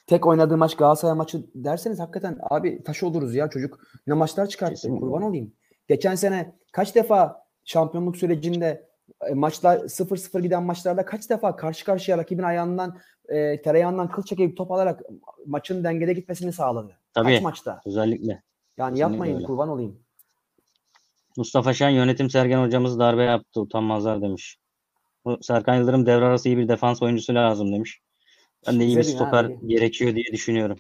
[0.07, 4.75] tek oynadığı maç Galatasaray maçı derseniz hakikaten abi taş oluruz ya çocuk ne maçlar çıkarttı
[4.75, 5.01] Kesinlikle.
[5.01, 5.53] kurban olayım.
[5.89, 8.89] Geçen sene kaç defa şampiyonluk sürecinde
[9.29, 12.99] e, maçlar 0-0 giden maçlarda kaç defa karşı karşıya rakibin ayağından
[13.29, 15.01] e, tereyağından kıl çekip top alarak
[15.47, 16.97] maçın dengede gitmesini sağladı.
[17.15, 17.35] Tabii.
[17.35, 17.81] Kaç maçta?
[17.87, 18.43] Özellikle.
[18.79, 19.47] Yani Kesinlikle yapmayın öyle.
[19.47, 19.99] kurban olayım.
[21.37, 24.59] Mustafa Şen yönetim Sergen hocamız darbe yaptı utanmazlar demiş.
[25.41, 28.01] Serkan Yıldırım devre arası iyi bir defans oyuncusu lazım demiş.
[28.67, 29.67] Ben de iyi bir stoper bize.
[29.67, 30.79] gerekiyor diye düşünüyorum.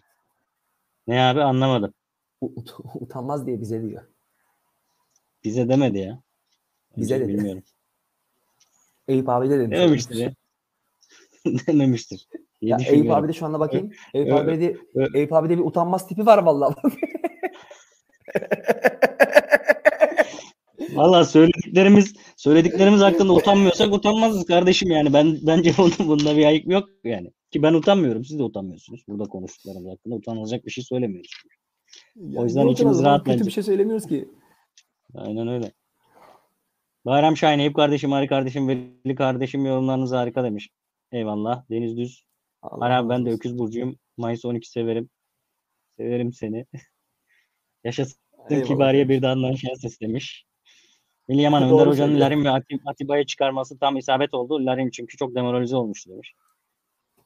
[1.06, 1.94] Ne abi anlamadım.
[2.40, 4.02] U- ut- utanmaz diye bize diyor.
[5.44, 6.20] Bize demedi ya.
[6.96, 7.28] Bize dedi.
[7.28, 7.62] Bilmiyorum.
[9.08, 9.78] Eyüp abi de demiş.
[9.78, 10.34] Dememiştir ya.
[11.66, 12.28] Dememiştir.
[12.60, 13.12] Ya Eyüp düşünüyorum.
[13.24, 13.92] abi de şu anda bakayım.
[14.14, 14.40] Eyüp Evet.
[14.40, 15.08] abi de Evet.
[15.14, 16.74] Eyüp abi de bir utanmaz tipi var vallahi.
[20.94, 25.12] Valla söylediklerimiz söylediklerimiz hakkında utanmıyorsak utanmazız kardeşim yani.
[25.12, 27.30] Ben bence bunda, bunda bir ayıp yok yani.
[27.54, 28.24] Ki ben utanmıyorum.
[28.24, 29.04] Siz de utanmıyorsunuz.
[29.08, 31.30] Burada konuştuklarımız hakkında utanılacak bir şey söylemiyoruz.
[32.36, 33.46] O yüzden içimiz rahat bence.
[33.46, 34.28] bir şey söylemiyoruz ki.
[35.14, 35.72] Aynen öyle.
[37.04, 40.68] Bayram Şahin, Eyüp kardeşim, Ali kardeşim, Veli kardeşim yorumlarınız harika demiş.
[41.12, 41.70] Eyvallah.
[41.70, 42.24] Deniz Düz.
[42.62, 43.30] Ali abi ben de.
[43.30, 43.98] Öküz Burcu'yum.
[44.16, 45.10] Mayıs 12 severim.
[45.96, 46.66] Severim seni.
[47.84, 48.18] Yaşasın
[48.50, 48.66] Eyvallah.
[48.66, 50.44] Kibariye bir daha şans demiş.
[51.28, 52.20] Milli Yaman Önder Hoca'nın.
[52.20, 54.66] Larin ve Atib- Atiba'yı çıkarması tam isabet oldu.
[54.66, 56.34] Larin çünkü çok demoralize olmuştu demiş.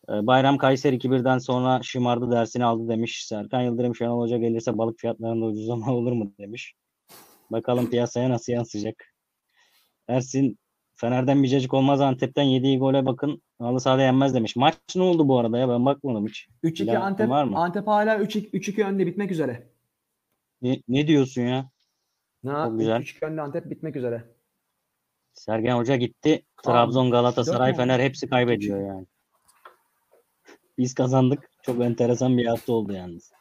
[0.08, 3.26] Ee, Bayram Kayseri 2-1'den sonra şımardı dersini aldı demiş.
[3.26, 6.74] Serkan Yıldırım Şenol Hoca gelirse balık fiyatlarında ucuzlama olur mu demiş.
[7.50, 9.14] Bakalım piyasaya nasıl yansıyacak.
[10.08, 10.58] Ersin
[10.94, 13.42] Fener'den bir cacık olmaz Antep'ten yediği gole bakın.
[13.58, 14.56] Halı sahada yenmez demiş.
[14.56, 15.68] Maç ne oldu bu arada ya?
[15.68, 16.48] Ben bakmadım hiç.
[16.64, 17.58] 3-2 Bilen Antep, var mı?
[17.58, 19.68] Antep hala 3-2 3-2 önde bitmek üzere.
[20.62, 21.70] Ne, ne diyorsun ya?
[22.44, 22.52] Ne?
[22.52, 23.00] Çok güzel.
[23.00, 24.24] 3-2 önde Antep bitmek üzere.
[25.32, 26.44] Sergen Hoca gitti.
[26.64, 29.06] Trabzon, Galatasaray, Fener hepsi kaybediyor yani.
[30.78, 31.50] Biz kazandık.
[31.62, 33.32] Çok enteresan bir hafta oldu yalnız.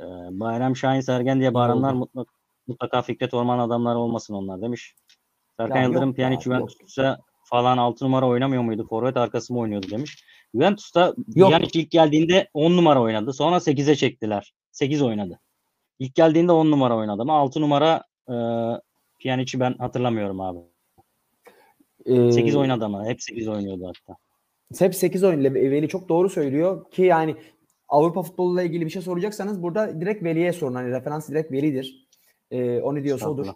[0.00, 2.32] Ee, Bayram Şahin Sergen diye bağıranlar mutlaka,
[2.66, 4.94] mutlaka Fikret Orman adamları olmasın onlar demiş.
[5.56, 6.42] Serkan Ya Yıldırım Pjanic.
[6.42, 8.86] Juventus'a falan 6 numara oynamıyor muydu?
[8.90, 10.24] Forvet arkası mı oynuyordu demiş.
[10.54, 11.14] Juventus'ta.
[11.34, 13.32] Pjanic ilk geldiğinde 10 numara oynadı.
[13.32, 14.54] Sonra 8'e çektiler.
[14.72, 15.40] 8 oynadı.
[15.98, 18.34] İlk geldiğinde 10 numara oynadı ama 6 numara e,
[19.18, 20.58] Pjanic'i ben hatırlamıyorum abi.
[22.06, 24.18] Ee, 8 oynadı ama hep 8 oynuyordu hatta.
[24.78, 25.44] Hep 8 oyun.
[25.54, 27.36] Veli çok doğru söylüyor ki yani
[27.88, 30.74] Avrupa futboluyla ilgili bir şey soracaksanız burada direkt Veli'ye sorun.
[30.74, 32.08] Hani referans direkt Veli'dir.
[32.50, 33.46] Ee, o ne diyorsa odur.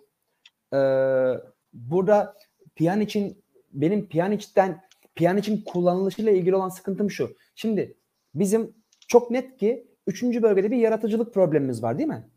[0.74, 1.40] Ee,
[1.72, 2.36] burada
[2.76, 4.82] Pjanic'in benim Pjanic'ten
[5.14, 7.36] Pjanic'in kullanılışıyla ilgili olan sıkıntım şu.
[7.54, 7.96] Şimdi
[8.34, 8.74] bizim
[9.08, 10.22] çok net ki 3.
[10.22, 12.28] bölgede bir yaratıcılık problemimiz var değil mi?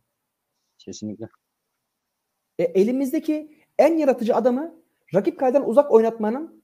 [0.77, 1.29] Kesinlikle.
[2.59, 4.75] E, elimizdeki en yaratıcı adamı
[5.13, 6.62] rakip kaleden uzak oynatmanın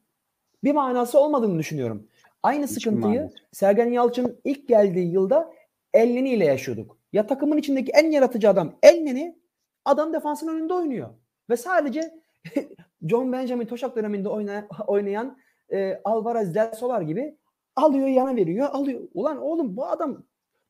[0.64, 2.08] bir manası olmadığını düşünüyorum.
[2.44, 3.36] Aynı Hiçbir sıkıntıyı manası.
[3.52, 5.54] Sergen Yalçın ilk geldiği yılda
[5.94, 6.98] Elneni ile yaşıyorduk.
[7.14, 9.40] Ya takımın içindeki en yaratıcı adam Elneni
[9.86, 11.10] adam defansın önünde oynuyor.
[11.50, 12.14] Ve sadece
[13.10, 15.38] John Benjamin Toşak döneminde oynayan, oynayan
[15.72, 17.38] e, Alvarez Del Solar gibi
[17.76, 19.02] alıyor yana veriyor alıyor.
[19.14, 20.24] Ulan oğlum bu adam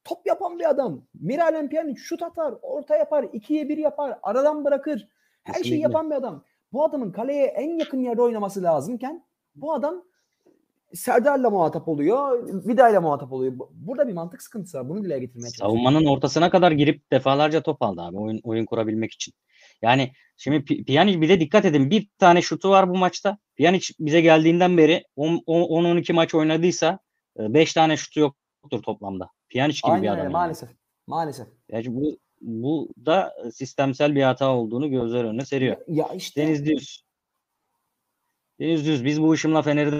[0.03, 1.01] top yapan bir adam.
[1.13, 5.07] Miralem Pjanic şut atar, orta yapar, ikiye bir yapar, aradan bırakır.
[5.43, 5.83] Her şeyi Kesinlikle.
[5.83, 6.43] yapan bir adam.
[6.73, 9.23] Bu adamın kaleye en yakın yerde oynaması lazımken
[9.61, 10.03] bu adam
[10.93, 13.59] Serdar'la muhatap oluyor, Vida'yla muhatap oluyor.
[13.59, 14.89] Bu- Burada bir mantık sıkıntısı var.
[14.89, 15.75] Bunu dile getirmeye çalışıyorum.
[15.75, 19.33] Savunmanın ortasına kadar girip defalarca top aldı abi oyun, oyun kurabilmek için.
[19.81, 23.37] Yani şimdi Pjanic bir de dikkat edin bir tane şutu var bu maçta.
[23.55, 26.99] Pjanic bize geldiğinden beri 10-12 maç oynadıysa
[27.37, 29.29] 5 tane şutu yoktur toplamda.
[29.49, 30.13] Pjanic gibi bir Aynen adam.
[30.17, 30.31] öyle yani.
[30.33, 30.69] maalesef.
[31.07, 31.47] Maalesef.
[31.71, 35.77] Yani bu bu da sistemsel bir hata olduğunu gözler önüne seriyor.
[35.87, 37.03] Ya işte Deniz Düz.
[38.59, 39.05] Deniz Düz.
[39.05, 39.91] Biz bu ışımla Fener'i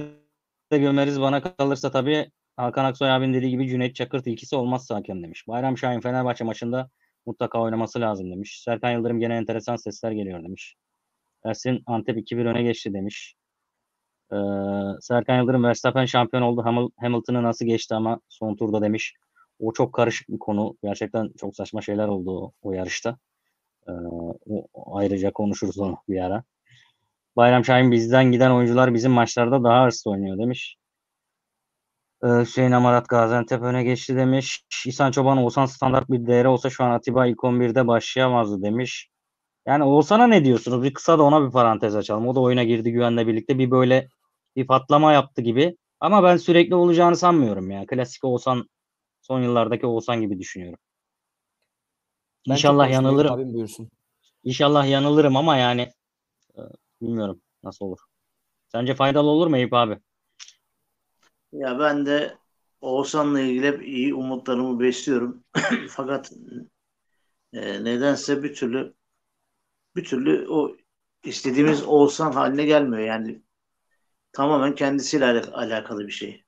[0.72, 1.22] de gömeriz.
[1.22, 5.48] Bana kalırsa tabii Hakan Aksoy abinin dediği gibi Cüneyt Çakır ikisi olmazsa hakem demiş.
[5.48, 6.90] Bayram Şahin Fenerbahçe maçında
[7.26, 8.62] mutlaka oynaması lazım demiş.
[8.64, 10.76] Serkan Yıldırım gene enteresan sesler geliyor demiş.
[11.46, 13.36] Ersin Antep 2-1 öne geçti demiş.
[14.34, 14.36] Ee,
[15.02, 16.62] Serkan Yıldırım Verstappen şampiyon oldu.
[16.62, 19.14] Hamil- Hamilton'ı nasıl geçti ama son turda demiş.
[19.60, 20.78] O çok karışık bir konu.
[20.84, 23.18] Gerçekten çok saçma şeyler oldu o, o yarışta.
[23.88, 23.92] Ee,
[24.50, 24.68] o-
[24.98, 26.44] ayrıca konuşuruz onu bir ara.
[27.40, 30.76] Bayram Şahin bizden giden oyuncular bizim maçlarda daha hırslı oynuyor demiş.
[32.24, 34.64] Ee, Hüseyin Amarat Gaziantep öne geçti demiş.
[34.86, 39.10] İhsan Çoban Oğuzhan standart bir değeri olsa şu an Atiba ilk 11'de başlayamazdı demiş.
[39.68, 40.84] Yani Oğuzhan'a ne diyorsunuz?
[40.84, 42.28] Bir kısa da ona bir parantez açalım.
[42.28, 43.60] O da oyuna girdi güvenle birlikte.
[43.60, 44.08] Bir böyle
[44.56, 45.78] bir patlama yaptı gibi.
[46.00, 47.86] Ama ben sürekli olacağını sanmıyorum ya.
[47.86, 48.70] Klasik Oğuzhan
[49.22, 50.80] son yıllardaki Oğuzhan gibi düşünüyorum.
[52.50, 53.34] ben İnşallah yanılırım.
[53.34, 53.90] Abim buyursun.
[54.44, 55.92] İnşallah yanılırım ama yani
[56.58, 56.62] e,
[57.02, 58.00] bilmiyorum nasıl olur.
[58.70, 60.00] Sence faydalı olur mu Eyüp abi?
[61.52, 62.38] Ya ben de
[62.82, 65.44] Oğuzhan'la ilgili hep iyi umutlarımı besliyorum.
[65.90, 66.32] Fakat
[67.54, 68.94] e, nedense bir türlü
[69.96, 70.78] bir türlü o
[71.24, 73.04] istediğimiz Oğuzhan haline gelmiyor.
[73.04, 73.42] Yani
[74.34, 76.44] tamamen kendisiyle ala- alakalı bir şey.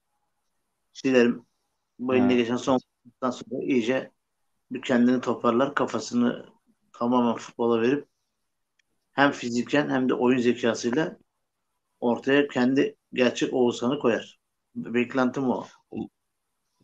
[1.04, 1.46] Dilerim
[2.00, 2.80] bu eline geçen son
[3.22, 4.12] sonra iyice
[4.72, 6.46] bir kendini toparlar, kafasını
[6.94, 8.08] tamamen futbola verip
[9.22, 11.18] hem fiziken hem de oyun zekasıyla
[12.00, 14.40] ortaya kendi gerçek Oğuzhan'ı koyar.
[14.76, 15.66] Beklentim o.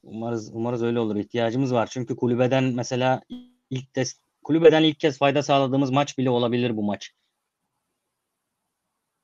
[0.04, 1.16] Umarız umarız öyle olur.
[1.16, 1.90] İhtiyacımız var.
[1.92, 3.22] Çünkü kulübeden mesela
[3.70, 4.04] ilk de
[4.44, 7.12] kulübeden ilk kez fayda sağladığımız maç bile olabilir bu maç.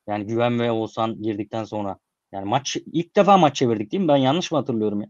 [0.08, 1.98] Yani Güven ve Oğuzhan girdikten sonra.
[2.32, 4.08] Yani maç ilk defa maç çevirdik değil mi?
[4.08, 5.08] Ben yanlış mı hatırlıyorum ya?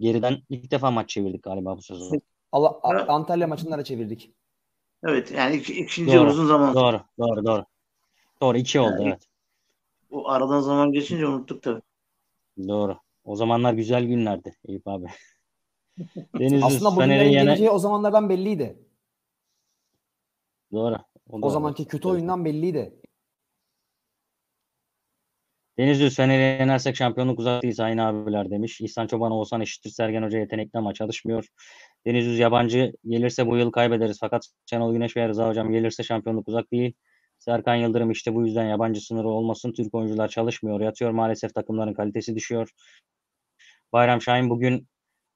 [0.00, 2.20] Geriden ilk defa maç çevirdik galiba bu sezon.
[2.52, 3.04] Allah.
[3.08, 4.32] Antalya maçında da çevirdik.
[5.04, 7.64] Evet yani iki, ikinci Doğru, uzun zaman Doğru, doğru, doğru.
[8.42, 9.22] Doğru iki oldu Yani- evet.
[10.10, 11.82] o aradan zaman geçince unuttuk tabii.
[12.68, 12.98] Doğru.
[13.24, 15.06] O zamanlar güzel günlerdi Eyüp abi.
[16.38, 18.78] Deniz Aslında Fener'in geleceği o zamanlardan belliydi.
[20.72, 20.96] doğru.
[21.30, 22.94] O da zamanki kötü oyundan belliydi.
[25.78, 28.80] Deniz Düz Fener'i yenersek şampiyonluk uzak değil Sayın abiler demiş.
[28.80, 31.48] İhsan Çoban Oğuzhan eşittir Sergen Hoca yetenekli ama çalışmıyor.
[32.06, 34.18] Deniz Düz yabancı gelirse bu yıl kaybederiz.
[34.20, 36.92] Fakat Şenol Güneş ve Rıza Hocam gelirse şampiyonluk uzak değil.
[37.38, 39.72] Serkan Yıldırım işte bu yüzden yabancı sınırı olmasın.
[39.72, 40.80] Türk oyuncular çalışmıyor.
[40.80, 42.70] Yatıyor maalesef takımların kalitesi düşüyor.
[43.92, 44.88] Bayram Şahin bugün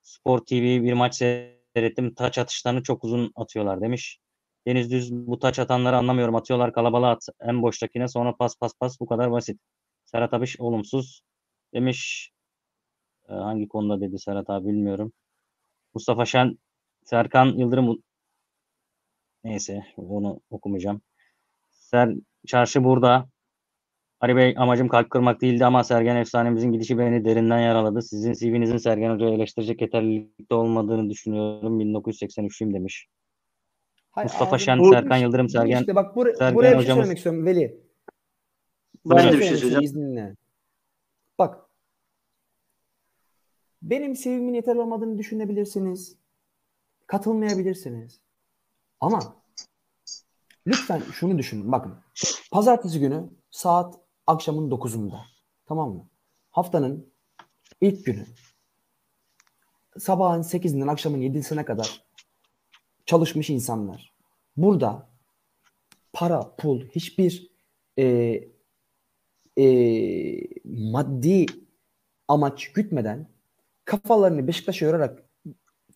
[0.03, 2.15] Spor TV bir maç seyrettim.
[2.15, 4.19] Taç atışlarını çok uzun atıyorlar demiş.
[4.67, 6.35] Deniz Düz bu taç atanları anlamıyorum.
[6.35, 7.27] Atıyorlar kalabalığa at.
[7.41, 9.61] En boştakine sonra pas pas pas bu kadar basit.
[10.05, 11.23] Serhat Abiş olumsuz
[11.75, 12.31] demiş.
[13.29, 15.13] Ee, hangi konuda dedi Serhat abi bilmiyorum.
[15.95, 16.59] Mustafa Şen,
[17.05, 18.03] Serkan Yıldırım
[19.45, 21.03] neyse onu okumayacağım.
[21.71, 22.11] Ser
[22.47, 23.29] Çarşı burada.
[24.21, 28.03] Ali Bey amacım kalp kırmak değildi ama Sergen efsanemizin gidişi beni derinden yaraladı.
[28.03, 31.81] Sizin CV'nizin Sergen Hoca'yı eleştirecek yeterlilikte olmadığını düşünüyorum.
[31.81, 33.07] 1983'lüyüm demiş.
[34.11, 36.83] Hay Mustafa ağzını- Şen, Bu- Serkan Yıldırım, Sergen İşte bak bur- Sergen buraya bir şey
[36.83, 37.81] hocamız- söylemek istiyorum Veli.
[39.07, 39.83] Ben de bir şey söyleyeceğim.
[39.83, 40.37] izninle.
[41.39, 41.61] Bak.
[43.83, 46.17] Benim sevimin yeterli olmadığını düşünebilirsiniz.
[47.07, 48.21] Katılmayabilirsiniz.
[49.01, 49.37] Ama
[50.67, 51.73] lütfen şunu düşünün.
[51.73, 51.95] Bakın.
[52.51, 55.21] Pazartesi günü saat akşamın 9'unda.
[55.67, 56.09] Tamam mı?
[56.51, 57.13] Haftanın
[57.81, 58.27] ilk günü.
[59.99, 62.05] Sabahın 8'inden akşamın 7'sine kadar
[63.07, 64.15] çalışmış insanlar.
[64.57, 65.09] Burada
[66.13, 67.51] para, pul, hiçbir
[67.99, 68.05] e,
[69.59, 69.67] e,
[70.65, 71.47] maddi
[72.29, 73.32] amaç gütmeden
[73.85, 75.23] kafalarını Beşiktaş'a yorarak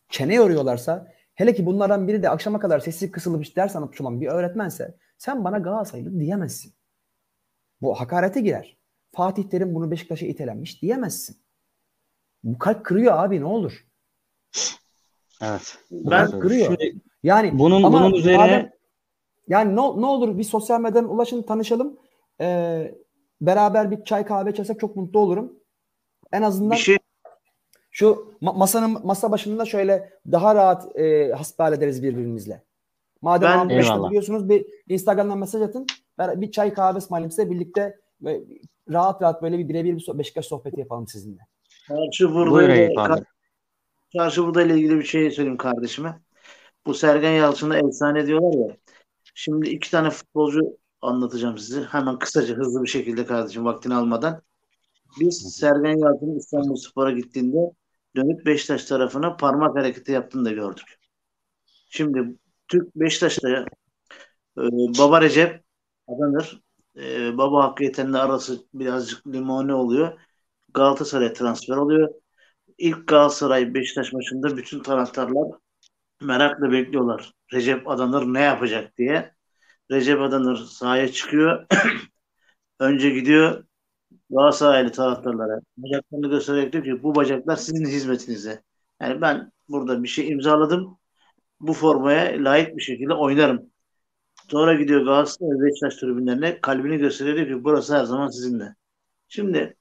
[0.09, 4.27] çene yoruyorlarsa hele ki bunlardan biri de akşama kadar sesi kısılmış ders anlatmış olan bir
[4.27, 6.75] öğretmense sen bana Galatasaraylı diyemezsin.
[7.83, 8.77] Bu hakarete girer.
[9.13, 11.37] Fatih Terim bunu Beşiktaş'a itelenmiş diyemezsin.
[12.45, 13.87] Bu kalp kırıyor abi ne olur.
[15.43, 15.79] Evet.
[15.91, 16.67] Ben kırıyor.
[16.67, 17.03] söylüyorsun.
[17.23, 18.71] Yani Bunun ama bunun üzerine madem-
[19.49, 21.99] yani ne, ne olur bir sosyal medyadan ulaşın tanışalım.
[22.41, 22.95] Ee,
[23.41, 25.53] beraber bir çay kahve içersek çok mutlu olurum.
[26.33, 26.99] En azından Bir şey
[27.97, 32.63] şu ma- masanın masa başında şöyle daha rahat e, hasbihal ederiz birbirimizle.
[33.23, 33.69] Madem Ben-
[34.09, 35.87] biliyorsunuz bir Instagram'dan mesaj atın.
[36.19, 38.43] Ben bir çay kahve ısmarlayayım size birlikte ve
[38.89, 41.41] rahat rahat böyle bir birebir bir Beşiktaş sohbeti yapalım sizinle.
[41.89, 43.25] Çarşı Buyur burada.
[44.17, 46.21] Çarşı burada ile ilgili bir şey söyleyeyim kardeşime.
[46.87, 48.77] Bu Sergen Yalçın'a efsane diyorlar ya.
[49.35, 50.61] Şimdi iki tane futbolcu
[51.01, 51.83] anlatacağım size.
[51.83, 54.43] Hemen kısaca hızlı bir şekilde kardeşim vaktini almadan.
[55.21, 57.59] Biz Sergen Yalçın'ın İstanbulspor'a gittiğinde
[58.17, 60.99] dönüp Beşiktaş tarafına parmak hareketi yaptığını da gördük.
[61.91, 62.39] Şimdi
[62.69, 63.49] Türk Beşiktaş'ta
[64.59, 64.63] e,
[64.99, 65.65] Baba Recep
[66.09, 66.63] adanır.
[66.97, 70.21] E, Baba Hakkı Yeten'le arası birazcık limone oluyor.
[70.75, 72.09] Galatasaray transfer oluyor.
[72.79, 75.59] İlk Galatasaray Beşiktaş maçında bütün taraftarlar
[76.23, 77.33] merakla bekliyorlar.
[77.53, 79.35] Recep Adanır ne yapacak diye.
[79.91, 81.67] Recep Adanır sahaya çıkıyor.
[82.81, 83.66] Önce gidiyor
[84.31, 88.63] Galatasaraylı taraftarlara bacaklarını göstererek diyor ki bu bacaklar sizin hizmetinize.
[89.01, 90.99] Yani ben burada bir şey imzaladım.
[91.61, 93.71] Bu formaya layık bir şekilde oynarım.
[94.49, 98.75] Sonra gidiyor Galatasaray Beşiktaş tribünlerine kalbini gösteriyor diyor ki burası her zaman sizinle.
[99.29, 99.77] Şimdi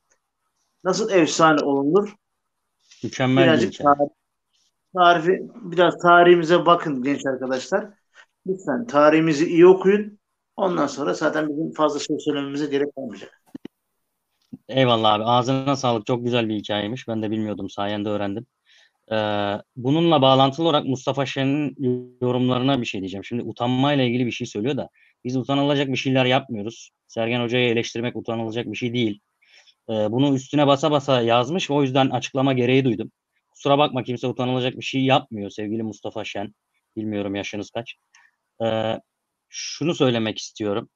[0.83, 2.15] nasıl efsane olunur?
[3.03, 3.95] mükemmel bir Birazcık hikaye.
[3.97, 4.09] tarih,
[4.95, 7.89] tarifi, biraz tarihimize bakın genç arkadaşlar.
[8.47, 10.19] Lütfen tarihimizi iyi okuyun.
[10.55, 13.41] Ondan sonra zaten bizim fazla şey söylememize gerek olmayacak.
[14.69, 15.23] Eyvallah abi.
[15.23, 16.05] Ağzına sağlık.
[16.05, 17.07] Çok güzel bir hikayeymiş.
[17.07, 17.69] Ben de bilmiyordum.
[17.69, 18.45] Sayende öğrendim.
[19.11, 19.15] Ee,
[19.75, 21.77] bununla bağlantılı olarak Mustafa Şen'in
[22.21, 23.23] yorumlarına bir şey diyeceğim.
[23.23, 24.89] Şimdi utanmayla ilgili bir şey söylüyor da
[25.23, 26.91] biz utanılacak bir şeyler yapmıyoruz.
[27.07, 29.19] Sergen Hoca'yı eleştirmek utanılacak bir şey değil.
[29.89, 31.71] Ee, bunu üstüne basa basa yazmış.
[31.71, 33.11] O yüzden açıklama gereği duydum.
[33.49, 36.55] Kusura bakma kimse utanılacak bir şey yapmıyor sevgili Mustafa Şen.
[36.97, 37.95] Bilmiyorum yaşınız kaç.
[38.63, 38.99] Ee,
[39.49, 40.89] şunu söylemek istiyorum.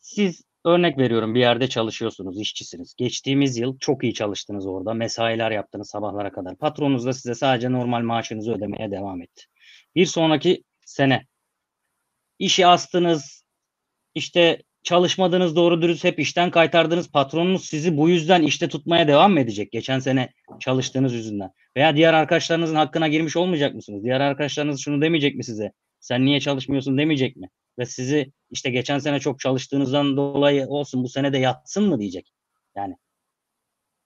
[0.00, 2.94] Siz örnek veriyorum bir yerde çalışıyorsunuz, işçisiniz.
[2.96, 4.94] Geçtiğimiz yıl çok iyi çalıştınız orada.
[4.94, 6.56] Mesailer yaptınız sabahlara kadar.
[6.56, 9.44] Patronunuz da size sadece normal maaşınızı ödemeye devam etti.
[9.94, 11.26] Bir sonraki sene
[12.38, 13.44] işi astınız,
[14.14, 17.10] işte çalışmadınız doğru dürüst hep işten kaytardınız.
[17.10, 19.72] Patronunuz sizi bu yüzden işte tutmaya devam mı edecek?
[19.72, 21.50] Geçen sene çalıştığınız yüzünden.
[21.76, 24.04] Veya diğer arkadaşlarınızın hakkına girmiş olmayacak mısınız?
[24.04, 25.72] Diğer arkadaşlarınız şunu demeyecek mi size?
[26.02, 27.48] Sen niye çalışmıyorsun demeyecek mi?
[27.78, 32.32] Ve sizi işte geçen sene çok çalıştığınızdan dolayı olsun bu sene de yatsın mı diyecek.
[32.76, 32.96] Yani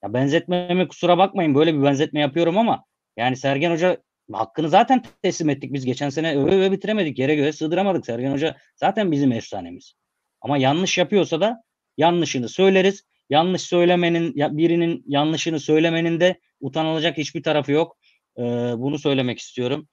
[0.03, 2.83] ya benzetmeme kusura bakmayın böyle bir benzetme yapıyorum ama
[3.17, 3.97] yani Sergen Hoca
[4.31, 8.57] hakkını zaten teslim ettik biz geçen sene öve öve bitiremedik yere göre sığdıramadık Sergen Hoca
[8.75, 9.93] zaten bizim efsanemiz.
[10.41, 11.63] Ama yanlış yapıyorsa da
[11.97, 13.03] yanlışını söyleriz.
[13.29, 17.97] Yanlış söylemenin birinin yanlışını söylemenin de utanılacak hiçbir tarafı yok.
[18.37, 18.41] Ee,
[18.77, 19.87] bunu söylemek istiyorum.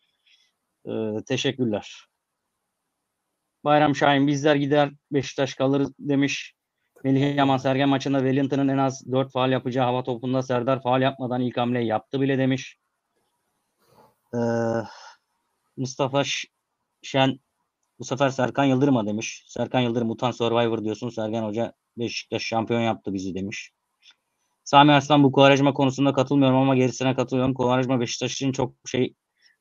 [0.89, 2.07] Ee, teşekkürler.
[3.65, 6.55] Bayram Şahin bizler gider Beşiktaş kalır demiş.
[7.05, 11.41] Melih Yaman Sergen maçında Wellington'ın en az 4 faal yapacağı hava topunda Serdar faal yapmadan
[11.41, 12.79] ilk hamleyi yaptı bile demiş.
[14.35, 14.39] Ee,
[15.77, 16.23] Mustafa
[17.03, 17.41] Şen
[17.99, 19.45] bu sefer Serkan Yıldırım'a demiş.
[19.47, 21.09] Serkan Yıldırım utan Survivor diyorsun.
[21.09, 23.71] Sergen Hoca Beşiktaş şampiyon yaptı bizi demiş.
[24.65, 27.55] Sami Arslan bu Kuvarajma konusunda katılmıyorum ama gerisine katılıyorum.
[27.55, 29.15] Kuvarajma Beşiktaş için çok şey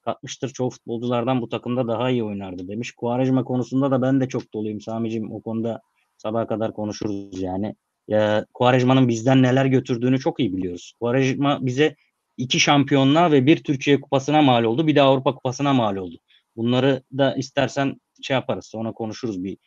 [0.04, 0.50] katmıştır.
[0.50, 2.92] Çoğu futbolculardan bu takımda daha iyi oynardı demiş.
[2.92, 5.32] Kuvarajma konusunda da ben de çok doluyum Sami'cim.
[5.32, 5.82] O konuda
[6.18, 7.76] sabaha kadar konuşuruz yani.
[8.08, 10.94] Ya, Kuvarajma'nın bizden neler götürdüğünü çok iyi biliyoruz.
[11.00, 11.96] Kuvarajma bize
[12.38, 14.88] iki şampiyonluğa ve bir Türkiye kupasına mal oldu.
[14.88, 16.16] Bir de Avrupa kupasına mal oldu.
[16.56, 18.66] Bunları da istersen şey yaparız.
[18.66, 19.58] Sonra konuşuruz bir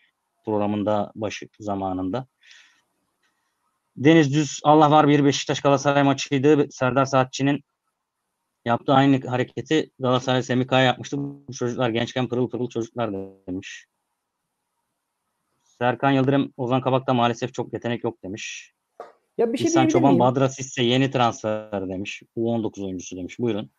[0.44, 2.26] programında başı zamanında.
[3.96, 6.70] Deniz Düz Allah var bir Beşiktaş Galatasaray maçıydı.
[6.70, 7.60] Serdar Saatçı'nın
[8.66, 11.18] yaptığı aynı hareketi Galatasaray Semikaya yapmıştı.
[11.18, 13.12] Bu çocuklar gençken pırıl pırıl çocuklar
[13.46, 13.86] demiş.
[15.64, 18.72] Serkan Yıldırım, Ozan Kabak'ta maalesef çok yetenek yok demiş.
[19.38, 20.20] Ya bir şey İhsan Çoban miyim?
[20.20, 22.22] Badras ise yeni transfer demiş.
[22.36, 23.38] U19 oyuncusu demiş.
[23.38, 23.70] Buyurun.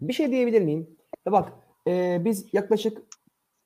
[0.00, 0.96] Bir şey diyebilir miyim?
[1.26, 1.52] Ya bak
[1.86, 3.02] e, biz yaklaşık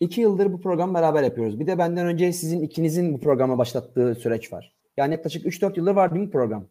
[0.00, 1.60] iki yıldır bu programı beraber yapıyoruz.
[1.60, 4.74] Bir de benden önce sizin ikinizin bu programı başlattığı süreç var.
[4.96, 6.68] Yani yaklaşık 3-4 yıldır var değil mi program?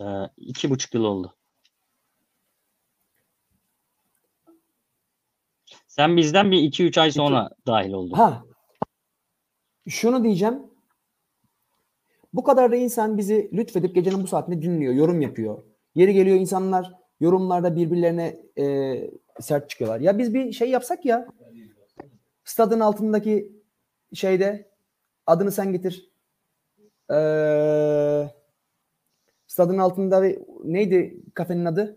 [0.00, 0.04] Ee,
[0.36, 1.37] iki buçuk yıl oldu.
[5.98, 8.16] Sen bizden bir iki üç ay sonra dahil oldun.
[8.16, 8.44] Ha.
[9.88, 10.62] Şunu diyeceğim.
[12.32, 15.62] Bu kadar da insan bizi lütfedip gecenin bu saatinde dinliyor, yorum yapıyor.
[15.94, 18.64] Yeri geliyor insanlar yorumlarda birbirlerine e,
[19.40, 20.00] sert çıkıyorlar.
[20.00, 21.28] Ya biz bir şey yapsak ya.
[22.44, 23.52] Stadın altındaki
[24.14, 24.70] şeyde
[25.26, 26.10] adını sen getir.
[27.10, 28.30] Ee,
[29.46, 30.24] stadın altında
[30.64, 31.96] neydi kafenin adı?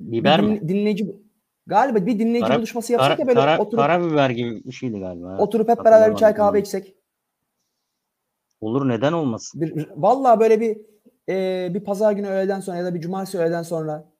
[0.00, 0.60] Biber bir mi?
[0.60, 1.25] din- Dinleyici
[1.66, 4.98] galiba bir dinleyici Kara- buluşması yapsak Kara, ya böyle kara- oturup karabiber gibi bir şeydi
[5.00, 5.38] galiba.
[5.38, 6.94] oturup hep beraber bir çay kahve içsek.
[8.60, 9.60] Olur neden olmasın?
[9.60, 10.78] Bir, vallahi böyle bir
[11.28, 14.12] e, bir pazar günü öğleden sonra ya da bir cumartesi öğleden sonra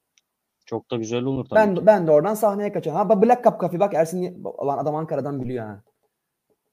[0.66, 1.86] Çok da güzel olur tabii ben ki.
[1.86, 2.96] ben de oradan sahneye kaçarım.
[2.96, 5.82] Ha Black Cup Cafe bak Ersin lan adam Ankara'dan biliyor ha.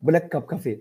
[0.02, 0.80] Black Cup Cafe.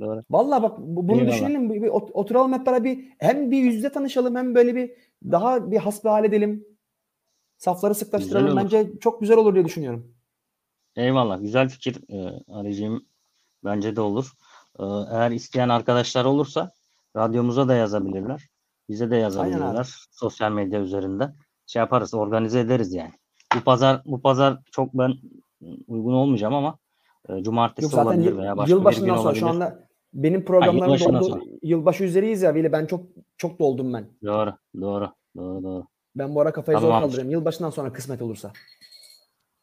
[0.00, 0.22] Doğru.
[0.30, 1.32] Vallahi bak bu- bunu Eyvallah.
[1.32, 1.70] düşünelim.
[1.70, 4.90] Bir, bir ot- oturalım hep beraber bir hem bir yüzde tanışalım hem böyle bir
[5.24, 6.64] daha bir hasbihal edelim.
[7.60, 8.46] Safları sıklaştıralım.
[8.46, 8.64] Güzel olur.
[8.64, 10.14] Bence çok güzel olur diye düşünüyorum.
[10.96, 11.40] Eyvallah.
[11.40, 13.04] Güzel fikir e, arayacağım.
[13.64, 14.32] Bence de olur.
[14.78, 16.72] E, eğer isteyen arkadaşlar olursa
[17.16, 18.48] radyomuza da yazabilirler.
[18.88, 19.94] Bize de yazabilirler.
[20.10, 21.34] Sosyal medya üzerinden.
[21.66, 23.12] Şey yaparız, organize ederiz yani.
[23.56, 25.12] Bu pazar bu pazar çok ben
[25.88, 26.78] uygun olmayacağım ama
[27.28, 29.64] e, cumartesi Yok zaten olabilir veya başka bir gün yılbaşından sonra şu olabilir.
[29.64, 31.30] anda benim programlarım yılbaşından doldu.
[31.30, 31.44] sonra.
[31.62, 33.06] Yılbaşı üzereyiz ya Veli ben çok
[33.36, 34.04] çok doldum ben.
[34.24, 35.86] Doğru, doğru, doğru, doğru.
[36.14, 37.02] Ben bu ara kafayı zor Tamam.
[37.02, 37.30] kaldırıyorum.
[37.30, 38.52] Yılbaşından sonra kısmet olursa.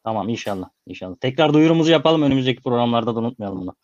[0.03, 1.15] Tamam inşallah, inşallah.
[1.21, 3.75] Tekrar duyurumuzu yapalım önümüzdeki programlarda da unutmayalım bunu.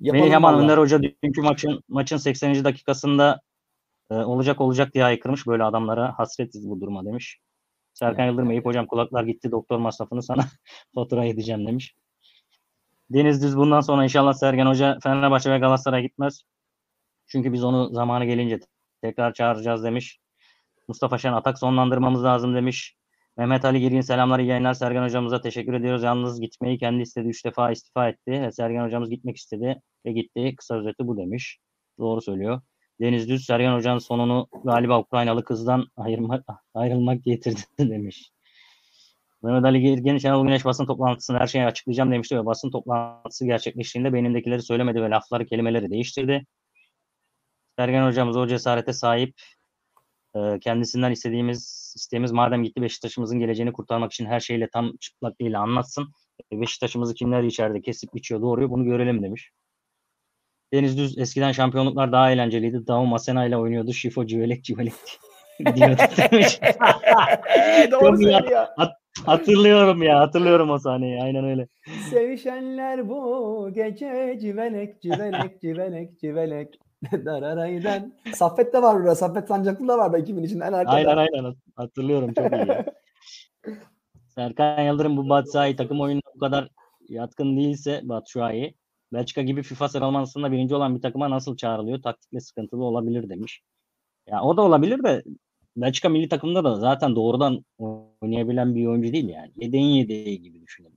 [0.00, 0.58] Yapalım Melih Yaman.
[0.58, 2.64] Önder Hoca dünkü maçın maçın 80.
[2.64, 3.40] dakikasında
[4.10, 5.46] e, olacak olacak diye haykırmış.
[5.46, 7.38] Böyle adamlara hasretiz bu duruma demiş.
[7.94, 10.44] Serkan Yıldırım Eyüp hocam kulaklar gitti doktor masrafını sana
[10.94, 11.94] fatura edeceğim demiş.
[13.10, 16.42] Deniz Düz bundan sonra inşallah Sergen Hoca Fenerbahçe ve Galatasaray'a gitmez.
[17.26, 18.60] Çünkü biz onu zamanı gelince
[19.02, 20.18] tekrar çağıracağız demiş.
[20.88, 22.96] Mustafa Şen atak sonlandırmamız lazım demiş.
[23.36, 24.74] Mehmet Ali Girgin selamlar iyi yayınlar.
[24.74, 26.02] Sergen hocamıza teşekkür ediyoruz.
[26.02, 27.28] Yalnız gitmeyi kendi istedi.
[27.28, 28.30] Üç defa istifa etti.
[28.30, 30.54] Ve Sergen hocamız gitmek istedi ve gitti.
[30.56, 31.58] Kısa özeti bu demiş.
[31.98, 32.60] Doğru söylüyor.
[33.00, 36.44] Deniz Düz Sergen hocanın sonunu galiba Ukraynalı kızdan ayırmak,
[36.74, 38.30] ayrılmak getirdi demiş.
[39.42, 44.12] Mehmet Ali Girgin Şenol Güneş basın toplantısında her şeyi açıklayacağım demişti ve basın toplantısı gerçekleştiğinde
[44.12, 46.46] beynimdekileri söylemedi ve lafları kelimeleri değiştirdi.
[47.78, 49.34] Sergen hocamız o cesarete sahip.
[50.36, 56.08] Ee, kendisinden istediğimiz isteğimiz madem gitti Beşiktaş'ımızın geleceğini kurtarmak için her şeyle tam çıplaklığıyla anlatsın.
[56.52, 59.50] E, Beşiktaş'ımızı kimler içeride kesip biçiyor doğruyor bunu görelim demiş.
[60.72, 62.86] Deniz Düz eskiden şampiyonluklar daha eğlenceliydi.
[62.86, 63.92] Davu Masena ile oynuyordu.
[63.92, 64.92] Şifo civelek civelek
[65.76, 66.02] diyordu
[66.32, 66.60] demiş.
[67.90, 68.66] Doğru söylüyor.
[69.26, 71.68] hatırlıyorum ya hatırlıyorum o sahneyi aynen öyle.
[72.10, 76.78] Sevişenler bu gece civelek civelek civelek civelek.
[77.12, 78.12] Dararaydan.
[78.34, 79.14] Saffet de var burada.
[79.14, 80.96] Saffet Sancaklı da var da 2000 için en arkada.
[80.96, 82.68] Aynen aynen hatırlıyorum çok iyi.
[82.68, 82.84] ya.
[84.28, 86.68] Serkan Yıldırım bu Batshuayi takım oyununa bu kadar
[87.08, 88.74] yatkın değilse Batshuayi
[89.12, 92.02] Belçika gibi FIFA sıralamasında birinci olan bir takıma nasıl çağrılıyor?
[92.02, 93.62] Taktikle sıkıntılı olabilir demiş.
[94.26, 95.22] Ya o da olabilir de
[95.76, 99.52] Belçika milli takımında da zaten doğrudan oynayabilen bir oyuncu değil yani.
[99.56, 100.96] Yedeğin yedeği gibi düşünelim.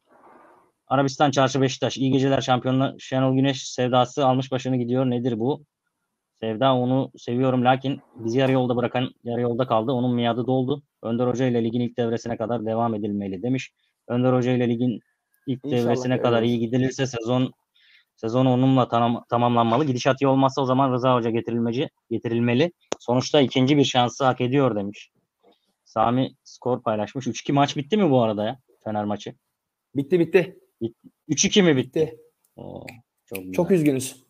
[0.88, 1.98] Arabistan Çarşı Beşiktaş.
[1.98, 2.96] İyi geceler şampiyonlar.
[3.00, 5.06] Şenol Güneş sevdası almış başını gidiyor.
[5.06, 5.64] Nedir bu?
[6.42, 9.92] Sevda onu seviyorum lakin bizi yarı yolda bırakan yarı yolda kaldı.
[9.92, 10.84] Onun miadı doldu.
[11.04, 13.72] Önder Hoca ile ligin ilk devresine kadar devam edilmeli demiş.
[14.08, 15.00] Önder Hoca ile ligin
[15.48, 17.54] ilk İnşallah devresine öyle kadar iyi gidilirse sezon
[18.16, 19.86] sezon onunla tamam, tamamlanmalı.
[19.86, 22.72] Gidişat iyi olmazsa o zaman Rıza Hoca getirilmeci getirilmeli.
[23.00, 25.12] Sonuçta ikinci bir şansı hak ediyor demiş.
[25.86, 27.28] Sami skor paylaşmış.
[27.28, 28.60] 3-2 maç bitti mi bu arada ya?
[28.84, 29.36] Fener maçı.
[29.96, 30.60] Bitti bitti.
[31.30, 32.00] 3-2 mi bitti?
[32.00, 32.18] Bitti.
[32.56, 32.86] Oo,
[33.26, 33.54] çok güzel.
[33.54, 34.28] Çok üzgünüz.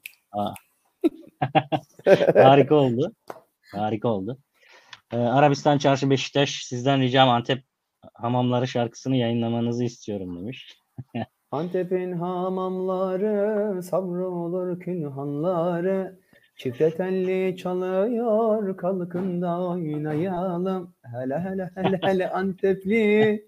[2.35, 3.11] Harika oldu.
[3.73, 4.37] Harika oldu.
[5.13, 7.63] Ee, Arabistan Çarşı Beşiktaş sizden ricam Antep
[8.13, 10.79] Hamamları şarkısını yayınlamanızı istiyorum demiş.
[11.51, 16.19] Antep'in hamamları savrulur külhanları
[16.57, 23.47] Çifte telli çalıyor kalkın da oynayalım Hele hele hele hele Antepli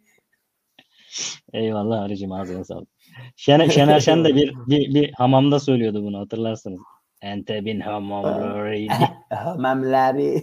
[1.53, 2.89] Eyvallah Arıcım ağzına sağlık.
[3.35, 6.79] Şener, Şener Şen de bir, bir, bir hamamda söylüyordu bunu hatırlarsınız.
[7.23, 8.87] Antep'in hamamları.
[9.29, 10.41] Hamamları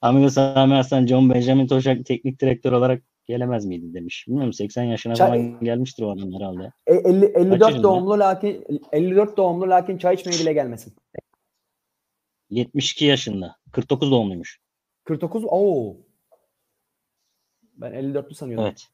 [0.00, 4.24] Amigo Sami Hasan, John Benjamin Toşak teknik direktör olarak gelemez miydi demiş.
[4.28, 6.72] Bilmiyorum 80 yaşına Çay- falan gelmiştir o adam herhalde.
[6.86, 7.82] E, 50, 54 yaşında?
[7.82, 10.94] doğumlu lakin 54 doğumlu lakin çay içmeye bile gelmesin.
[12.50, 13.56] 72 yaşında.
[13.72, 14.60] 49 doğumluymuş.
[15.04, 15.96] 49 oo.
[17.76, 18.66] Ben 54'lü sanıyordum.
[18.66, 18.88] Evet.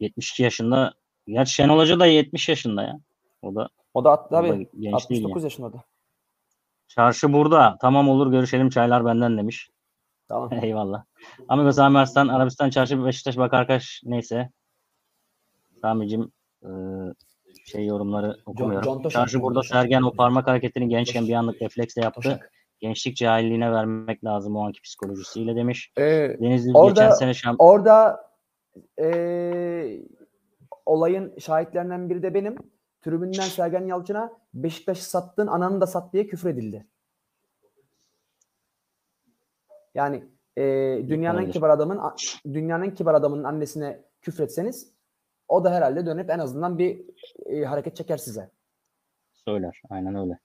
[0.00, 0.94] 72 yaşında.
[1.26, 3.00] Gerçi Şenol Hoca da 70 yaşında ya.
[3.42, 4.94] O da, O da değil ya.
[4.94, 5.84] 69 yaşında da.
[6.88, 7.76] Çarşı burada.
[7.80, 9.70] Tamam olur görüşelim çaylar benden demiş.
[10.28, 10.50] Tamam.
[10.62, 11.04] Eyvallah.
[11.48, 14.50] Amigo Sami Arslan, Arabistan Çarşı Beşiktaş bak arkadaş neyse.
[15.80, 16.32] Sami'cim
[16.62, 16.70] e,
[17.64, 18.84] şey yorumları okumuyorum.
[18.84, 19.62] John Çarşı burada.
[19.62, 22.20] Sergen o parmak hareketini gençken bir anlık refleksle yaptı.
[22.20, 22.52] Toşak.
[22.80, 25.92] Gençlik cahilliğine vermek lazım o anki psikolojisiyle demiş.
[25.98, 26.02] Ee,
[26.40, 28.20] Denizli Orada- geçen sene şamp orada
[29.02, 30.00] ee,
[30.86, 32.56] olayın şahitlerinden biri de benim.
[33.00, 36.86] Tribünden Sergen Yalçın'a Beşiktaş'ı sattın ananı da sat diye küfür edildi.
[39.94, 40.24] Yani
[40.56, 40.62] ee,
[41.08, 41.52] dünyanın Olabilir.
[41.52, 42.00] kibar adamın
[42.52, 44.92] dünyanın kibar adamının annesine küfretseniz
[45.48, 47.00] o da herhalde dönüp en azından bir
[47.46, 48.50] ee, hareket çeker size.
[49.32, 49.82] söyler.
[49.90, 50.38] Aynen öyle.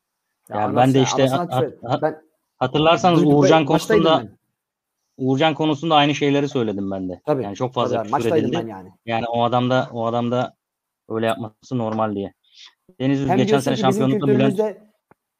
[0.49, 2.21] Ya Ya ben de işte küfür- hat- ben
[2.57, 4.29] Hatırlarsanız Uğurcan konusunda ben.
[5.17, 7.21] Uğurcan konusunda aynı şeyleri söyledim ben de.
[7.25, 8.57] Tabii, yani çok fazla Tabii, küfür edildi.
[8.63, 8.89] ben yani.
[9.05, 10.53] Yani o adamda o adamda
[11.09, 12.33] öyle yapması normal diye.
[12.99, 14.61] Deniz Üz geçen sene şampiyonlukta Bülent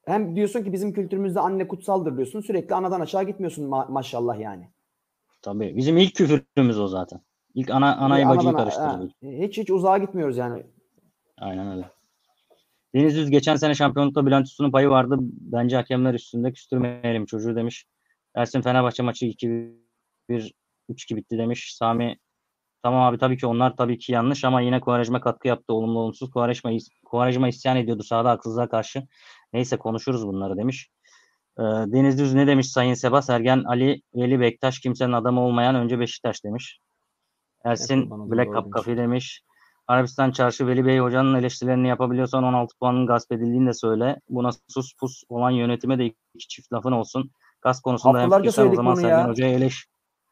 [0.05, 2.41] hem diyorsun ki bizim kültürümüzde anne kutsaldır diyorsun.
[2.41, 4.69] Sürekli anadan aşağı gitmiyorsun ma- maşallah yani.
[5.41, 7.19] tabii bizim ilk küfürümüz o zaten.
[7.55, 9.11] İlk ana anayı Anadan- bacıyı karıştırdık.
[9.23, 10.63] hiç hiç uzağa gitmiyoruz yani.
[11.37, 11.89] Aynen öyle.
[12.95, 15.17] Deniz Üz geçen sene şampiyonlukta Bülent Uslu'nun payı vardı.
[15.21, 17.85] Bence hakemler üstünde küstürmeyelim çocuğu demiş.
[18.37, 19.73] Ersin Fenerbahçe maçı 2-1
[20.89, 21.75] 3-2 bitti demiş.
[21.75, 22.17] Sami
[22.83, 25.73] tamam abi tabii ki onlar tabii ki yanlış ama yine Kuvarejma katkı yaptı.
[25.73, 26.31] Olumlu olumsuz.
[26.31, 26.71] Kuvarejma,
[27.05, 29.03] Kuvarejma isyan ediyordu sahada haksızlığa karşı.
[29.53, 30.89] Neyse konuşuruz bunları demiş.
[31.59, 33.21] Ee, Deniz Düz ne demiş Sayın Seba?
[33.21, 36.79] Sergen Ali Veli Bektaş kimsenin adamı olmayan önce Beşiktaş demiş.
[37.63, 38.75] Ersin olayım, Black Cup.
[38.75, 39.41] Cafe demiş.
[39.87, 44.19] Arabistan Çarşı Veli Bey hocanın eleştirilerini yapabiliyorsan 16 puanın gasp edildiğini de söyle.
[44.29, 47.31] Buna sus pus olan yönetime de iki çift lafın olsun.
[47.67, 49.27] Gaz konusunda hem Haftalarca fikirsen o zaman Sergen.
[49.27, 49.85] Hoca'yı eleş,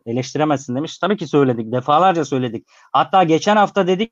[0.05, 0.97] eleştiremezsin demiş.
[0.97, 1.71] Tabii ki söyledik.
[1.71, 2.67] Defalarca söyledik.
[2.93, 4.11] Hatta geçen hafta dedik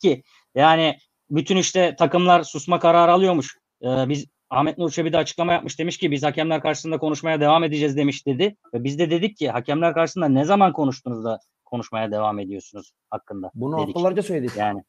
[0.00, 0.22] ki
[0.54, 0.98] yani
[1.30, 3.56] bütün işte takımlar susma kararı alıyormuş.
[3.82, 7.64] Ee, biz Ahmet Nur Çebi de açıklama yapmış demiş ki biz hakemler karşısında konuşmaya devam
[7.64, 8.56] edeceğiz demiş dedi.
[8.74, 13.50] Ve biz de dedik ki hakemler karşısında ne zaman konuştunuz da konuşmaya devam ediyorsunuz hakkında
[13.54, 13.96] Bunu dedik.
[13.96, 14.56] haftalarca söyledik.
[14.56, 14.82] Yani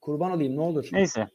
[0.00, 0.88] Kurban olayım ne olur.
[0.92, 1.26] neyse.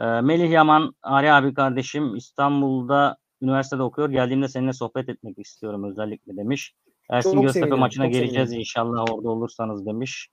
[0.00, 4.10] Ee, Melih Yaman, Ali abi kardeşim İstanbul'da üniversitede okuyor.
[4.10, 6.74] Geldiğimde seninle sohbet etmek istiyorum özellikle demiş.
[7.10, 8.60] Ersin Göztepe maçına geleceğiz sevinirim.
[8.60, 10.28] inşallah orada olursanız demiş.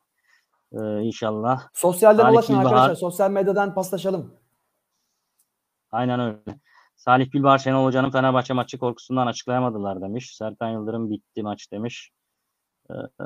[0.73, 1.69] Ee, inşallah.
[1.73, 2.95] Sosyalden Salih ulaşın Gülbahar- arkadaşlar.
[2.95, 4.33] Sosyal medyadan paslaşalım.
[5.91, 6.59] Aynen öyle.
[6.95, 10.35] Salih Gülbahar Şenol Hoca'nın Fenerbahçe maçı korkusundan açıklayamadılar demiş.
[10.35, 12.11] Serkan Yıldırım bitti maç demiş.
[12.89, 13.25] Ee, e,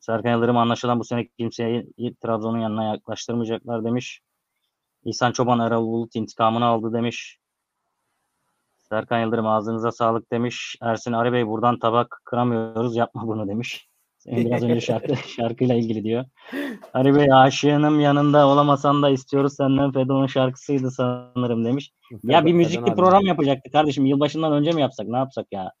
[0.00, 1.92] Serkan Yıldırım anlaşılan bu sene kimseyi
[2.22, 4.20] Trabzon'un yanına yaklaştırmayacaklar demiş.
[5.04, 7.38] İhsan Çoban Erol Bulut intikamını aldı demiş.
[8.88, 10.76] Serkan Yıldırım ağzınıza sağlık demiş.
[10.82, 13.88] Ersin Arı Bey buradan tabak kıramıyoruz yapma bunu demiş.
[14.18, 16.24] Senin biraz önce şarkı, şarkıyla ilgili diyor.
[16.92, 21.92] Arı Bey aşığınım yanında olamasan da istiyoruz senden Fedon'un şarkısıydı sanırım demiş.
[22.10, 22.94] Ya bir Fedon müzikli abi.
[22.94, 24.06] program yapacaktık kardeşim.
[24.06, 25.08] Yılbaşından önce mi yapsak?
[25.08, 25.72] Ne yapsak ya?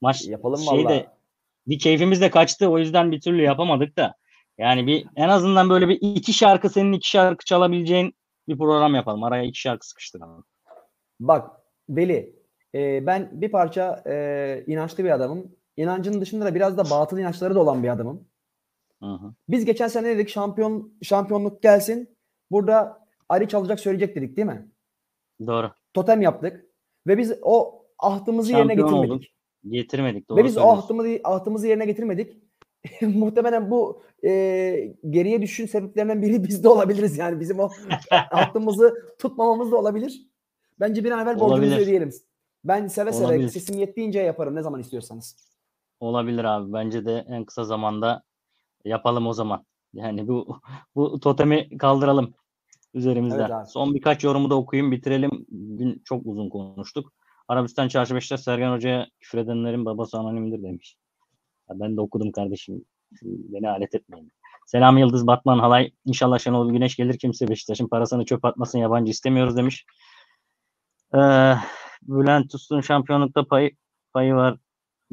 [0.00, 0.88] Maç Yapalım şey valla.
[0.88, 1.06] de
[1.66, 2.68] bir keyfimiz de kaçtı.
[2.68, 4.14] O yüzden bir türlü yapamadık da.
[4.58, 8.14] Yani bir en azından böyle bir iki şarkı senin iki şarkı çalabileceğin
[8.48, 9.24] bir program yapalım.
[9.24, 10.44] Araya iki şarkı sıkıştıralım.
[11.20, 11.50] Bak
[11.88, 12.39] Veli
[12.74, 15.52] e, ben bir parça e, inançlı bir adamım.
[15.76, 18.28] İnancının dışında da biraz da batıl inançları da olan bir adamım.
[19.02, 19.18] Hı.
[19.48, 22.16] Biz geçen sene dedik şampiyon şampiyonluk gelsin.
[22.50, 24.68] Burada Ali çalacak söyleyecek dedik değil mi?
[25.46, 25.70] Doğru.
[25.94, 26.66] Totem yaptık.
[27.06, 29.12] Ve biz o ahdımızı yerine Şampiyon getirmedik.
[29.12, 29.24] olduk.
[29.68, 30.28] Getirmedik.
[30.28, 32.42] Doğru Ve biz o ahdımızı, ahdımızı yerine getirmedik.
[33.02, 37.18] Muhtemelen bu e, geriye düşün sebeplerinden biri biz de olabiliriz.
[37.18, 37.70] Yani bizim o
[38.10, 40.26] ahdımızı tutmamamız da olabilir.
[40.80, 42.10] Bence bir an evvel borcumuzu ödeyelim.
[42.64, 43.48] Ben seve seve Olabilir.
[43.48, 45.36] sesim yettiğince yaparım ne zaman istiyorsanız.
[46.00, 46.72] Olabilir abi.
[46.72, 48.22] Bence de en kısa zamanda
[48.84, 49.64] yapalım o zaman.
[49.92, 50.60] Yani bu
[50.94, 52.34] bu totemi kaldıralım
[52.94, 53.40] üzerimizden.
[53.40, 53.66] Evet abi.
[53.66, 55.46] Son birkaç yorumu da okuyayım bitirelim.
[55.48, 57.12] Bugün çok uzun konuştuk.
[57.48, 60.96] Arabistan Çarşı Beşiktaş Sergen Hoca'ya küfür edenlerin babası anonimdir demiş.
[61.70, 62.84] Ya ben de okudum kardeşim.
[63.22, 64.32] Beni alet etmeyin.
[64.66, 65.92] Selam Yıldız Batman Halay.
[66.04, 69.86] İnşallah Şenol Güneş gelir kimse Beşiktaş'ın parasını çöp atmasın yabancı istemiyoruz demiş.
[71.14, 71.54] Ee,
[72.02, 73.70] Bülent Uslu'nun şampiyonlukta payı,
[74.12, 74.58] payı var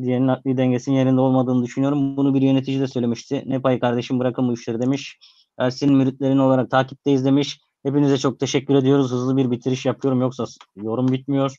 [0.01, 2.17] diyenin akli dengesinin yerinde olmadığını düşünüyorum.
[2.17, 3.43] Bunu bir yönetici de söylemişti.
[3.45, 5.19] Ne payı kardeşim bırakın bu işleri demiş.
[5.57, 7.59] Ersin müritlerin olarak takipteyiz demiş.
[7.83, 9.11] Hepinize çok teşekkür ediyoruz.
[9.11, 10.45] Hızlı bir bitiriş yapıyorum yoksa
[10.75, 11.55] yorum bitmiyor.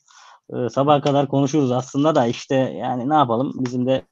[0.53, 4.05] Ee, sabaha kadar konuşuruz aslında da işte yani ne yapalım bizim de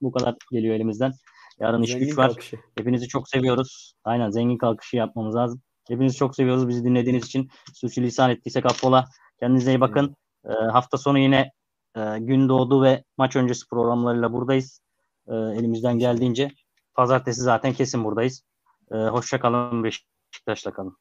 [0.00, 1.12] bu kadar geliyor elimizden.
[1.60, 2.28] Yarın iş Zengin güç var.
[2.28, 2.56] kalkışı.
[2.78, 3.94] Hepinizi çok seviyoruz.
[4.04, 5.62] Aynen zengin kalkışı yapmamız lazım.
[5.88, 6.68] Hepinizi çok seviyoruz.
[6.68, 9.04] Bizi dinlediğiniz için sürçülisan ettiysek affola.
[9.40, 10.16] Kendinize iyi bakın.
[10.44, 11.52] Ee, hafta sonu yine
[11.96, 14.80] e, gün doğdu ve maç öncesi programlarıyla buradayız.
[15.28, 16.50] Ee, elimizden geldiğince.
[16.94, 18.42] Pazartesi zaten kesin buradayız.
[18.92, 19.84] Ee, hoşça kalın.
[19.84, 20.96] Beşiktaş'la kalın.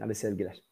[0.00, 0.62] Hadi sevgiler.